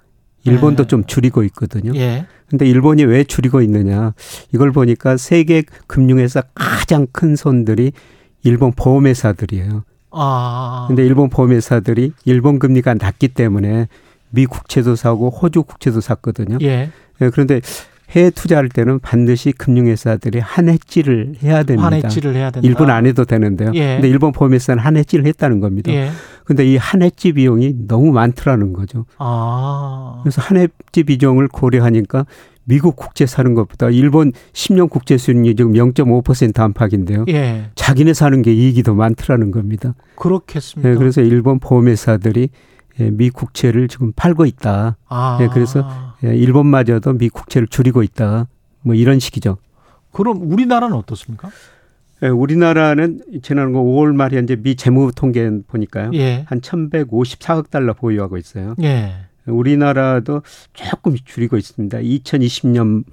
[0.44, 0.86] 일본도 예.
[0.86, 1.92] 좀 줄이고 있거든요.
[1.96, 2.26] 예.
[2.48, 4.14] 근데 일본이 왜 줄이고 있느냐?
[4.52, 7.92] 이걸 보니까 세계 금융회사 가장 큰 손들이
[8.44, 9.84] 일본 보험회사들이에요.
[10.12, 10.84] 아.
[10.86, 13.88] 근데 일본 보험회사들이 일본 금리가 낮기 때문에
[14.30, 16.58] 미 국채도 사고 호주 국채도 샀거든요.
[16.62, 16.90] 예.
[17.20, 17.60] 예, 그런데
[18.10, 21.86] 해외 투자할 때는 반드시 금융회사들이 한 해지를 해야 됩니다.
[21.86, 22.66] 한 해지를 해야 된다.
[22.66, 23.72] 일본 안 해도 되는데요.
[23.74, 23.94] 예.
[23.97, 25.90] 근데 일본 보험회사는 한 해지를 했다는 겁니다.
[25.93, 26.10] 예.
[26.44, 29.06] 근데 이 한 해지 비용이 너무 많더라는 거죠.
[29.18, 30.20] 아.
[30.22, 32.26] 그래서 한 해지 비용을 고려하니까
[32.68, 37.24] 미국 국채 사는 것보다 일본 10년 국채 수익률이 지금 0.5% 안팎인데요.
[37.28, 37.70] 예.
[37.74, 39.94] 자기네 사는 게 이익이 더 많더라는 겁니다.
[40.14, 40.88] 그렇겠습니다.
[40.88, 42.48] 네, 그래서 일본 보험회사들이
[43.01, 44.97] 예, 미 국채를 지금 팔고 있다.
[45.09, 45.38] 아.
[45.43, 45.86] 예, 그래서
[46.24, 48.47] 예, 일본마저도 미 국채를 줄이고 있다.
[48.82, 49.59] 뭐 이런 식이죠.
[50.12, 51.51] 그럼 우리나라는 어떻습니까?
[52.22, 56.10] 예, 우리나라는 지난 5월 말 현재 미 재무 통계 보니까요.
[56.14, 56.44] 예.
[56.47, 58.74] 한 1,154억 달러 보유하고 있어요.
[58.82, 59.12] 예.
[59.47, 61.98] 우리나라도 조금 줄이고 있습니다.
[61.98, 63.05] 2020년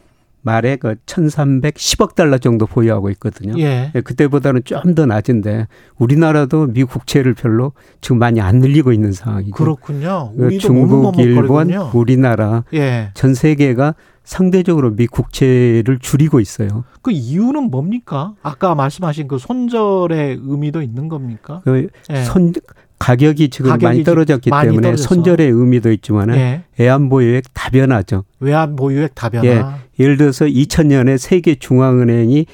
[0.44, 3.54] 말에 그 1,310억 달러 정도 보유하고 있거든요.
[3.58, 3.92] 예.
[3.96, 5.68] 예, 그때보다는 좀 더 낮은데
[5.98, 7.72] 우리나라도 미 국 채를 별로
[8.02, 9.56] 지금 많이 안 늘리고 있는 상황이죠.
[9.56, 10.32] 그렇군요.
[10.38, 11.72] 그 중국, 일본.
[11.94, 13.10] 우리나라 예.
[13.16, 16.84] 전 세계가 상대적으로 미 국채를 줄이고 있어요.
[17.02, 18.34] 그 이유는 뭡니까?
[18.44, 21.62] 아까 말씀하신 그 손절의 의미도 있는 겁니까?
[21.64, 22.24] 그 예.
[22.24, 22.54] 손
[23.00, 25.08] 가격이 지금 가격이 많이 떨어졌기 많이 때문에 떨어져서.
[25.10, 26.64] 손절의 의미도 있지만은 예.
[26.80, 28.24] 애완보유액 다변화죠.
[28.40, 29.80] 외환 보유액 다변화.
[30.00, 30.04] 예.
[30.04, 32.46] 예를 들어서 2000년에 세계 중앙은행이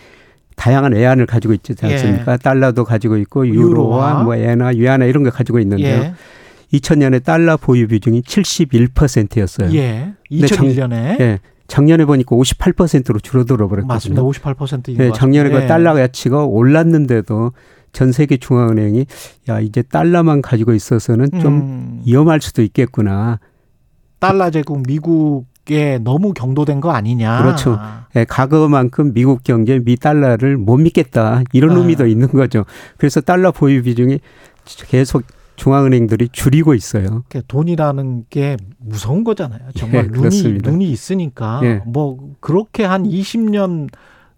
[0.55, 2.37] 다양한 애안을 가지고 있지 않습니까?
[2.37, 3.51] 달러도 가지고 있고 예.
[3.51, 3.69] 유로화.
[3.69, 6.03] 유로화, 뭐 엔화, 위안화 이런 거 가지고 있는데요.
[6.03, 6.13] 예.
[6.73, 9.73] 2000년에 달러 보유 비중이 71%였어요.
[9.73, 10.13] 예.
[10.29, 11.39] 근데 작- 2001년에 예.
[11.67, 13.87] 작년에 보니까 58%로 줄어들어 버렸거든요.
[13.87, 14.21] 맞습니다.
[14.23, 15.11] 58%인 것 예.
[15.13, 15.67] 작년에 그 예.
[15.67, 17.51] 달러 가치가 올랐는데도
[17.91, 19.05] 전 세계 중앙은행이
[19.49, 22.01] 야 이제 달러만 가지고 있어서는 좀 음.
[22.05, 23.39] 위험할 수도 있겠구나.
[24.19, 27.41] 달러 제국 미국 에 너무 경도된 거 아니냐.
[27.41, 27.79] 그렇죠.
[28.15, 31.79] 예, 과거만큼 미국 경제 미 달러를 못 믿겠다 이런 아.
[31.79, 32.65] 의미도 있는 거죠.
[32.97, 34.19] 그래서 달러 보유 비중이
[34.87, 35.23] 계속
[35.57, 37.23] 중앙은행들이 줄이고 있어요.
[37.29, 39.59] 그 돈이라는 게 무서운 거잖아요.
[39.75, 40.71] 정말 예, 눈이 그렇습니다.
[40.71, 41.81] 눈이 있으니까 예.
[41.85, 43.89] 뭐 그렇게 한 20년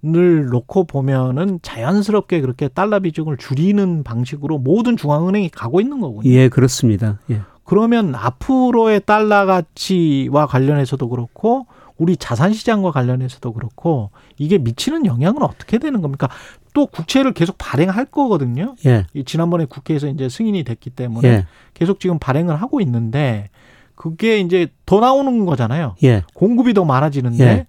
[0.03, 6.27] 을 놓고 보면은 자연스럽게 그렇게 달러 비중을 줄이는 방식으로 모든 중앙은행이 가고 있는 거군요.
[6.27, 7.19] 예, 그렇습니다.
[7.29, 7.41] 예.
[7.71, 11.67] 그러면 앞으로의 달러 가치와 관련해서도 그렇고
[11.97, 16.27] 우리 자산 시장과 관련해서도 그렇고 이게 미치는 영향은 어떻게 되는 겁니까?
[16.73, 18.75] 또 국채를 계속 발행할 거거든요.
[18.85, 19.05] 예.
[19.13, 21.45] 이 지난번에 국회에서 이제 승인이 됐기 때문에 예.
[21.73, 23.49] 계속 지금 발행을 하고 있는데
[23.95, 25.95] 그게 이제 더 나오는 거잖아요.
[26.03, 26.23] 예.
[26.33, 27.67] 공급이 더 많아지는데 예.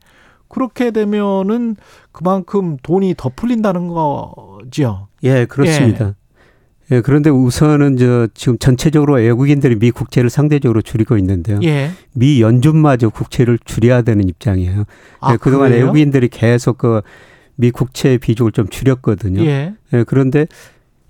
[0.49, 1.77] 그렇게 되면은
[2.11, 5.07] 그만큼 돈이 더 풀린다는 거죠.
[5.23, 6.17] 예, 그렇습니다.
[6.91, 11.61] 예, 그런데 우선은 저 지금 전체적으로 외국인들이 미 국채를 상대적으로 줄이고 있는데요.
[11.63, 11.91] 예.
[12.13, 14.85] 미 연준마저 국채를 줄여야 되는 입장이에요.
[15.21, 15.85] 아, 예, 그동안 그래요?
[15.85, 17.03] 외국인들이 계속 그
[17.57, 19.45] 미 국채 비중을 좀 줄였거든요.
[19.45, 19.75] 예.
[19.93, 20.47] 예, 그런데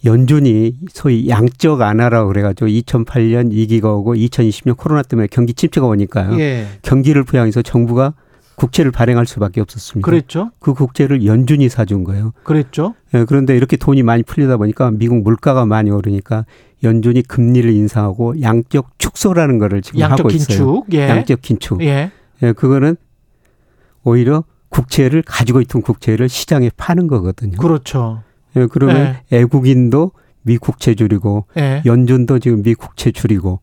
[0.05, 6.39] 연준이 소위 양적 완화라고 그래가지고 2008년 위기가 오고 2020년 코로나 때문에 경기 침체가 오니까요.
[6.41, 6.67] 예.
[6.83, 8.15] 경기를 부양해서 정부가
[8.55, 10.05] 국채를 발행할 수밖에 없었습니다.
[10.05, 10.51] 그랬죠.
[10.59, 12.33] 그 국채를 연준이 사준 거예요.
[12.43, 12.95] 그랬죠.
[13.15, 16.45] 예, 그런데 이렇게 돈이 많이 풀리다 보니까 미국 물가가 많이 오르니까
[16.85, 20.83] 연준이 금리를 인상하고 양적 축소라는 거를 지금 양적 하고 있어요.
[20.83, 20.95] 긴축.
[20.95, 21.09] 예.
[21.09, 21.83] 양적 긴축.
[21.83, 22.11] 예.
[22.43, 22.97] 예, 그거는
[24.05, 27.59] 오히려 국채를 가지고 있던 국채를 시장에 파는 거거든요.
[27.59, 28.23] 그렇죠.
[28.57, 30.13] 예, 그러면 애국인도
[30.43, 31.83] 미 국채 줄이고 예.
[31.87, 33.61] 연준도 지금 미 국채 줄이고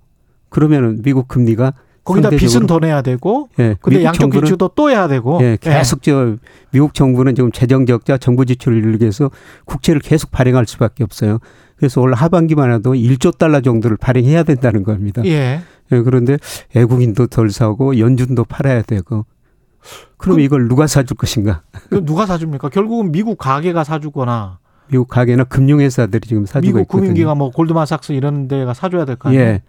[0.49, 1.73] 그러면은 미국 금리가
[2.10, 5.57] 거기다 빚은 더 내야 되고 예, 근데 미국 양적 정부는 긴축도 또 해야 되고 예,
[5.60, 6.36] 계속 저
[6.72, 9.30] 미국 정부는 지금 재정 적자, 정부 지출을 늘리기 위해서
[9.65, 11.40] 국채를 계속 발행할 수밖에 없어요.
[11.77, 15.22] 그래서 올 하반기만 해도 1조 달러 정도를 발행해야 된다는 겁니다.
[15.26, 15.61] 예.
[15.91, 16.38] 예, 그런데
[16.76, 19.26] 애국인도 덜 사고 연준도 팔아야 되고
[20.18, 21.61] 그럼 그- 이걸 누가 사줄 것인가?
[21.90, 22.69] 그 누가 사줍니까?
[22.69, 24.60] 결국은 미국 가게가 사주거나
[24.91, 27.02] 미국 가게나 금융회사들이 지금 사주고 미국 있거든요.
[27.02, 29.44] 금융기관 뭐 골드만삭스 이런 데가 사줘야 될 거 아니에요?
[29.44, 29.61] 예.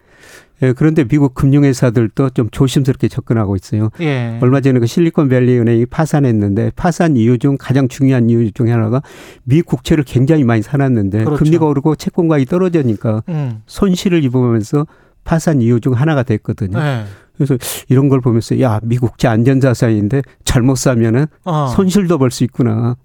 [0.63, 3.89] 예, 그런데 미국 금융회사들도 좀 조심스럽게 접근하고 있어요.
[3.99, 4.37] 예.
[4.41, 9.01] 얼마 전에 그 실리콘밸리 은행이 파산했는데 파산 이유 중 가장 중요한 이유 중에 하나가
[9.43, 11.43] 미 국채를 굉장히 많이 사놨는데 그렇죠.
[11.43, 13.61] 금리가 오르고 채권 가격이 떨어지니까 음.
[13.65, 14.85] 손실을 입으면서
[15.23, 16.79] 파산 이유 중 하나가 됐거든요.
[16.79, 17.05] 네.
[17.35, 17.57] 그래서
[17.89, 21.67] 이런 걸 보면서 야, 미 국채 안전자산인데 잘못 사면은 어.
[21.67, 22.97] 손실도 볼수 있구나.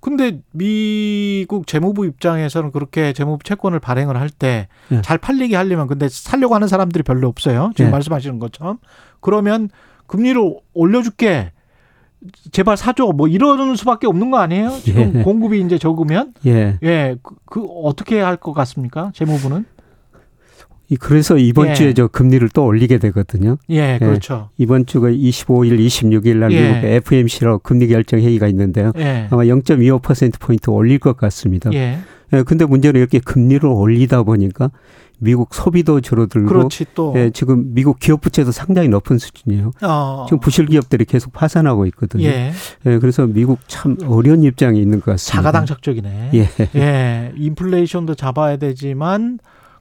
[0.00, 5.16] 근데 미국 재무부 입장에서는 그렇게 재무부 채권을 발행을 할 때잘 예.
[5.20, 7.72] 팔리게 하려면 근데 살려고 하는 사람들이 별로 없어요.
[7.76, 7.92] 지금 예.
[7.92, 8.78] 말씀하시는 것처럼.
[9.20, 9.68] 그러면
[10.06, 10.40] 금리를
[10.74, 11.52] 올려줄게.
[12.50, 13.06] 제발 사줘.
[13.14, 14.70] 뭐 이러는 수밖에 없는 거 아니에요?
[14.82, 15.22] 지금 예.
[15.22, 16.34] 공급이 이제 적으면.
[16.46, 16.78] 예.
[16.82, 17.16] 예.
[17.22, 19.10] 그, 그 어떻게 할 것 같습니까?
[19.14, 19.64] 재무부는?
[20.90, 21.74] 이- 그래서 이번 예.
[21.74, 23.56] 주에 저 금리를 또 올리게 되거든요.
[23.68, 24.48] 예, 그렇죠.
[24.56, 26.60] 이번 주가 25일, 26일 날 예.
[26.72, 28.92] 미국 FMC로 금리 결정 회의가 있는데요.
[28.96, 29.28] 예.
[29.30, 31.70] 아마 0.25% 포인트 올릴 것 같습니다.
[31.74, 31.98] 예.
[32.32, 34.70] 예, 근데 문제는 이렇게 금리를 올리다 보니까
[35.20, 37.12] 미국 소비도 줄어들고 그렇지 또.
[37.16, 39.72] 예, 지금 미국 기업 부채도 상당히 높은 수준이에요.
[39.82, 40.26] 어.
[40.28, 42.24] 지금 부실 기업들이 계속 파산하고 있거든요.
[42.24, 42.52] 예.
[42.86, 45.42] 예, 그래서 미국 참 어려운 입장에 있는 것 같습니다.
[45.42, 46.30] 자가당착적이네.
[46.34, 46.48] 예.
[46.76, 47.32] 예.
[47.36, 49.38] 인플레이션도 잡아야 되지만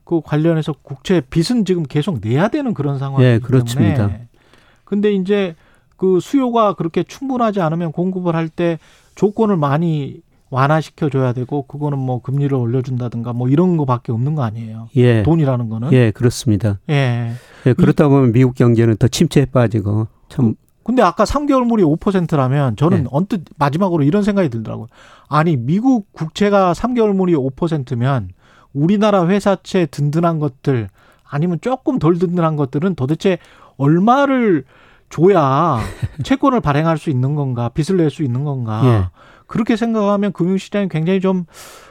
[0.08, 4.08] 그 관련해서 국채 빚은 지금 계속 내야 되는 그런 상황이기 예, 그렇습니다.
[4.08, 4.28] 때문에.
[4.86, 5.54] 근데 이제
[5.98, 8.80] 그 수요가 그렇게 충분하지 않으면 공급을 할 때
[9.16, 14.44] 조건을 많이 완화시켜 줘야 되고 그거는 뭐 금리를 올려 준다든가 뭐 이런 거밖에 없는 거
[14.44, 14.88] 아니에요.
[14.96, 15.24] 예.
[15.24, 15.92] 돈이라는 거는.
[15.92, 16.80] 예, 그렇습니다.
[16.90, 17.34] 예.
[17.66, 23.04] 예, 그렇다 보면 미국 경제는 더 침체에 빠지고 참 근데 아까 3개월 물이 5%라면 저는
[23.04, 23.10] 네.
[23.12, 24.88] 언뜻 마지막으로 이런 생각이 들더라고요.
[25.28, 28.30] 아니 미국 국채가 3개월 물이 5%면
[28.78, 30.90] 우리나라 회사채 든든한 것들
[31.30, 33.38] 아니면 조금 덜 든든한 것들은 도대체
[33.78, 34.64] 얼마를
[35.10, 35.78] 줘야
[36.24, 38.82] 채권을 발행할 수 있는 건가, 빚을 낼 수 있는 건가.
[38.86, 39.10] 예.
[39.48, 41.46] 그렇게 생각하면 금융시장이 굉장히 좀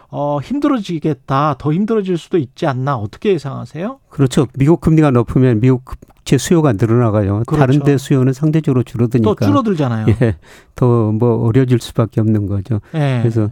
[0.08, 3.98] 어, 힘들어지겠다, 더 힘들어질 수도 있지 않나 어떻게 예상하세요?
[4.08, 4.46] 그렇죠.
[4.54, 7.42] 미국 금리가 높으면 미국 국채 수요가 늘어나가요.
[7.46, 7.56] 그렇죠.
[7.58, 9.34] 다른 데 수요는 상대적으로 줄어드니까.
[9.34, 10.06] 또 줄어들잖아요.
[10.22, 10.36] 예.
[10.74, 12.80] 더 뭐 어려질 수밖에 없는 거죠.
[12.94, 13.18] 예.
[13.22, 13.48] 그래서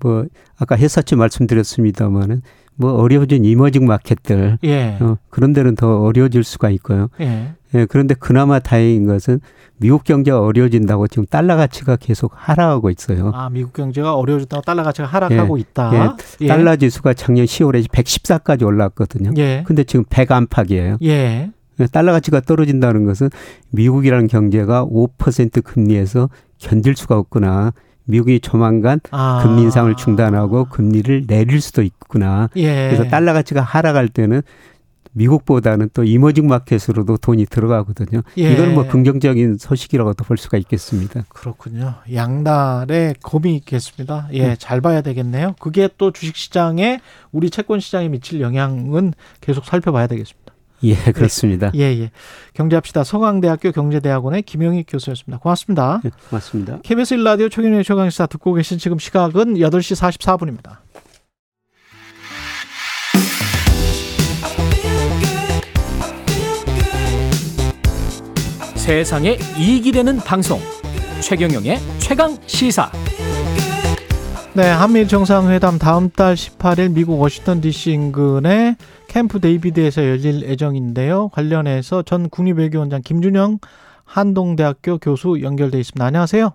[0.00, 0.24] 뭐
[0.58, 2.42] 아까 회사채 말씀드렸습니다마는
[2.76, 4.98] 뭐 어려워진 이머징 마켓들 예.
[5.00, 7.08] 어, 그런 데는 더 어려워질 수가 있고요.
[7.20, 7.54] 예.
[7.74, 9.40] 예, 그런데 그나마 다행인 것은
[9.78, 13.32] 미국 경제가 어려워진다고 지금 달러 가치가 계속 하락하고 있어요.
[13.34, 16.16] 아, 미국 경제가 어려워졌다고 달러 가치가 하락하고 있다.
[16.40, 19.32] 예, 달러 지수가 작년 10월에 114까지 올랐거든요.
[19.38, 19.64] 예.
[19.66, 20.98] 근데 지금 100 안팎이에요.
[21.02, 21.50] 예.
[21.90, 23.30] 달러 가치가 떨어진다는 것은
[23.70, 26.28] 미국이라는 경제가 5% 금리에서
[26.58, 27.72] 견딜 수가 없구나.
[28.04, 29.40] 미국이 조만간 아.
[29.42, 32.48] 금리 인상을 중단하고 금리를 내릴 수도 있구나.
[32.56, 32.88] 예.
[32.88, 34.42] 그래서 달러 가치가 하락할 때는
[35.14, 38.22] 미국보다는 또 이머징 마켓으로도 돈이 들어가거든요.
[38.36, 38.52] 예.
[38.52, 41.22] 이건 뭐 긍정적인 소식이라고도 볼 수가 있겠습니다.
[41.28, 41.94] 그렇군요.
[42.12, 44.28] 양날의 검이 있겠습니다.
[44.32, 45.54] 예, 잘 봐야 되겠네요.
[45.60, 47.00] 그게 또 주식 시장에
[47.30, 50.43] 우리 채권 시장에 미칠 영향은 계속 살펴봐야 되겠습니다.
[50.82, 51.70] 예, 그렇습니다.
[51.74, 52.10] 예, 예.
[52.54, 53.04] 경제합시다.
[53.04, 55.38] 서강대학교 경제대학원의 김영희 교수였습니다.
[55.38, 56.00] 고맙습니다.
[56.04, 56.78] 예, 고맙습니다.
[56.82, 60.78] KBS 1라디오 최경영의 최강시사 듣고 계신 지금 시각은 8시 44분입니다.
[68.76, 70.60] 세상에 이익이 되는 방송
[71.22, 72.92] 최경영의 최강 시사
[74.56, 78.76] 네, 한미일 정상회담 다음 달 18일 미국 워싱턴 DC 인근의
[79.08, 81.28] 캠프 데이비드에서 열릴 예정인데요.
[81.30, 83.58] 관련해서 전 국립외교원장 김준형
[84.04, 86.06] 한동대학교 교수 연결돼 있습니다.
[86.06, 86.50] 안녕하세요.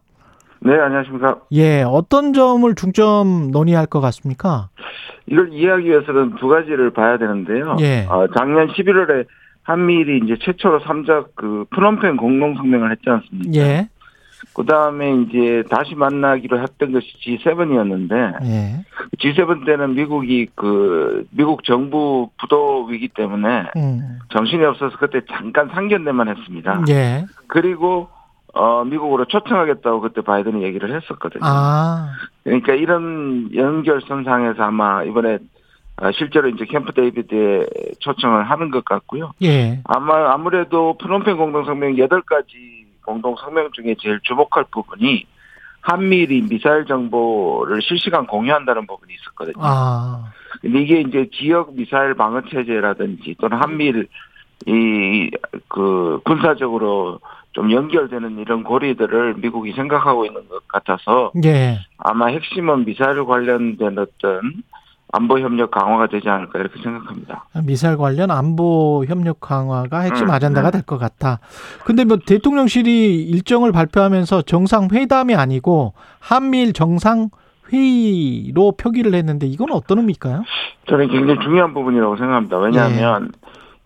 [0.62, 1.40] 네, 안녕하십니까.
[1.52, 4.70] 예, 어떤 점을 중점 논의할 것 같습니까?
[5.26, 7.76] 이걸 이해하기 위해서는 두 가지를 봐야 되는데요.
[7.82, 8.06] 예.
[8.08, 9.26] 어, 작년 11월에
[9.64, 13.60] 한미일이 이제 최초로 삼자 그 프놈펜 공동 성명을 했지 않습니까?
[13.60, 13.90] 예.
[14.54, 18.86] 그 다음에 이제 다시 만나기로 했던 것이 G7이었는데 예.
[19.18, 24.20] G7 때는 미국이 그 미국 정부 부도 위기 때문에 음.
[24.30, 26.84] 정신이 없어서 그때 잠깐 상견례만 했습니다.
[26.90, 27.26] 예.
[27.48, 28.10] 그리고
[28.54, 31.44] 어 미국으로 초청하겠다고 그때 바이든이 얘기를 했었거든요.
[31.44, 32.10] 아.
[32.44, 35.38] 그러니까 이런 연결선상에서 아마 이번에
[36.02, 37.66] 어, 실제로 이제 캠프 데이비드에
[38.00, 39.34] 초청을 하는 것 같고요.
[39.44, 39.82] 예.
[39.84, 42.79] 아마 아무래도 프놈펜 공동성명 8가지
[43.10, 45.26] 공동 성명 중에 제일 주목할 부분이
[45.82, 49.56] 한미일이 미사일 정보를 실시간 공유한다는 부분이 있었거든요.
[49.66, 50.32] 아.
[50.62, 54.08] 근데 이게 이제 지역 미사일 방어 체제라든지 또는 한미일
[54.68, 57.20] 이그 군사적으로
[57.54, 61.80] 좀 연결되는 이런 고리들을 미국이 생각하고 있는 것 같아서 예.
[61.98, 64.62] 아마 핵심은 미사일 관련된 어떤
[65.12, 67.46] 안보 협력 강화가 되지 않을까 이렇게 생각합니다.
[67.66, 70.78] 미사일 관련 안보 협력 강화가 핵심 음, 아젠다가 네.
[70.78, 71.40] 될것 같다.
[71.86, 77.30] 근데 뭐 대통령실이 일정을 발표하면서 정상 회담이 아니고 한미일 정상
[77.72, 80.44] 회의로 표기를 했는데 이건 어떤 의미일까요?
[80.88, 82.58] 저는 굉장히 중요한 부분이라고 생각합니다.
[82.58, 83.32] 왜냐하면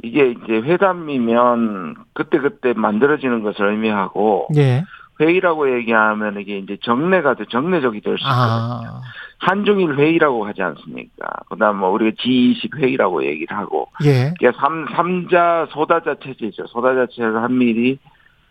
[0.03, 4.83] 이게 이제 회담이면 그때 그때 만들어지는 것을 의미하고 예.
[5.19, 8.89] 회의라고 얘기하면 이게 이제 정례가 돼 정례적이 될 수 있거든요.
[8.89, 9.01] 아,
[9.39, 11.27] 한중일 회의라고 하지 않습니까?
[11.49, 14.33] 그다음 뭐 우리가 G20 회의라고 얘기를 하고 예.
[14.39, 16.67] 이게 삼 삼자 소다자 체제죠.
[16.67, 17.99] 소다자 체제에서 한미일이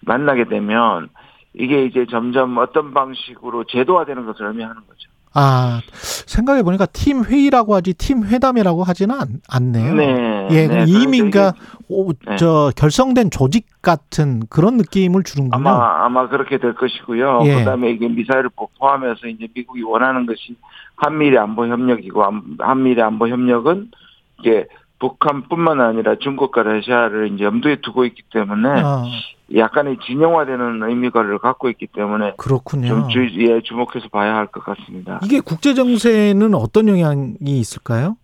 [0.01, 1.09] 만나게 되면
[1.55, 5.11] 이게 이제 점점 어떤 방식으로 제도화되는 것을 의미하는 거죠.
[5.35, 5.81] 아,
[6.27, 9.95] 생각해 보니까 팀 회의라고 하지 팀 회담이라고 하지는 않, 않네요.
[9.95, 10.49] 네.
[10.51, 11.53] 예, 네, 이미 그래서
[11.89, 12.37] 그러니까 네.
[12.37, 15.57] 저 결성된 조직 같은 그런 느낌을 주는군요.
[15.69, 17.41] 아마 아마 그렇게 될 것이고요.
[17.45, 17.55] 예.
[17.57, 20.57] 그다음에 이게 미사일을 포- 포함해서 이제 미국이 원하는 것이
[20.97, 23.91] 한미일 안보 협력이고 한- 한미일 안보 협력은
[24.41, 24.67] 이게
[24.99, 29.05] 북한뿐만 아니라 중국과 러시아를 이제 염두에 두고 있기 때문에 아,
[29.57, 32.89] 약간의 진영화되는 의미를 갖고 있기 때문에 그렇군요.
[32.89, 35.21] 좀 주의에 주목해서 봐야 할 것 같습니다.
[35.25, 38.17] 이게 국제 정세는 어떤 영향이 있을까요?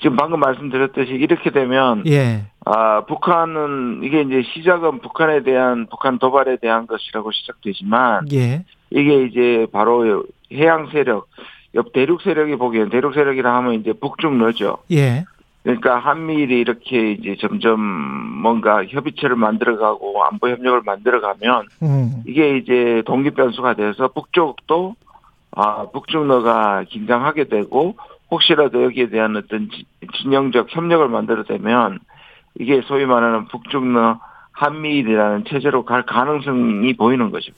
[0.00, 2.46] 지금 방금 말씀드렸듯이 이렇게 되면 예.
[2.64, 8.64] 아 북한은 이게 이제 시작은 북한에 대한 북한 도발에 대한 것이라고 시작되지만 예.
[8.90, 11.28] 이게 이제 바로 해양 세력,
[11.74, 14.78] 옆 대륙 세력이 보기엔 대륙 세력이라 하면 이제 북중러죠.
[14.92, 15.24] 예.
[15.64, 22.22] 그러니까 한미일이 이렇게 이제 점점 뭔가 협의체를 만들어가고 안보 협력을 만들어가면 음.
[22.26, 24.94] 이게 이제 동기 변수가 돼서 북쪽도
[25.52, 27.96] 아 북중러가 긴장하게 되고
[28.30, 29.86] 혹시라도 여기에 대한 어떤 지-
[30.18, 31.98] 진영적 협력을 만들어내면
[32.60, 34.20] 이게 소위 말하는 북중러
[34.54, 37.52] 한미일이라는 체제로 갈 가능성이 보이는 거죠.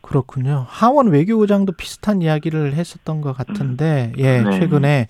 [0.00, 0.66] 그렇군요.
[0.68, 4.50] 하원 외교부장도 비슷한 이야기를 했었던 것 같은데, 예, 네.
[4.58, 5.08] 최근에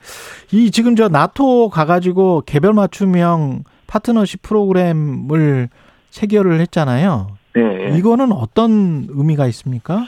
[0.53, 5.71] 이 지금 저 나토 가가지고 개별 맞춤형 파트너십 프로그램을
[6.11, 7.39] 체결을 했잖아요.
[7.55, 7.97] 네.
[7.97, 10.05] 이거는 어떤 의미가 있습니까?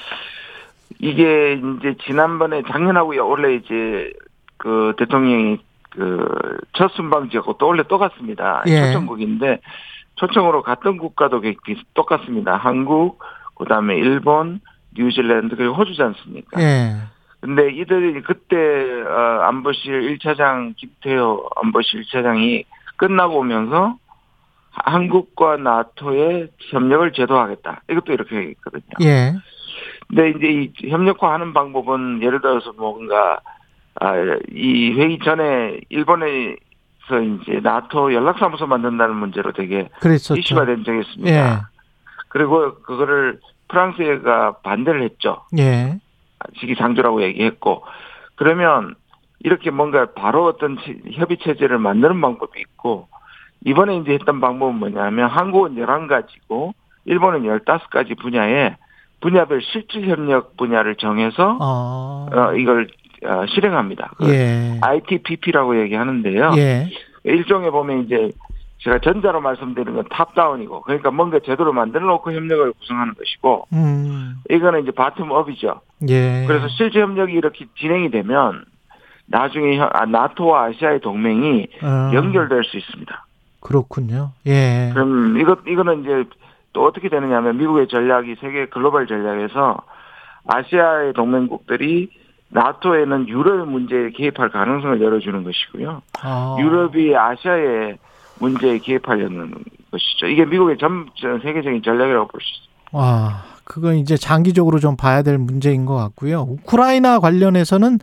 [0.99, 4.13] 이게 이제 지난번에 작년하고 원래 이제
[4.59, 5.59] 그 대통령이
[5.91, 6.19] 그
[6.75, 8.63] 첫 순방 지었고 또 원래 똑같습니다.
[8.67, 8.87] 예.
[8.87, 9.61] 초청국인데
[10.17, 11.57] 초청으로 갔던 국가도 비-
[11.95, 12.57] 똑같습니다.
[12.57, 13.21] 한국,
[13.57, 14.61] 그다음에 일본,
[14.97, 16.61] 뉴질랜드 그리고 호주지 않습니까?
[16.61, 16.95] 예.
[17.41, 18.57] 근데 이들이 그때
[19.03, 22.65] 어, 안보실 1차장 김태호 안보실 1차장이
[22.97, 23.97] 끝나고 오면서
[24.71, 27.83] 한국과 나토의 협력을 제도하겠다.
[27.91, 28.83] 이것도 이렇게 얘기했거든요.
[29.03, 29.35] 예.
[30.09, 33.41] 근데 이제 이 협력화하는 방법은 예를 들어서 뭔가
[34.01, 34.15] 아,
[34.51, 36.57] 이 회의 전에 일본에
[37.09, 40.39] 서 이제 나토 연락사무소 만든다는 문제로 되게 그랬었죠.
[40.41, 41.31] 이슈가 된 적이 있습니다.
[41.31, 41.59] 예.
[42.29, 45.43] 그리고 그거를 프랑스가 반대를 했죠.
[45.59, 45.99] 예.
[46.59, 47.85] 시기상조라고 얘기했고
[48.37, 48.95] 그러면
[49.41, 53.09] 이렇게 뭔가 바로 어떤 치- 협의 체제를 만드는 방법이 있고
[53.67, 56.73] 이번에 이제 했던 방법은 뭐냐면 한국은 11가지고
[57.05, 58.77] 일본은 15가지 분야에
[59.21, 62.27] 분야별 실질 협력 분야를 정해서 어.
[62.33, 62.89] 어, 이걸
[63.25, 64.13] 어, 실행합니다.
[64.19, 64.79] 그 예.
[64.81, 66.53] ITPP라고 얘기하는데요.
[66.57, 66.91] 예.
[67.25, 68.31] 일종의 보면 이제
[68.79, 74.37] 제가 전자로 말씀드리는 건 탑다운이고 그러니까 뭔가 제도를 만들어 놓고 협력을 구성하는 것이고 음.
[74.51, 75.81] 이거는 이제 바텀업이죠.
[76.11, 76.45] 예.
[76.47, 78.65] 그래서 실제 협력이 이렇게 진행이 되면
[79.27, 82.11] 나중에 혀- 아, 나토와 아시아의 동맹이 어.
[82.13, 83.27] 연결될 수 있습니다.
[83.61, 84.33] 그렇군요.
[84.47, 84.91] 예.
[84.93, 86.25] 그럼 이거 이거는 이제
[86.75, 89.79] 또 어떻게 되느냐면 미국의 전략이 세계 글로벌 전략에서
[90.47, 92.11] 아시아의 동맹국들이
[92.51, 96.03] 나토에는 유럽 문제에 개입할 가능성을 열어주는 것이고요.
[96.23, 96.57] 아.
[96.61, 97.99] 유럽이 아시아의
[98.39, 99.53] 문제에 개입하려는
[99.91, 100.27] 것이죠.
[100.27, 102.75] 이게 미국의 전, 전 세계적인 전략이라고 볼 수 있습니다.
[102.93, 106.43] 와, 그건 이제 장기적으로 좀 봐야 될 문제인 것 같고요.
[106.43, 107.99] 우크라이나 관련해서는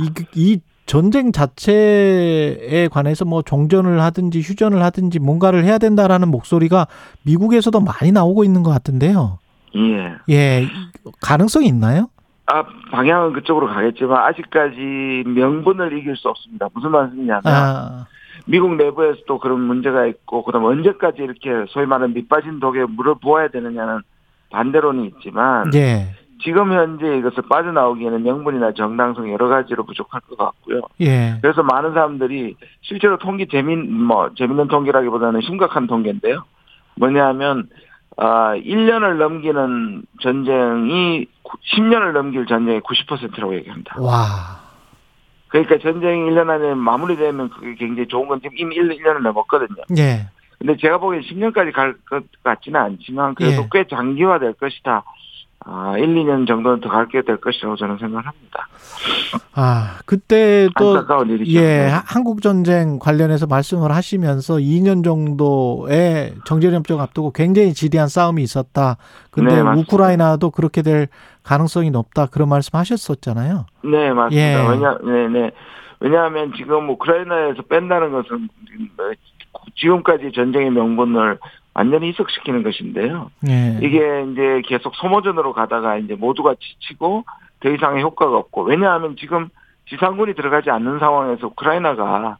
[0.00, 6.86] 이, 이 전쟁 자체에 관해서 뭐 종전을 하든지 휴전을 하든지 뭔가를 해야 된다라는 목소리가
[7.22, 9.38] 미국에서도 많이 나오고 있는 것 같은데요.
[9.76, 10.34] 예.
[10.34, 10.68] 예,
[11.20, 12.08] 가능성이 있나요?
[12.46, 16.68] 아, 방향은 그쪽으로 가겠지만 아직까지 명분을 이길 수 없습니다.
[16.74, 18.06] 무슨 말씀이냐면 아,
[18.46, 24.00] 미국 내부에서도 그런 문제가 있고 그다음 언제까지 이렇게 소위 말하는 밑빠진 독에 물을 부어야 되느냐는
[24.50, 30.82] 반대론이 있지만 예, 지금 현재 이것을 빠져나오기에는 명분이나 정당성 여러 가지로 부족할 것 같고요.
[31.00, 36.44] 예, 그래서 많은 사람들이 실제로 통계 재민 뭐 재밌는 통계라기보다는 심각한 통계인데요.
[36.96, 37.68] 뭐냐면
[38.18, 44.00] 아 1년을 넘기는 전쟁이 10년을 넘길 전쟁의 90%라고 얘기합니다.
[44.00, 44.60] 와,
[45.48, 49.82] 그러니까 전쟁이 1년 안에 마무리되면 그게 굉장히 좋은 건 지금 이미 1, 1년을 넘었거든요.
[49.98, 50.26] 예,
[50.58, 53.68] 근데 제가 보기엔 10년까지 갈 것 같지는 않지만 그래도 예.
[53.72, 55.04] 꽤 장기화될 것이다.
[55.66, 58.68] 아, 1, 2년 정도는 더 갈게 될 것이라고 저는 생각합니다.
[59.54, 61.58] 아, 그때 또 안타까운 일이죠.
[61.58, 61.90] 예, 네.
[62.04, 68.98] 한국 전쟁 관련해서 말씀을 하시면서 2년 정도의 정제협정 앞두고 굉장히 지대한 싸움이 있었다.
[69.30, 69.62] 근데 네.
[69.62, 71.08] 우크라이나도 그렇게 될
[71.42, 72.26] 가능성이 높다.
[72.26, 73.64] 그런 말씀 하셨었잖아요.
[73.84, 74.36] 네, 맞습니다.
[74.36, 74.68] 예.
[74.68, 75.50] 왜냐, 네, 네.
[76.00, 78.48] 왜냐하면 지금 우크라이나에서 뺀다는 것은
[78.96, 79.10] 뭐
[79.76, 81.38] 지금까지 전쟁의 명분을
[81.74, 83.30] 완전히 희석시키는 것인데요.
[83.48, 83.78] 예.
[83.82, 83.98] 이게
[84.30, 87.24] 이제 계속 소모전으로 가다가 이제 모두가 지치고
[87.60, 89.48] 더 이상의 효과가 없고 왜냐하면 지금
[89.88, 92.38] 지상군이 들어가지 않는 상황에서 우크라이나가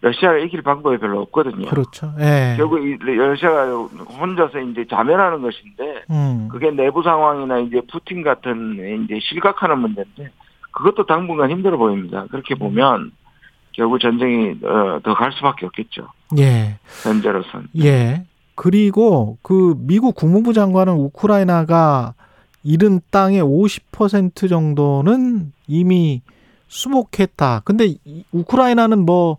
[0.00, 1.68] 러시아가 이길 방법이 별로 없거든요.
[1.68, 2.12] 그렇죠.
[2.18, 2.54] 예.
[2.56, 6.48] 결국 이 러시아가 혼자서 이제 자멸하는 것인데 음.
[6.50, 10.30] 그게 내부 상황이나 이제 푸틴 같은 이제 실각하는 문제인데
[10.72, 12.26] 그것도 당분간 힘들어 보입니다.
[12.32, 13.12] 그렇게 보면
[13.70, 16.08] 결국 전쟁이 어, 더갈 수밖에 없겠죠.
[16.38, 16.78] 예.
[17.04, 17.68] 현재로선.
[17.82, 18.24] 예.
[18.54, 22.14] 그리고 그 미국 국무부 장관은 우크라이나가
[22.62, 26.22] 잃은 땅의 50% 정도는 이미
[26.68, 27.62] 수복했다.
[27.64, 29.36] 근데 이- 우크라이나는 뭐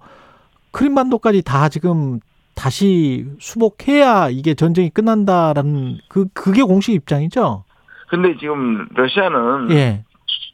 [0.72, 2.20] 크림반도까지 다 지금
[2.56, 7.64] 다시 수복해야 이게 전쟁이 끝난다라는 그 그게 공식 입장이죠.
[8.10, 10.04] 근데 지금 러시아는 예.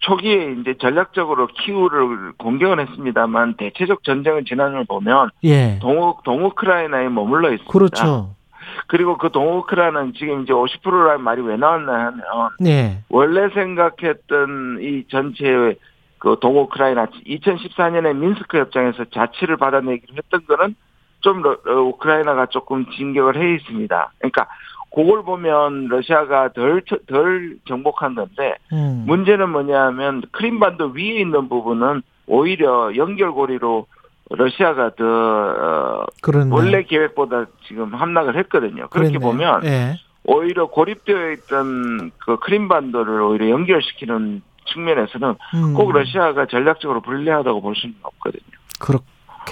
[0.02, 5.78] 초기에 이제 전략적으로 키우를 공격을 했습니다만 대체적 전쟁을 지난을 보면 예.
[5.82, 7.72] 동우 동우크라이나에 머물러 있습니다.
[7.72, 8.36] 그렇죠.
[8.90, 12.22] 그리고 그 동우크라이나는 지금 이제 50%라는 말이 왜 나왔나 하면
[12.66, 12.98] 예.
[13.10, 15.76] 원래 생각했던 이 전체의
[16.18, 20.76] 그 동우크라이나 2014년에 민스크 협정에서 자치를 받아내기로 했던 거는
[21.22, 24.12] 좀 러- 어, 우크라이나가 조금 진격을 해 있습니다.
[24.18, 24.48] 그러니까
[24.94, 29.04] 그걸 보면 러시아가 덜 처- 덜 정복한 건데 음.
[29.06, 33.86] 문제는 뭐냐면 크림반도 위에 있는 부분은 오히려 연결고리로
[34.30, 36.54] 러시아가 더 어, 그렇네.
[36.54, 38.88] 원래 계획보다 지금 함락을 했거든요.
[38.90, 39.20] 그렇게 그랬네요.
[39.20, 39.96] 보면 예.
[40.24, 45.74] 오히려 고립되어 있던 그 크림반도를 오히려 연결시키는 측면에서는 음.
[45.74, 48.44] 꼭 러시아가 전략적으로 불리하다고 볼 수는 없거든요.
[48.80, 49.00] 그렇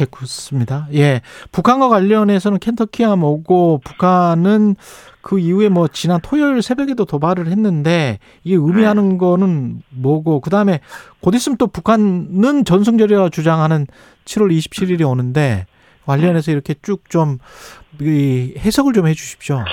[0.06, 0.88] 겠습니다.
[0.94, 1.22] 예.
[1.52, 4.76] 북한과 관련해서는 켄터키함 오고 북한은
[5.22, 9.18] 그 이후에 뭐 지난 토요일 새벽에도 도발을 했는데 이게 의미하는 네.
[9.18, 10.80] 거는 뭐고 그다음에
[11.22, 13.88] 곧 있으면 또 북한은 전승절이라 주장하는
[14.26, 15.66] 7월 27일이 오는데
[16.06, 17.40] 관련해서 이렇게 쭉 좀
[18.02, 19.64] 해석을 좀 해 주십시오.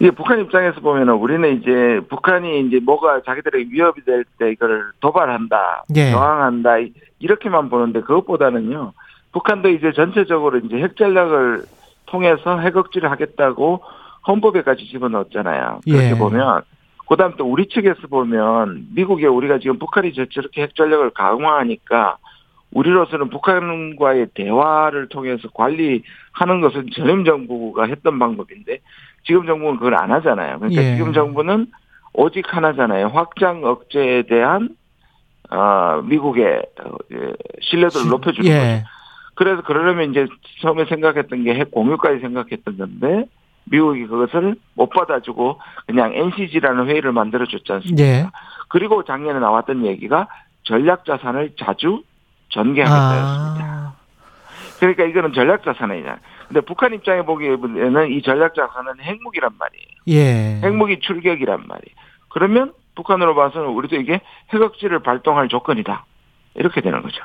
[0.00, 5.84] 이게 북한 입장에서 보면은 우리는 이제 북한이 이제 뭐가 자기들에게 위협이 될 때 이거를 도발한다,
[5.96, 6.10] 예.
[6.10, 8.92] 저항한다 이- 이렇게만 보는데 그것보다는요.
[9.34, 11.64] 북한도 이제 전체적으로 이제 핵 전략을
[12.06, 13.82] 통해서 핵 억지를 하겠다고
[14.28, 15.80] 헌법에까지 집어넣었잖아요.
[15.84, 16.14] 그렇게 예.
[16.14, 16.62] 보면
[17.08, 22.16] 그다음 또 우리 측에서 보면 미국에 우리가 지금 북한이 저- 저렇게 핵 전략을 강화하니까
[22.72, 28.78] 우리로서는 북한과의 대화를 통해서 관리하는 것은 전임 정부가 했던 방법인데
[29.24, 30.58] 지금 정부는 그걸 안 하잖아요.
[30.60, 30.96] 그러니까 예.
[30.96, 31.66] 지금 정부는
[32.14, 33.08] 오직 하나잖아요.
[33.08, 34.70] 확장 억제에 대한
[35.50, 38.48] 어, 미국의 어, 예, 신뢰도를 높여주는
[38.78, 38.93] 거죠.
[39.34, 39.36] 예.
[39.36, 40.26] 그래서 그러려면 이제
[40.60, 43.26] 처음에 생각했던 게 핵 공유까지 생각했던 건데
[43.64, 48.02] 미국이 그것을 못 받아주고 그냥 NCG라는 회의를 만들어줬지 않습니까?
[48.02, 48.26] 예.
[48.68, 50.28] 그리고 작년에 나왔던 얘기가
[50.64, 52.02] 전략 자산을 자주
[52.50, 53.64] 전개하겠다였습니다.
[53.64, 53.94] 아.
[54.78, 56.18] 그러니까 이거는 전략 자산이냐.
[56.48, 59.86] 근데 북한 입장에 보기에는 이 전략 자산은 핵무기란 말이에요.
[60.08, 60.60] 예.
[60.62, 61.96] 핵무기 출격이란 말이에요.
[62.28, 64.20] 그러면 북한으로 봐서는 우리도 이게
[64.52, 66.04] 핵억지를 발동할 조건이다.
[66.56, 67.22] 이렇게 되는 거죠.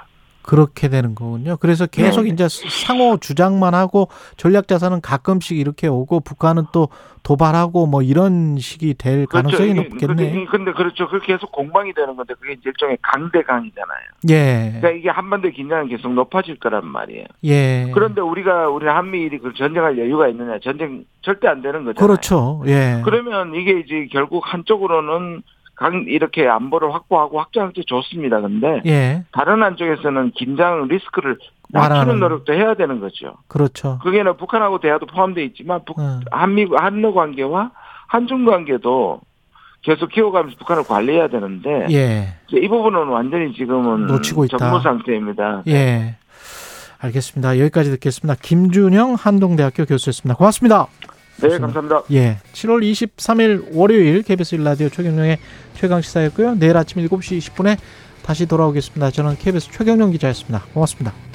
[0.50, 1.58] 그렇게 되는 거군요.
[1.58, 2.30] 그래서 계속 네.
[2.30, 6.90] 이제 상호 주장만 하고 전략 자산은 가끔씩 이렇게 오고 북한은 또
[7.22, 9.82] 도발하고 뭐 이런 식이 될 가능성이 그렇죠.
[9.82, 10.32] 이게- 높겠네.
[10.32, 11.08] 근데, 근데 그렇죠.
[11.08, 14.00] 그렇게 계속 공방이 되는 건데 그게 이제 일종의 강대강이잖아요.
[14.32, 14.70] 예.
[14.80, 17.26] 그러니까 이게 한반도의 긴장은 계속 높아질 거란 말이에요.
[17.46, 17.92] 예.
[17.94, 20.58] 그런데 우리가 우리 한미일이 그 전쟁할 여유가 있느냐?
[20.64, 22.08] 전쟁 절대 안 되는 거잖아요.
[22.08, 22.64] 그렇죠.
[22.66, 23.04] 예.
[23.06, 25.44] 그러면 이게 이제 결국 한쪽으로는
[25.80, 28.42] 강 이렇게 안보를 확보하고 확장할 때 좋습니다.
[28.42, 29.24] 근데 예.
[29.32, 31.38] 다른 한쪽에서는 긴장 리스크를
[31.70, 32.20] 낮추는.
[32.20, 33.36] 노력도 해야 되는 거죠.
[33.48, 33.98] 그렇죠.
[34.04, 36.20] 그게는 북한하고 대화도 포함되어 있지만 북, 음.
[36.32, 37.72] 한미 한러 관계와
[38.08, 39.22] 한중 관계도
[39.82, 42.34] 계속 키워가면서 북한을 관리해야 되는데 예.
[42.50, 44.58] 이 부분은 완전히 지금은 놓치고 있다.
[44.58, 45.64] 전무 상태입니다.
[45.68, 46.18] 예.
[47.00, 47.58] 알겠습니다.
[47.58, 48.38] 여기까지 듣겠습니다.
[48.42, 50.36] 김준영 한동대학교 교수였습니다.
[50.36, 50.88] 고맙습니다.
[51.42, 52.04] 네, 감사합니다.
[52.12, 52.38] 예.
[52.54, 55.38] 7월 23일 월요일 KBS 1라디오 최경영의
[55.76, 56.56] 최강 시사였고요.
[56.56, 57.78] 내일 아침 7시 20분에
[58.24, 59.12] 다시 돌아오겠습니다.
[59.12, 60.66] 저는 KBS 최경영 기자였습니다.
[60.74, 61.29] 고맙습니다.